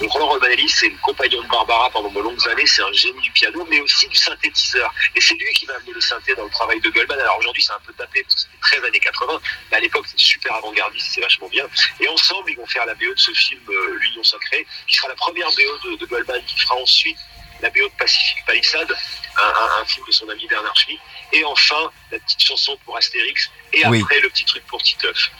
donc 0.00 0.10
Roland 0.12 0.28
Romanelli, 0.28 0.68
c'est 0.68 0.88
le 0.88 0.96
compagnon 1.02 1.42
de 1.42 1.48
Barbara 1.48 1.90
pendant 1.90 2.10
de 2.10 2.20
longues 2.20 2.48
années, 2.48 2.66
c'est 2.66 2.82
un 2.82 2.92
génie 2.92 3.20
du 3.20 3.30
piano, 3.32 3.66
mais 3.70 3.80
aussi 3.80 4.08
du 4.08 4.16
synthétiseur. 4.16 4.92
Et 5.14 5.20
c'est 5.20 5.34
lui 5.34 5.52
qui 5.54 5.66
va 5.66 5.74
amener 5.76 5.92
le 5.92 6.00
synthé 6.00 6.34
dans 6.34 6.44
le 6.44 6.50
travail 6.50 6.80
de 6.80 6.90
Goldman. 6.90 7.18
Alors 7.18 7.38
aujourd'hui, 7.38 7.62
c'est 7.62 7.72
un 7.72 7.80
peu 7.86 7.92
tapé 7.92 8.22
parce 8.22 8.34
que 8.34 8.40
c'était 8.40 8.80
13 8.80 8.84
années 8.84 9.00
80, 9.00 9.40
mais 9.70 9.76
à 9.76 9.80
l'époque, 9.80 10.06
c'était 10.06 10.22
super 10.22 10.54
avant-gardiste, 10.54 11.08
c'est 11.12 11.20
vachement 11.20 11.48
bien. 11.48 11.66
Et 12.00 12.08
ensemble, 12.08 12.50
ils 12.50 12.56
vont 12.56 12.66
faire 12.66 12.86
la 12.86 12.94
BO 12.94 13.12
de 13.14 13.18
ce 13.18 13.32
film 13.32 13.60
euh, 13.68 13.98
L'Union 14.00 14.24
Sacrée, 14.24 14.66
qui 14.86 14.96
sera 14.96 15.08
la 15.08 15.14
première 15.14 15.48
BO 15.50 15.96
de, 15.96 16.06
Goldman, 16.06 16.42
qui 16.46 16.58
fera 16.58 16.76
ensuite 16.76 17.18
la 17.60 17.70
BO 17.70 17.88
de 17.88 17.94
Pacific 17.98 18.44
Palisade, 18.46 18.94
un, 19.36 19.84
film 19.84 20.06
de 20.06 20.12
son 20.12 20.28
ami 20.28 20.46
Bernard 20.46 20.76
Schmitt, 20.76 21.00
et 21.32 21.44
enfin 21.44 21.90
la 22.10 22.18
petite 22.18 22.42
chanson 22.42 22.76
pour 22.84 22.96
Astérix, 22.96 23.50
et 23.72 23.84
après 23.84 24.20
le 24.20 24.28
petit 24.30 24.44
truc 24.44 24.64
pour 24.66 24.82
Titeuf. 24.82 25.30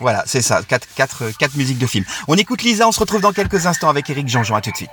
Voilà, 0.00 0.22
c'est 0.26 0.42
ça, 0.42 0.62
quatre, 0.62 0.86
quatre, 0.94 1.30
quatre 1.38 1.56
musiques 1.56 1.78
de 1.78 1.86
film. 1.86 2.04
On 2.28 2.34
écoute 2.34 2.62
Lisa, 2.62 2.86
on 2.86 2.92
se 2.92 3.00
retrouve 3.00 3.20
dans 3.20 3.32
quelques 3.32 3.66
instants 3.66 3.88
avec 3.88 4.08
Eric 4.10 4.28
Jean-Jean, 4.28 4.56
à 4.56 4.60
tout 4.60 4.70
de 4.70 4.76
suite. 4.76 4.90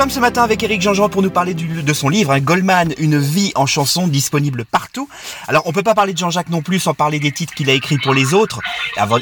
Sommes 0.00 0.08
ce 0.08 0.20
matin 0.20 0.44
avec 0.44 0.62
Eric 0.62 0.80
Jean-Jean 0.80 1.10
pour 1.10 1.20
nous 1.20 1.30
parler 1.30 1.52
de 1.52 1.92
son 1.92 2.08
livre, 2.08 2.32
hein, 2.32 2.40
Goldman, 2.40 2.94
une 2.96 3.18
vie 3.18 3.52
en 3.54 3.66
chanson, 3.66 4.08
disponible 4.08 4.64
partout. 4.64 5.10
Alors, 5.46 5.66
on 5.66 5.72
peut 5.72 5.82
pas 5.82 5.94
parler 5.94 6.14
de 6.14 6.18
Jean-Jacques 6.18 6.48
non 6.48 6.62
plus 6.62 6.78
sans 6.78 6.94
parler 6.94 7.18
des 7.18 7.32
titres 7.32 7.52
qu'il 7.52 7.68
a 7.68 7.74
écrits 7.74 7.98
pour 7.98 8.14
les 8.14 8.32
autres. 8.32 8.60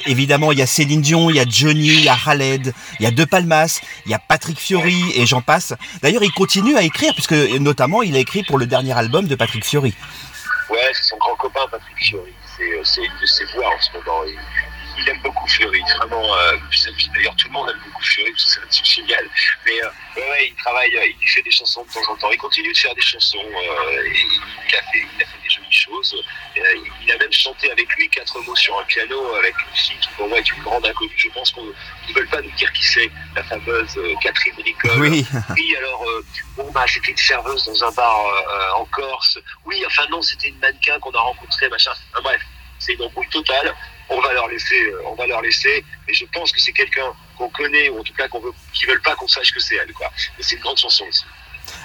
évidemment, 0.06 0.52
il 0.52 0.58
y 0.60 0.62
a 0.62 0.68
Céline 0.68 1.00
Dion, 1.00 1.30
il 1.30 1.36
y 1.36 1.40
a 1.40 1.44
Johnny, 1.48 1.88
il 1.88 2.04
y 2.04 2.08
a 2.08 2.16
Khaled, 2.16 2.72
il 3.00 3.02
y 3.02 3.06
a 3.06 3.10
De 3.10 3.24
Palmas, 3.24 3.80
il 4.06 4.12
y 4.12 4.14
a 4.14 4.20
Patrick 4.20 4.56
Fiori 4.60 5.02
et 5.16 5.26
j'en 5.26 5.42
passe. 5.42 5.74
D'ailleurs, 6.00 6.22
il 6.22 6.30
continue 6.30 6.76
à 6.76 6.82
écrire 6.82 7.12
puisque 7.12 7.34
notamment, 7.58 8.02
il 8.02 8.14
a 8.14 8.20
écrit 8.20 8.44
pour 8.44 8.56
le 8.56 8.66
dernier 8.66 8.96
album 8.96 9.26
de 9.26 9.34
Patrick 9.34 9.64
Fiori. 9.64 9.96
Ouais, 10.70 10.78
c'est 10.92 11.08
son 11.08 11.16
grand 11.16 11.34
copain 11.34 11.62
Patrick 11.72 11.96
Fiori. 11.98 12.32
C'est 12.56 13.00
euh, 13.00 13.04
une 13.04 13.20
de 13.20 13.26
ses 13.26 13.44
voix 13.56 13.66
en 13.66 13.80
ce 13.80 13.98
moment 13.98 14.22
il 14.98 15.08
aime 15.08 15.20
beaucoup 15.22 15.46
Fleury, 15.48 15.82
vraiment. 15.96 16.34
Euh, 16.36 16.56
D'ailleurs, 17.14 17.36
tout 17.36 17.46
le 17.48 17.52
monde 17.52 17.70
aime 17.70 17.80
beaucoup 17.84 18.02
Fleury, 18.02 18.32
parce 18.32 18.56
que 18.56 18.60
c'est 18.70 18.84
génial. 18.84 19.24
Mais 19.66 19.82
euh, 19.82 19.88
ouais, 20.16 20.48
il 20.48 20.54
travaille, 20.56 20.96
euh, 20.96 21.12
il 21.20 21.28
fait 21.28 21.42
des 21.42 21.50
chansons 21.50 21.84
de 21.84 21.92
temps 21.92 22.12
en 22.12 22.16
temps. 22.16 22.30
Il 22.30 22.38
continue 22.38 22.72
de 22.72 22.78
faire 22.78 22.94
des 22.94 23.02
chansons. 23.02 23.38
Et 23.38 24.16
il, 24.68 24.74
a 24.74 24.82
fait, 24.90 25.06
il 25.16 25.22
a 25.22 25.26
fait 25.26 25.42
des 25.42 25.50
jolies 25.50 25.66
choses. 25.70 26.24
Il 26.56 27.12
a 27.12 27.16
même 27.18 27.32
chanté 27.32 27.70
avec 27.70 27.88
lui 27.94 28.08
quatre 28.08 28.40
mots 28.40 28.56
sur 28.56 28.78
un 28.78 28.84
piano 28.84 29.34
avec 29.36 29.54
une 29.58 29.76
fille 29.76 29.98
qui, 30.00 30.08
pour 30.16 30.28
moi, 30.28 30.38
est 30.38 30.50
une 30.50 30.62
grande 30.62 30.86
inconnue. 30.86 31.12
Je 31.16 31.28
pense 31.30 31.52
qu'ils 31.52 31.62
ne 31.64 32.14
veulent 32.14 32.28
pas 32.28 32.42
nous 32.42 32.50
dire 32.52 32.72
qui 32.72 32.84
c'est, 32.84 33.10
la 33.34 33.42
fameuse 33.44 33.98
Catherine 34.20 34.54
Nicole. 34.64 35.00
Oui. 35.00 35.26
Oui, 35.58 35.76
alors, 35.76 36.04
euh, 36.08 36.24
bon, 36.56 36.70
bah, 36.72 36.84
c'était 36.86 37.10
une 37.10 37.16
serveuse 37.16 37.64
dans 37.64 37.84
un 37.84 37.90
bar 37.92 38.26
euh, 38.26 38.80
en 38.80 38.84
Corse. 38.86 39.38
Oui, 39.64 39.82
enfin, 39.86 40.04
non, 40.10 40.22
c'était 40.22 40.48
une 40.48 40.58
mannequin 40.58 40.98
qu'on 41.00 41.10
a 41.12 41.20
rencontrée, 41.20 41.68
machin. 41.68 41.90
Enfin, 42.12 42.22
bref, 42.22 42.42
c'est 42.78 42.94
une 42.94 43.02
embrouille 43.02 43.28
totale. 43.28 43.74
On 44.10 44.20
va 44.20 44.32
leur 44.32 44.48
laisser, 44.48 44.80
euh, 44.80 45.02
on 45.06 45.14
va 45.14 45.26
leur 45.26 45.42
laisser. 45.42 45.84
Mais 46.06 46.14
je 46.14 46.24
pense 46.32 46.52
que 46.52 46.60
c'est 46.60 46.72
quelqu'un 46.72 47.12
qu'on 47.36 47.48
connaît, 47.50 47.88
ou 47.90 48.00
en 48.00 48.04
tout 48.04 48.14
cas 48.14 48.28
qu'on 48.28 48.40
veut, 48.40 48.52
qui 48.72 48.86
veulent 48.86 49.02
pas 49.02 49.14
qu'on 49.16 49.28
sache 49.28 49.52
que 49.52 49.60
c'est 49.60 49.76
elle, 49.76 49.92
quoi. 49.92 50.10
Et 50.38 50.42
c'est 50.42 50.56
une 50.56 50.62
grande 50.62 50.78
chanson 50.78 51.04
aussi. 51.06 51.24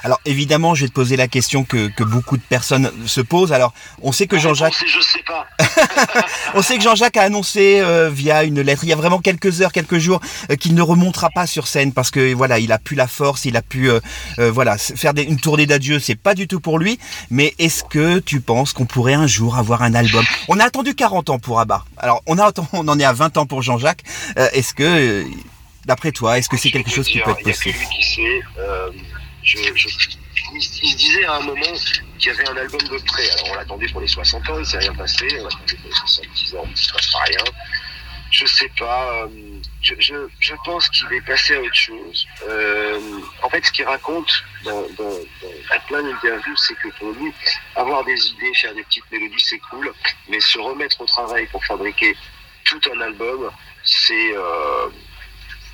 Alors 0.03 0.19
évidemment, 0.25 0.75
je 0.75 0.81
vais 0.83 0.89
te 0.89 0.93
poser 0.93 1.15
la 1.15 1.27
question 1.27 1.63
que, 1.63 1.87
que 1.87 2.03
beaucoup 2.03 2.35
de 2.37 2.41
personnes 2.41 2.91
se 3.05 3.21
posent. 3.21 3.53
Alors, 3.53 3.73
on 4.01 4.11
sait 4.11 4.27
que 4.27 4.37
Jean-Jacques, 4.37 4.73
Je 4.85 4.99
sais 5.01 5.23
pas. 5.25 5.47
on 6.55 6.61
sait 6.61 6.77
que 6.77 6.83
Jean-Jacques 6.83 7.17
a 7.17 7.23
annoncé 7.23 7.79
euh, 7.79 8.09
via 8.09 8.43
une 8.43 8.61
lettre, 8.61 8.83
il 8.83 8.89
y 8.89 8.93
a 8.93 8.97
vraiment 8.97 9.19
quelques 9.19 9.61
heures, 9.61 9.71
quelques 9.71 9.97
jours, 9.99 10.19
euh, 10.51 10.55
qu'il 10.55 10.75
ne 10.75 10.81
remontera 10.81 11.29
pas 11.29 11.47
sur 11.47 11.67
scène 11.67 11.93
parce 11.93 12.11
que 12.11 12.33
voilà, 12.33 12.59
il 12.59 12.71
a 12.71 12.79
plus 12.79 12.95
la 12.95 13.07
force, 13.07 13.45
il 13.45 13.55
a 13.55 13.61
pu 13.61 13.89
euh, 13.89 13.99
voilà 14.37 14.77
faire 14.77 15.13
des- 15.13 15.23
une 15.23 15.39
tournée 15.39 15.65
d'adieu, 15.65 15.99
c'est 15.99 16.15
pas 16.15 16.35
du 16.35 16.47
tout 16.47 16.59
pour 16.59 16.79
lui. 16.79 16.99
Mais 17.29 17.53
est-ce 17.59 17.83
que 17.83 18.19
tu 18.19 18.41
penses 18.41 18.73
qu'on 18.73 18.85
pourrait 18.85 19.13
un 19.13 19.27
jour 19.27 19.57
avoir 19.57 19.83
un 19.83 19.93
album? 19.93 20.25
On 20.49 20.59
a 20.59 20.65
attendu 20.65 20.95
40 20.95 21.29
ans 21.29 21.39
pour 21.39 21.59
Abba. 21.59 21.85
Alors 21.97 22.21
on 22.27 22.37
a 22.39 22.45
attendu- 22.47 22.67
on 22.73 22.87
en 22.87 22.99
est 22.99 23.05
à 23.05 23.13
20 23.13 23.37
ans 23.37 23.45
pour 23.45 23.61
Jean-Jacques. 23.61 24.03
Euh, 24.37 24.49
est-ce 24.53 24.73
que 24.73 25.25
D'après 25.85 26.13
toi, 26.13 26.37
est-ce 26.37 26.47
que 26.47 26.55
c'est 26.55 26.71
quelque 26.71 26.89
chose 26.89 27.05
qui 27.07 27.19
peut 27.19 27.31
être 27.31 27.43
possible? 27.43 27.77
lui 27.77 27.87
qui 27.97 28.15
sait. 28.15 28.41
Euh, 28.57 28.89
je, 29.43 29.57
il, 30.53 30.61
se 30.61 30.95
disait 30.95 31.25
à 31.25 31.35
un 31.35 31.41
moment 31.41 31.61
qu'il 32.17 32.31
y 32.31 32.35
avait 32.35 32.47
un 32.49 32.57
album 32.57 32.81
de 32.81 32.97
près. 33.03 33.29
Alors 33.31 33.51
on 33.51 33.55
l'attendait 33.55 33.87
pour 33.87 34.01
les 34.01 34.07
60 34.07 34.49
ans, 34.49 34.59
il 34.59 34.65
s'est 34.65 34.77
rien 34.77 34.93
passé. 34.93 35.27
On 35.39 35.43
l'attendait 35.43 35.75
pour 35.75 35.89
les 35.89 35.95
70 35.95 36.55
ans, 36.55 36.63
il 36.65 36.71
ne 36.71 36.75
se 36.75 36.93
passe 36.93 37.11
pas 37.11 37.19
rien. 37.19 37.43
Je 38.31 38.45
sais 38.47 38.71
pas. 38.79 39.25
euh, 39.25 39.27
Je, 39.81 39.93
je, 40.39 40.53
pense 40.65 40.89
qu'il 40.89 41.11
est 41.13 41.21
passé 41.21 41.55
à 41.55 41.61
autre 41.61 41.75
chose. 41.75 42.25
Euh, 42.47 42.99
en 43.43 43.49
fait, 43.49 43.63
ce 43.65 43.71
qu'il 43.71 43.85
raconte 43.85 44.43
dans, 44.63 44.83
plein 45.87 46.01
d'interviews, 46.01 46.55
c'est 46.57 46.75
que 46.75 46.87
pour 46.97 47.11
lui, 47.11 47.31
avoir 47.75 48.03
des 48.05 48.27
idées, 48.29 48.53
faire 48.55 48.73
des 48.73 48.83
petites 48.83 49.11
mélodies, 49.11 49.43
c'est 49.43 49.59
cool, 49.69 49.93
mais 50.29 50.39
se 50.39 50.57
remettre 50.57 50.99
au 51.01 51.05
travail 51.05 51.45
pour 51.47 51.63
fabriquer 51.65 52.15
tout 52.63 52.79
un 52.95 53.01
album, 53.01 53.51
c'est 53.83 54.31
euh, 54.35 54.87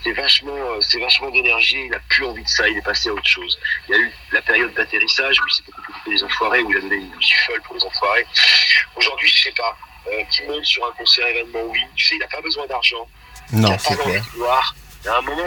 c'est 0.04 0.14
vachement, 0.14 0.56
euh, 0.56 0.82
c'est 0.82 1.00
vachement 1.00 1.30
d'énergie. 1.30 1.86
Il 1.86 1.94
a 1.94 2.00
plus 2.10 2.26
envie 2.26 2.44
de 2.44 2.48
ça. 2.50 2.68
Il 2.68 2.78
est 2.78 2.82
passé 2.82 3.10
à 3.10 3.14
autre 3.14 3.28
chose. 3.28 3.58
Il 3.88 3.92
y 3.92 3.96
a 3.96 4.02
eu 4.02 4.12
la 4.32 4.42
période 4.42 4.74
d'atterrissage 4.74 5.40
où 5.40 5.44
il 5.48 5.54
s'est 5.54 5.64
beaucoup 5.66 5.82
occupé 5.92 6.12
des 6.12 6.24
enfoirés, 6.24 6.62
où 6.62 6.72
il 6.72 6.78
a 6.78 6.82
donné 6.82 6.96
une 6.96 7.22
gifle 7.22 7.60
pour 7.66 7.76
les 7.76 7.84
enfoirés. 7.84 8.26
Aujourd'hui, 8.96 9.28
je 9.30 9.44
sais 9.44 9.54
pas. 9.58 9.78
Euh, 10.08 10.24
qui 10.32 10.44
monte 10.44 10.64
sur 10.66 10.86
un 10.88 10.92
concert 10.94 11.28
événement, 11.28 11.62
oui. 11.66 11.80
Tu 11.96 12.06
sais, 12.06 12.16
il 12.16 12.20
n'a 12.20 12.28
pas 12.28 12.42
besoin 12.42 12.66
d'argent. 12.68 13.08
Il 13.52 13.60
Non, 13.60 13.70
n'a 13.70 13.78
c'est 13.78 13.96
pas 13.98 14.04
clair. 14.04 14.24
Il 14.36 15.06
y 15.06 15.10
a 15.10 15.18
un 15.18 15.22
moment, 15.22 15.44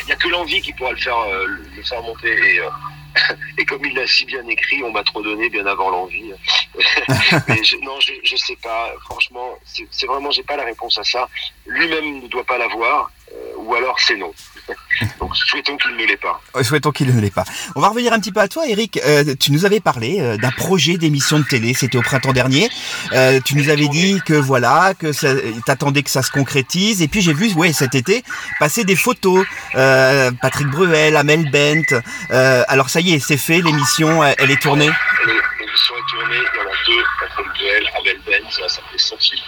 il 0.00 0.04
n'y 0.06 0.12
a 0.12 0.16
que 0.16 0.28
l'envie 0.28 0.60
qui 0.60 0.72
pourra 0.72 0.90
le 0.90 0.96
faire, 0.98 1.16
euh, 1.18 1.46
le 1.76 1.82
faire 1.84 2.02
monter. 2.02 2.54
Et, 2.54 2.58
euh, 2.60 2.68
et 3.58 3.64
comme 3.64 3.84
il 3.84 3.94
l'a 3.94 4.06
si 4.06 4.24
bien 4.24 4.46
écrit, 4.48 4.82
on 4.82 4.92
m'a 4.92 5.02
trop 5.04 5.22
donné 5.22 5.48
bien 5.48 5.66
avant 5.66 5.90
l'envie. 5.90 6.32
Mais 7.48 7.62
je, 7.62 7.76
non, 7.78 7.98
je, 8.00 8.12
je 8.22 8.36
sais 8.36 8.56
pas. 8.56 8.92
Franchement, 9.02 9.58
c'est 9.64 9.86
c'est 9.90 10.06
vraiment, 10.06 10.30
j'ai 10.30 10.42
pas 10.42 10.56
la 10.56 10.64
réponse 10.64 10.98
à 10.98 11.04
ça. 11.04 11.28
Lui-même 11.66 12.22
ne 12.22 12.28
doit 12.28 12.44
pas 12.44 12.58
l'avoir, 12.58 13.10
euh, 13.32 13.54
ou 13.56 13.74
alors 13.74 13.98
c'est 14.00 14.16
non. 14.16 14.32
Donc 15.20 15.36
souhaitons 15.36 15.76
qu'il 15.76 15.96
ne 15.96 16.06
l'ait 16.06 16.16
pas. 16.16 16.40
Euh, 16.56 16.62
Souhaitons 16.62 16.90
qu'il 16.92 17.14
ne 17.14 17.20
l'ait 17.20 17.30
pas. 17.30 17.44
On 17.74 17.80
va 17.80 17.88
revenir 17.88 18.12
un 18.12 18.18
petit 18.20 18.32
peu 18.32 18.40
à 18.40 18.48
toi, 18.48 18.66
Eric. 18.66 18.98
Euh, 19.04 19.34
tu 19.38 19.52
nous 19.52 19.64
avais 19.64 19.80
parlé 19.80 20.18
euh, 20.20 20.36
d'un 20.36 20.50
projet 20.50 20.96
d'émission 20.96 21.38
de 21.38 21.44
télé. 21.44 21.74
C'était 21.74 21.98
au 21.98 22.02
printemps 22.02 22.32
dernier. 22.32 22.70
Euh, 23.12 23.40
tu 23.44 23.56
nous 23.56 23.68
avais 23.68 23.88
dit 23.88 24.20
que 24.24 24.34
voilà, 24.34 24.94
que 24.98 25.12
ça- 25.12 25.34
t'attendais 25.66 26.02
que 26.02 26.10
ça 26.10 26.22
se 26.22 26.30
concrétise. 26.30 27.02
Et 27.02 27.08
puis 27.08 27.20
j'ai 27.22 27.32
vu, 27.34 27.52
ouais, 27.54 27.72
cet 27.72 27.94
été, 27.94 28.24
passer 28.58 28.84
des 28.84 28.96
photos. 28.96 29.44
Euh, 29.74 30.30
Patrick 30.40 30.68
Bruel, 30.68 31.16
Amel 31.16 31.50
Bent. 31.50 32.00
Euh, 32.30 32.62
alors 32.68 32.88
ça 32.90 33.00
y 33.00 33.14
est, 33.14 33.18
c'est 33.18 33.36
fait. 33.36 33.60
L'émission, 33.60 34.22
elle, 34.24 34.50
est 34.50 34.60
tournée. 34.62 34.90
L'émission 35.26 35.94
est 35.96 36.10
tournée, 36.18 36.36
il 36.36 36.58
y 36.58 36.60
en 36.60 36.70
a 36.70 36.74
deux, 36.86 37.02
Patrick 37.20 37.52
Duel, 37.58 37.84
Abel 37.98 38.20
Ben, 38.26 38.42
ça 38.50 38.62
va 38.62 38.68
s'appeler 38.68 38.98
Sans 38.98 39.16
fil. 39.18 39.38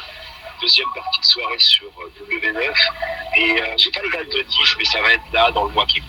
Deuxième 0.66 0.88
partie 0.96 1.20
de 1.20 1.24
soirée 1.24 1.58
sur 1.60 1.86
euh, 2.00 2.24
W9. 2.28 2.72
Et 3.36 3.62
euh, 3.62 3.66
j'ai 3.76 3.88
pas 3.92 4.00
les 4.02 4.10
dates 4.10 4.32
de 4.34 4.42
diff, 4.42 4.74
mais 4.76 4.84
ça 4.84 5.00
va 5.00 5.12
être 5.12 5.22
là 5.32 5.48
dans 5.52 5.62
le 5.66 5.70
mois 5.72 5.86
qui 5.86 6.00
vient. 6.00 6.08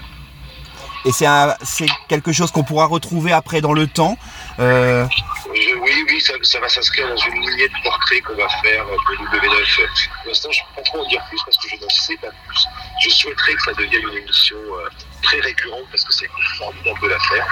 Et 1.05 1.11
c'est 1.11 1.85
quelque 2.09 2.31
chose 2.33 2.49
qu'on 2.51 2.63
pourra 2.63 2.87
retrouver 2.87 3.31
après 3.33 3.61
dans 3.61 3.73
le 3.73 3.85
temps. 3.85 4.17
Euh, 4.57 5.05
Je- 5.53 5.75
oui, 5.75 6.05
oui, 6.09 6.19
ça, 6.21 6.33
ça 6.41 6.59
va 6.59 6.67
s'inscrire 6.69 7.07
dans 7.07 7.15
une 7.17 7.39
lignée 7.39 7.67
de 7.67 7.83
portraits 7.83 8.23
qu'on 8.23 8.33
va 8.35 8.49
faire 8.63 8.83
pour 8.83 9.25
W9. 9.27 9.77
Pour 10.23 10.27
l'instant, 10.27 10.49
je 10.51 10.59
ne 10.59 10.65
peux 10.69 10.73
pas 10.77 10.81
trop 10.81 11.05
en 11.05 11.07
dire 11.07 11.23
plus 11.29 11.39
parce 11.45 11.57
que 11.57 11.69
je 11.69 11.75
n'en 11.75 11.89
sais 11.89 12.17
pas 12.17 12.29
plus. 12.47 12.65
Je 13.03 13.09
souhaiterais 13.11 13.53
que 13.53 13.61
ça 13.61 13.73
devienne 13.73 14.01
une 14.11 14.17
émission 14.17 14.57
euh, 14.57 14.89
très 15.21 15.39
récurrente 15.39 15.85
parce 15.91 16.03
que 16.03 16.13
c'est 16.13 16.29
formidable 16.57 16.99
de 17.03 17.07
la 17.09 17.19
faire. 17.19 17.47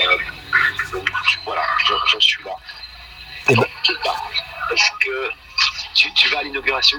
Euh, 0.00 0.18
donc 0.90 1.08
voilà, 1.44 1.62
j'en 1.86 2.18
suis 2.20 2.42
là. 2.42 2.50
Eh 3.48 3.54
ben- 3.54 3.64
que 5.00 5.30
tu, 5.98 6.12
tu 6.14 6.28
vas 6.28 6.38
à 6.38 6.42
l'inauguration 6.44 6.98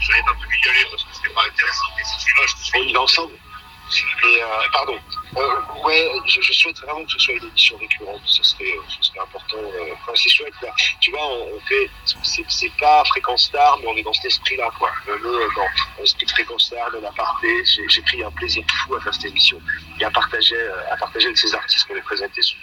Je 0.00 0.10
n'avais 0.10 0.22
pas 0.22 0.34
pu 0.34 0.58
y 0.64 0.68
aller 0.68 0.86
parce 0.90 1.04
que 1.04 1.14
c'était 1.14 1.34
pas 1.34 1.46
intéressant, 1.46 1.86
mais 1.96 2.04
si 2.04 2.24
tu 2.24 2.34
vas, 2.34 2.46
je 2.46 2.54
te. 2.54 2.78
On 2.78 2.82
y 2.82 2.92
va 2.92 3.00
ensemble 3.00 3.34
Et, 3.34 4.42
euh, 4.42 4.46
pardon. 4.72 4.98
Euh, 5.36 5.84
ouais, 5.84 6.10
je, 6.26 6.40
je 6.40 6.52
souhaite 6.52 6.78
vraiment 6.80 7.04
que 7.04 7.12
ce 7.12 7.18
soit 7.18 7.34
une 7.34 7.48
émission 7.48 7.76
récurrente. 7.78 8.20
Ce 8.26 8.42
serait, 8.42 8.64
euh, 8.64 8.82
ce 8.88 9.08
serait 9.08 9.20
important. 9.20 9.56
euh, 9.56 9.94
enfin, 9.94 10.12
c'est 10.14 10.28
chouette. 10.28 10.54
Tu 11.00 11.10
vois, 11.10 11.26
on, 11.26 11.56
on 11.56 11.60
fait. 11.60 11.90
C'est, 12.22 12.72
pas 12.78 13.04
fréquence 13.06 13.44
star, 13.44 13.78
mais 13.80 13.86
on 13.88 13.96
est 13.96 14.02
dans 14.02 14.12
cet 14.12 14.26
esprit-là. 14.26 14.70
Quoi. 14.78 14.90
On 15.08 15.12
est 15.12 15.24
euh, 15.24 15.48
dans 15.56 16.06
cette 16.06 16.30
fréquence 16.30 16.66
star, 16.66 16.90
dans 16.92 17.00
l'aparté. 17.00 17.48
J'ai, 17.88 18.02
pris 18.02 18.22
un 18.22 18.30
plaisir 18.32 18.62
fou 18.84 18.94
à 18.94 19.00
faire 19.00 19.14
cette 19.14 19.26
émission 19.26 19.60
et 20.00 20.04
à 20.04 20.10
partager, 20.10 20.56
euh, 20.56 20.92
à 20.92 20.96
partager 20.96 21.26
avec 21.26 21.38
ces 21.38 21.54
artistes 21.54 21.86
qu'on 21.88 21.94
les 21.94 22.02
présentait 22.02 22.42
sous, 22.42 22.56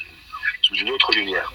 sous 0.62 0.76
une 0.76 0.92
autre 0.92 1.12
lumière. 1.14 1.52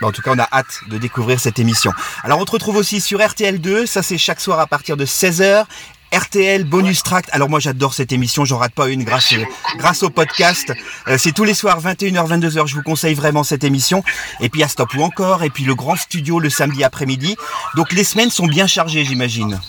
Bah, 0.00 0.08
en 0.08 0.12
tout 0.12 0.22
cas, 0.22 0.32
on 0.34 0.38
a 0.38 0.48
hâte 0.52 0.80
de 0.88 0.98
découvrir 0.98 1.40
cette 1.40 1.58
émission. 1.58 1.92
Alors, 2.22 2.40
on 2.40 2.44
te 2.44 2.52
retrouve 2.52 2.76
aussi 2.76 3.00
sur 3.00 3.20
RTL2. 3.20 3.86
Ça, 3.86 4.02
c'est 4.02 4.18
chaque 4.18 4.40
soir 4.40 4.60
à 4.60 4.66
partir 4.66 4.96
de 4.96 5.06
16h. 5.06 5.66
RTL 6.12 6.64
Bonus 6.64 7.02
Tract. 7.02 7.28
Alors 7.32 7.48
moi 7.48 7.58
j'adore 7.58 7.92
cette 7.92 8.12
émission, 8.12 8.44
j'en 8.44 8.58
rate 8.58 8.72
pas 8.72 8.88
une 8.88 9.02
grâce 9.02 9.34
beaucoup. 9.34 9.52
grâce 9.76 10.02
au 10.02 10.10
podcast. 10.10 10.72
Euh, 11.08 11.18
c'est 11.18 11.32
tous 11.32 11.44
les 11.44 11.52
soirs 11.52 11.82
21h 11.82 12.28
22h, 12.28 12.66
je 12.66 12.74
vous 12.74 12.82
conseille 12.82 13.14
vraiment 13.14 13.42
cette 13.42 13.64
émission. 13.64 14.04
Et 14.40 14.48
puis 14.48 14.62
à 14.62 14.68
Stop 14.68 14.94
ou 14.94 15.02
encore 15.02 15.42
et 15.42 15.50
puis 15.50 15.64
le 15.64 15.74
grand 15.74 15.96
studio 15.96 16.38
le 16.38 16.48
samedi 16.48 16.84
après-midi. 16.84 17.36
Donc 17.74 17.92
les 17.92 18.04
semaines 18.04 18.30
sont 18.30 18.46
bien 18.46 18.68
chargées, 18.68 19.04
j'imagine. 19.04 19.60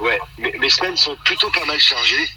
Ouais, 0.00 0.18
mes, 0.38 0.56
mes 0.58 0.70
semaines 0.70 0.96
sont 0.96 1.16
plutôt 1.24 1.50
pas 1.50 1.66
mal 1.66 1.78
chargées 1.78 2.28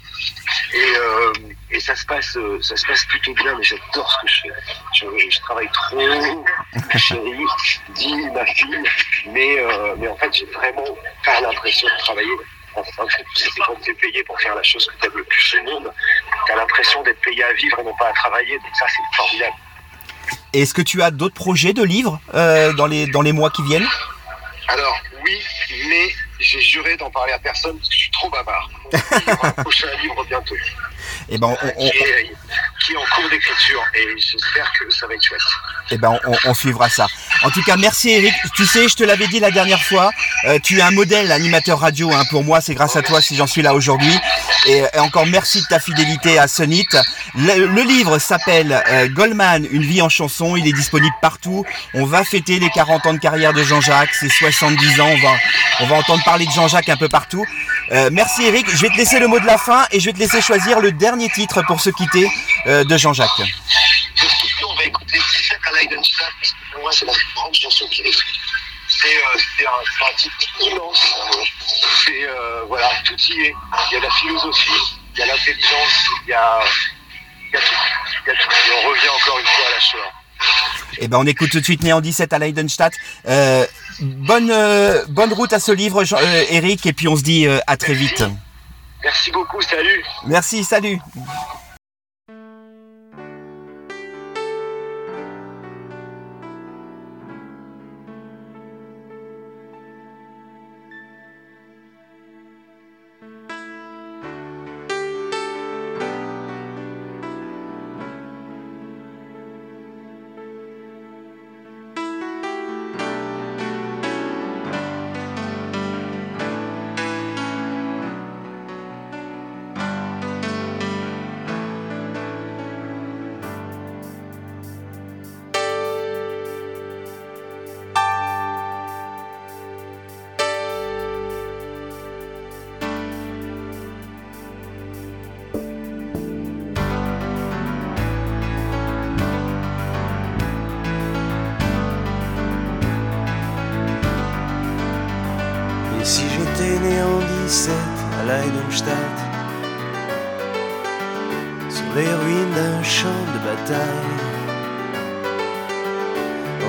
et, 0.74 0.96
euh, 0.96 1.32
et 1.70 1.80
ça 1.80 1.94
se 1.96 2.04
passe, 2.06 2.36
euh, 2.36 2.60
ça 2.62 2.76
se 2.76 2.86
passe 2.86 3.04
plutôt 3.06 3.34
bien. 3.34 3.56
Mais 3.56 3.64
j'adore 3.64 4.10
ce 4.10 4.18
que 4.22 4.28
je 4.32 4.40
fais. 4.42 4.52
Je, 4.94 5.30
je 5.30 5.40
travaille 5.40 5.68
trop, 5.72 5.96
ma 5.96 6.98
chérie, 6.98 7.46
dit 7.94 8.30
ma 8.34 8.46
fille, 8.46 8.82
mais 9.26 9.58
euh, 9.58 9.94
mais 9.98 10.08
en 10.08 10.16
fait 10.16 10.32
j'ai 10.32 10.46
vraiment 10.46 10.86
pas 11.24 11.40
l'impression 11.40 11.88
de 11.88 11.98
travailler. 11.98 12.36
C'est 13.34 13.48
quand 13.66 13.74
tu 13.82 13.90
es 13.90 13.94
payé 13.94 14.22
pour 14.24 14.38
faire 14.38 14.54
la 14.54 14.62
chose 14.62 14.86
que 14.86 15.00
tu 15.00 15.06
aimes 15.06 15.16
le 15.16 15.24
plus 15.24 15.56
au 15.58 15.62
monde, 15.64 15.90
tu 16.44 16.52
as 16.52 16.56
l'impression 16.56 17.02
d'être 17.02 17.20
payé 17.22 17.42
à 17.42 17.52
vivre 17.54 17.78
et 17.78 17.84
non 17.84 17.94
pas 17.96 18.08
à 18.08 18.12
travailler. 18.12 18.58
Donc 18.58 18.76
ça, 18.78 18.84
c'est 18.86 19.16
formidable. 19.16 19.56
Est-ce 20.52 20.74
que 20.74 20.82
tu 20.82 21.02
as 21.02 21.10
d'autres 21.10 21.34
projets 21.34 21.72
de 21.72 21.82
livres 21.82 22.20
euh, 22.34 22.74
dans 22.74 22.86
les 22.86 23.06
dans 23.06 23.22
les 23.22 23.32
mois 23.32 23.48
qui 23.48 23.62
viennent? 23.62 23.88
Alors, 24.68 25.00
oui, 25.24 25.40
mais 25.88 26.08
j'ai 26.38 26.60
juré 26.60 26.96
d'en 26.96 27.10
parler 27.10 27.32
à 27.32 27.38
personne 27.38 27.76
parce 27.76 27.88
que 27.88 27.94
je 27.94 28.00
suis 28.00 28.10
trop 28.10 28.30
bavard. 28.30 28.70
Il 28.92 29.28
y 29.28 29.32
aura 29.32 29.48
un 29.48 29.62
prochain 29.62 29.88
livre 30.02 30.24
bientôt. 30.24 30.54
Eh 31.28 31.38
ben 31.38 31.48
on, 31.48 31.56
on- 31.76 31.90
qui, 31.90 31.96
est, 31.96 32.32
qui 32.84 32.92
est 32.92 32.96
en 32.96 33.04
cours 33.14 33.28
d'écriture 33.30 33.82
et 33.94 34.06
j'espère 34.16 34.70
que 34.78 34.88
ça 34.94 35.06
va 35.08 35.14
être 35.14 35.24
chouette. 35.24 35.40
eh 35.90 35.98
ben 35.98 36.18
on, 36.26 36.36
on 36.44 36.54
suivra 36.54 36.88
ça. 36.88 37.06
En 37.42 37.50
tout 37.50 37.62
cas, 37.64 37.76
merci 37.76 38.10
Eric. 38.10 38.32
Tu 38.54 38.64
sais, 38.64 38.88
je 38.88 38.94
te 38.94 39.02
l'avais 39.04 39.26
dit 39.26 39.40
la 39.40 39.50
dernière 39.50 39.82
fois, 39.82 40.10
euh, 40.44 40.58
tu 40.62 40.78
es 40.78 40.82
un 40.82 40.92
modèle 40.92 41.32
animateur 41.32 41.80
radio 41.80 42.12
hein, 42.12 42.22
pour 42.30 42.44
moi. 42.44 42.60
C'est 42.60 42.74
grâce 42.74 42.94
à 42.96 43.02
toi 43.02 43.20
si 43.20 43.34
j'en 43.36 43.46
suis 43.48 43.62
là 43.62 43.74
aujourd'hui. 43.74 44.16
Et, 44.68 44.82
et 44.94 44.98
encore 45.00 45.26
merci 45.26 45.60
de 45.62 45.66
ta 45.66 45.80
fidélité 45.80 46.38
à 46.38 46.46
Sonit. 46.48 46.86
Le, 47.34 47.66
le 47.66 47.82
livre 47.82 48.18
s'appelle 48.20 48.80
euh, 48.88 49.08
Goldman, 49.08 49.66
une 49.70 49.82
vie 49.82 50.02
en 50.02 50.08
chanson. 50.08 50.56
Il 50.56 50.66
est 50.68 50.72
disponible 50.72 51.14
partout. 51.20 51.64
On 51.94 52.06
va 52.06 52.22
fêter 52.24 52.58
les 52.60 52.70
40 52.70 53.06
ans 53.06 53.12
de 53.14 53.18
carrière 53.18 53.52
de 53.52 53.62
Jean-Jacques, 53.64 54.14
ses 54.14 54.28
70 54.28 55.00
ans. 55.00 55.08
On 55.08 55.18
va, 55.18 55.34
on 55.80 55.86
va 55.86 55.96
entendre 55.96 56.22
parler 56.24 56.46
de 56.46 56.52
Jean-Jacques 56.52 56.88
un 56.88 56.96
peu 56.96 57.08
partout. 57.08 57.44
Euh, 57.92 58.10
merci 58.12 58.44
Eric. 58.44 58.66
Je 58.70 58.80
vais 58.82 58.88
te 58.88 58.96
laisser 58.96 59.18
le 59.18 59.26
mot 59.28 59.38
de 59.40 59.46
la 59.46 59.58
fin 59.58 59.86
et 59.90 59.98
je 60.00 60.06
vais 60.06 60.12
te 60.12 60.18
laisser 60.18 60.40
choisir 60.40 60.80
le 60.80 60.92
dernier 60.92 61.15
titre 61.34 61.62
pour 61.66 61.80
se 61.80 61.90
quitter 61.90 62.30
euh, 62.66 62.84
de 62.84 62.96
Jean-Jacques. 62.96 63.38
Donc, 63.38 64.70
on 64.70 64.74
va 64.76 64.84
écouter 64.84 65.18
17 65.18 65.58
à 65.68 65.72
Leidenstadt 65.78 66.32
parce 66.40 66.52
que 66.52 66.72
pour 66.72 66.80
moi, 66.82 66.90
c'est 66.92 67.04
la 67.06 67.12
plus 67.12 67.26
grande 67.34 67.54
chanson 67.54 67.86
qu'il 67.88 68.06
ait 68.06 68.12
faite. 68.12 68.24
C'est 68.88 69.16
euh, 69.16 69.38
c'est 69.58 69.66
un, 69.66 69.70
c'est 69.84 70.04
un 70.04 70.16
titre 70.16 70.70
immense. 70.72 71.14
Euh, 72.10 72.64
tout 73.04 73.14
y 73.30 73.40
est. 73.46 73.54
Il 73.90 73.94
y 73.94 73.96
a 73.96 74.00
la 74.00 74.10
philosophie, 74.10 74.70
il 75.14 75.20
y 75.20 75.22
a 75.22 75.26
l'intelligence, 75.26 75.92
il 76.26 76.30
y 76.30 76.32
a, 76.32 76.60
il 77.48 77.52
y 77.52 77.56
a 77.56 77.60
tout. 77.60 77.66
Il 78.26 78.28
y 78.28 78.30
a 78.30 78.34
tout. 78.38 78.50
Et 78.50 78.84
on 78.84 78.88
revient 78.88 79.08
encore 79.08 79.38
une 79.38 79.46
fois 79.46 79.66
à 79.66 79.70
la 79.70 79.80
Shoah. 79.80 80.12
Eh 80.98 81.08
ben, 81.08 81.18
on 81.18 81.26
écoute 81.26 81.50
tout 81.50 81.60
de 81.60 81.64
suite 81.64 81.82
Néant 81.82 82.00
17 82.00 82.32
à 82.32 82.38
Leidenstadt. 82.38 82.94
Euh, 83.26 83.66
bonne, 84.00 84.50
euh, 84.50 85.04
bonne 85.08 85.32
route 85.32 85.52
à 85.52 85.60
ce 85.60 85.72
livre, 85.72 86.04
Jean- 86.04 86.18
Eric, 86.50 86.86
et 86.86 86.92
puis 86.92 87.08
on 87.08 87.16
se 87.16 87.22
dit 87.22 87.46
à 87.66 87.76
très 87.76 87.94
vite. 87.94 88.22
Merci 89.06 89.30
beaucoup, 89.30 89.62
salut 89.62 90.04
Merci, 90.24 90.64
salut. 90.64 90.98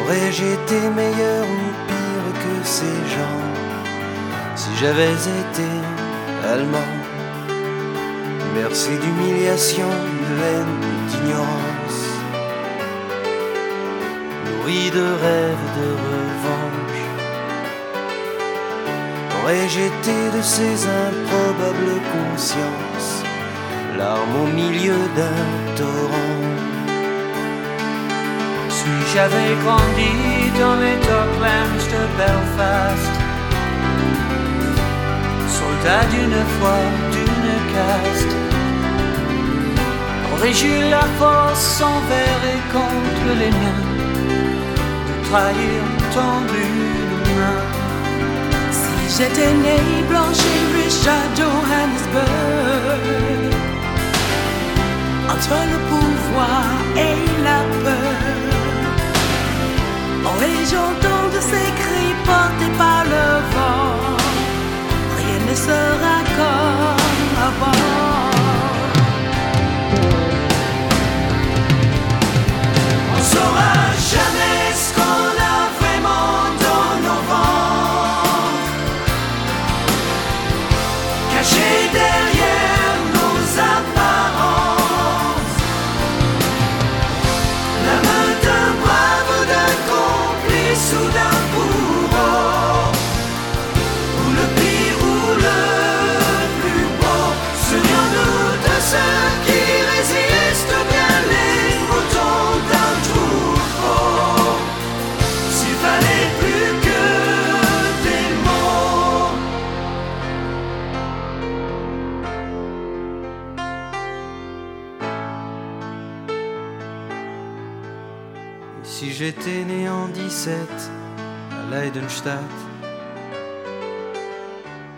Aurais-je 0.07 0.43
été 0.43 0.89
meilleur 0.95 1.43
ou 1.43 1.87
pire 1.87 2.33
que 2.41 2.65
ces 2.65 2.97
gens 3.15 3.43
si 4.55 4.69
j'avais 4.79 5.13
été 5.13 5.69
allemand? 6.51 6.93
Bercé 8.55 8.97
d'humiliation, 8.97 9.89
de 10.21 10.33
haine, 10.45 10.79
d'ignorance, 11.09 12.01
nourri 14.45 14.89
de 14.89 15.07
rêves 15.23 15.67
de 15.79 15.89
revanche. 16.09 17.03
Aurais-je 19.43 19.79
été 19.79 20.37
de 20.37 20.41
ces 20.41 20.87
improbables 21.05 22.01
consciences, 22.15 23.23
larmes 23.97 24.37
au 24.43 24.47
milieu 24.47 24.99
d'un 25.15 25.75
torrent 25.75 26.56
j'avais 29.13 29.55
grandi 29.63 30.11
dans 30.59 30.75
les 30.83 30.97
docklands 31.07 31.83
de 31.93 32.01
Belfast, 32.17 33.13
soldat 35.57 36.03
d'une 36.11 36.41
foi, 36.55 36.77
d'une 37.13 37.57
caste, 37.73 38.33
aurais-je 40.33 40.65
eu 40.65 40.89
la 40.89 41.05
force 41.19 41.81
envers 41.81 42.41
et 42.53 42.61
contre 42.75 43.29
les 43.39 43.51
miens. 43.59 43.83
De 45.07 45.29
trahir 45.29 45.81
ton 46.13 46.33
main 47.37 47.61
Si 48.71 49.17
j'étais 49.17 49.53
né 49.65 49.77
blanche 50.09 50.43
et 50.55 50.63
riche 50.75 51.07
à 51.07 51.21
Johannesburg, 51.37 52.23
entre 55.33 55.57
le 55.71 55.79
pouvoir 55.91 56.65
et 56.95 57.43
la 57.43 57.59
peur, 57.83 58.26
aurais-je 60.37 60.75
entendu 60.75 61.37
ces 61.41 61.71
cris 61.81 62.13
portés 62.25 62.71
par 62.77 63.03
le 63.05 63.25
vent, 63.53 64.17
rien 65.17 65.39
ne 65.49 65.55
sera 65.55 66.17
comme 66.37 67.37
avant. 67.47 68.16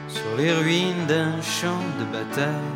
Sur 0.07 0.31
les 0.37 0.53
ruines 0.53 1.05
d'un 1.07 1.41
champ 1.41 1.83
de 1.99 2.05
bataille, 2.05 2.75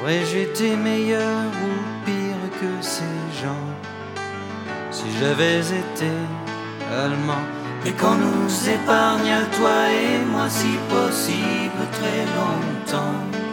aurais-je 0.00 0.36
été 0.38 0.76
meilleur 0.76 1.46
ou 1.66 2.04
pire 2.04 2.60
que 2.60 2.82
ces 2.82 3.18
gens 3.42 3.68
si 4.90 5.04
j'avais 5.18 5.60
été 5.60 6.12
allemand? 6.92 7.44
Et 7.86 7.92
qu'on 7.92 8.14
nous 8.14 8.68
épargne 8.68 9.30
à 9.30 9.44
toi 9.56 9.78
et 9.90 10.24
moi 10.32 10.48
si 10.48 10.78
possible 10.88 11.82
très 11.92 12.24
longtemps 12.38 13.43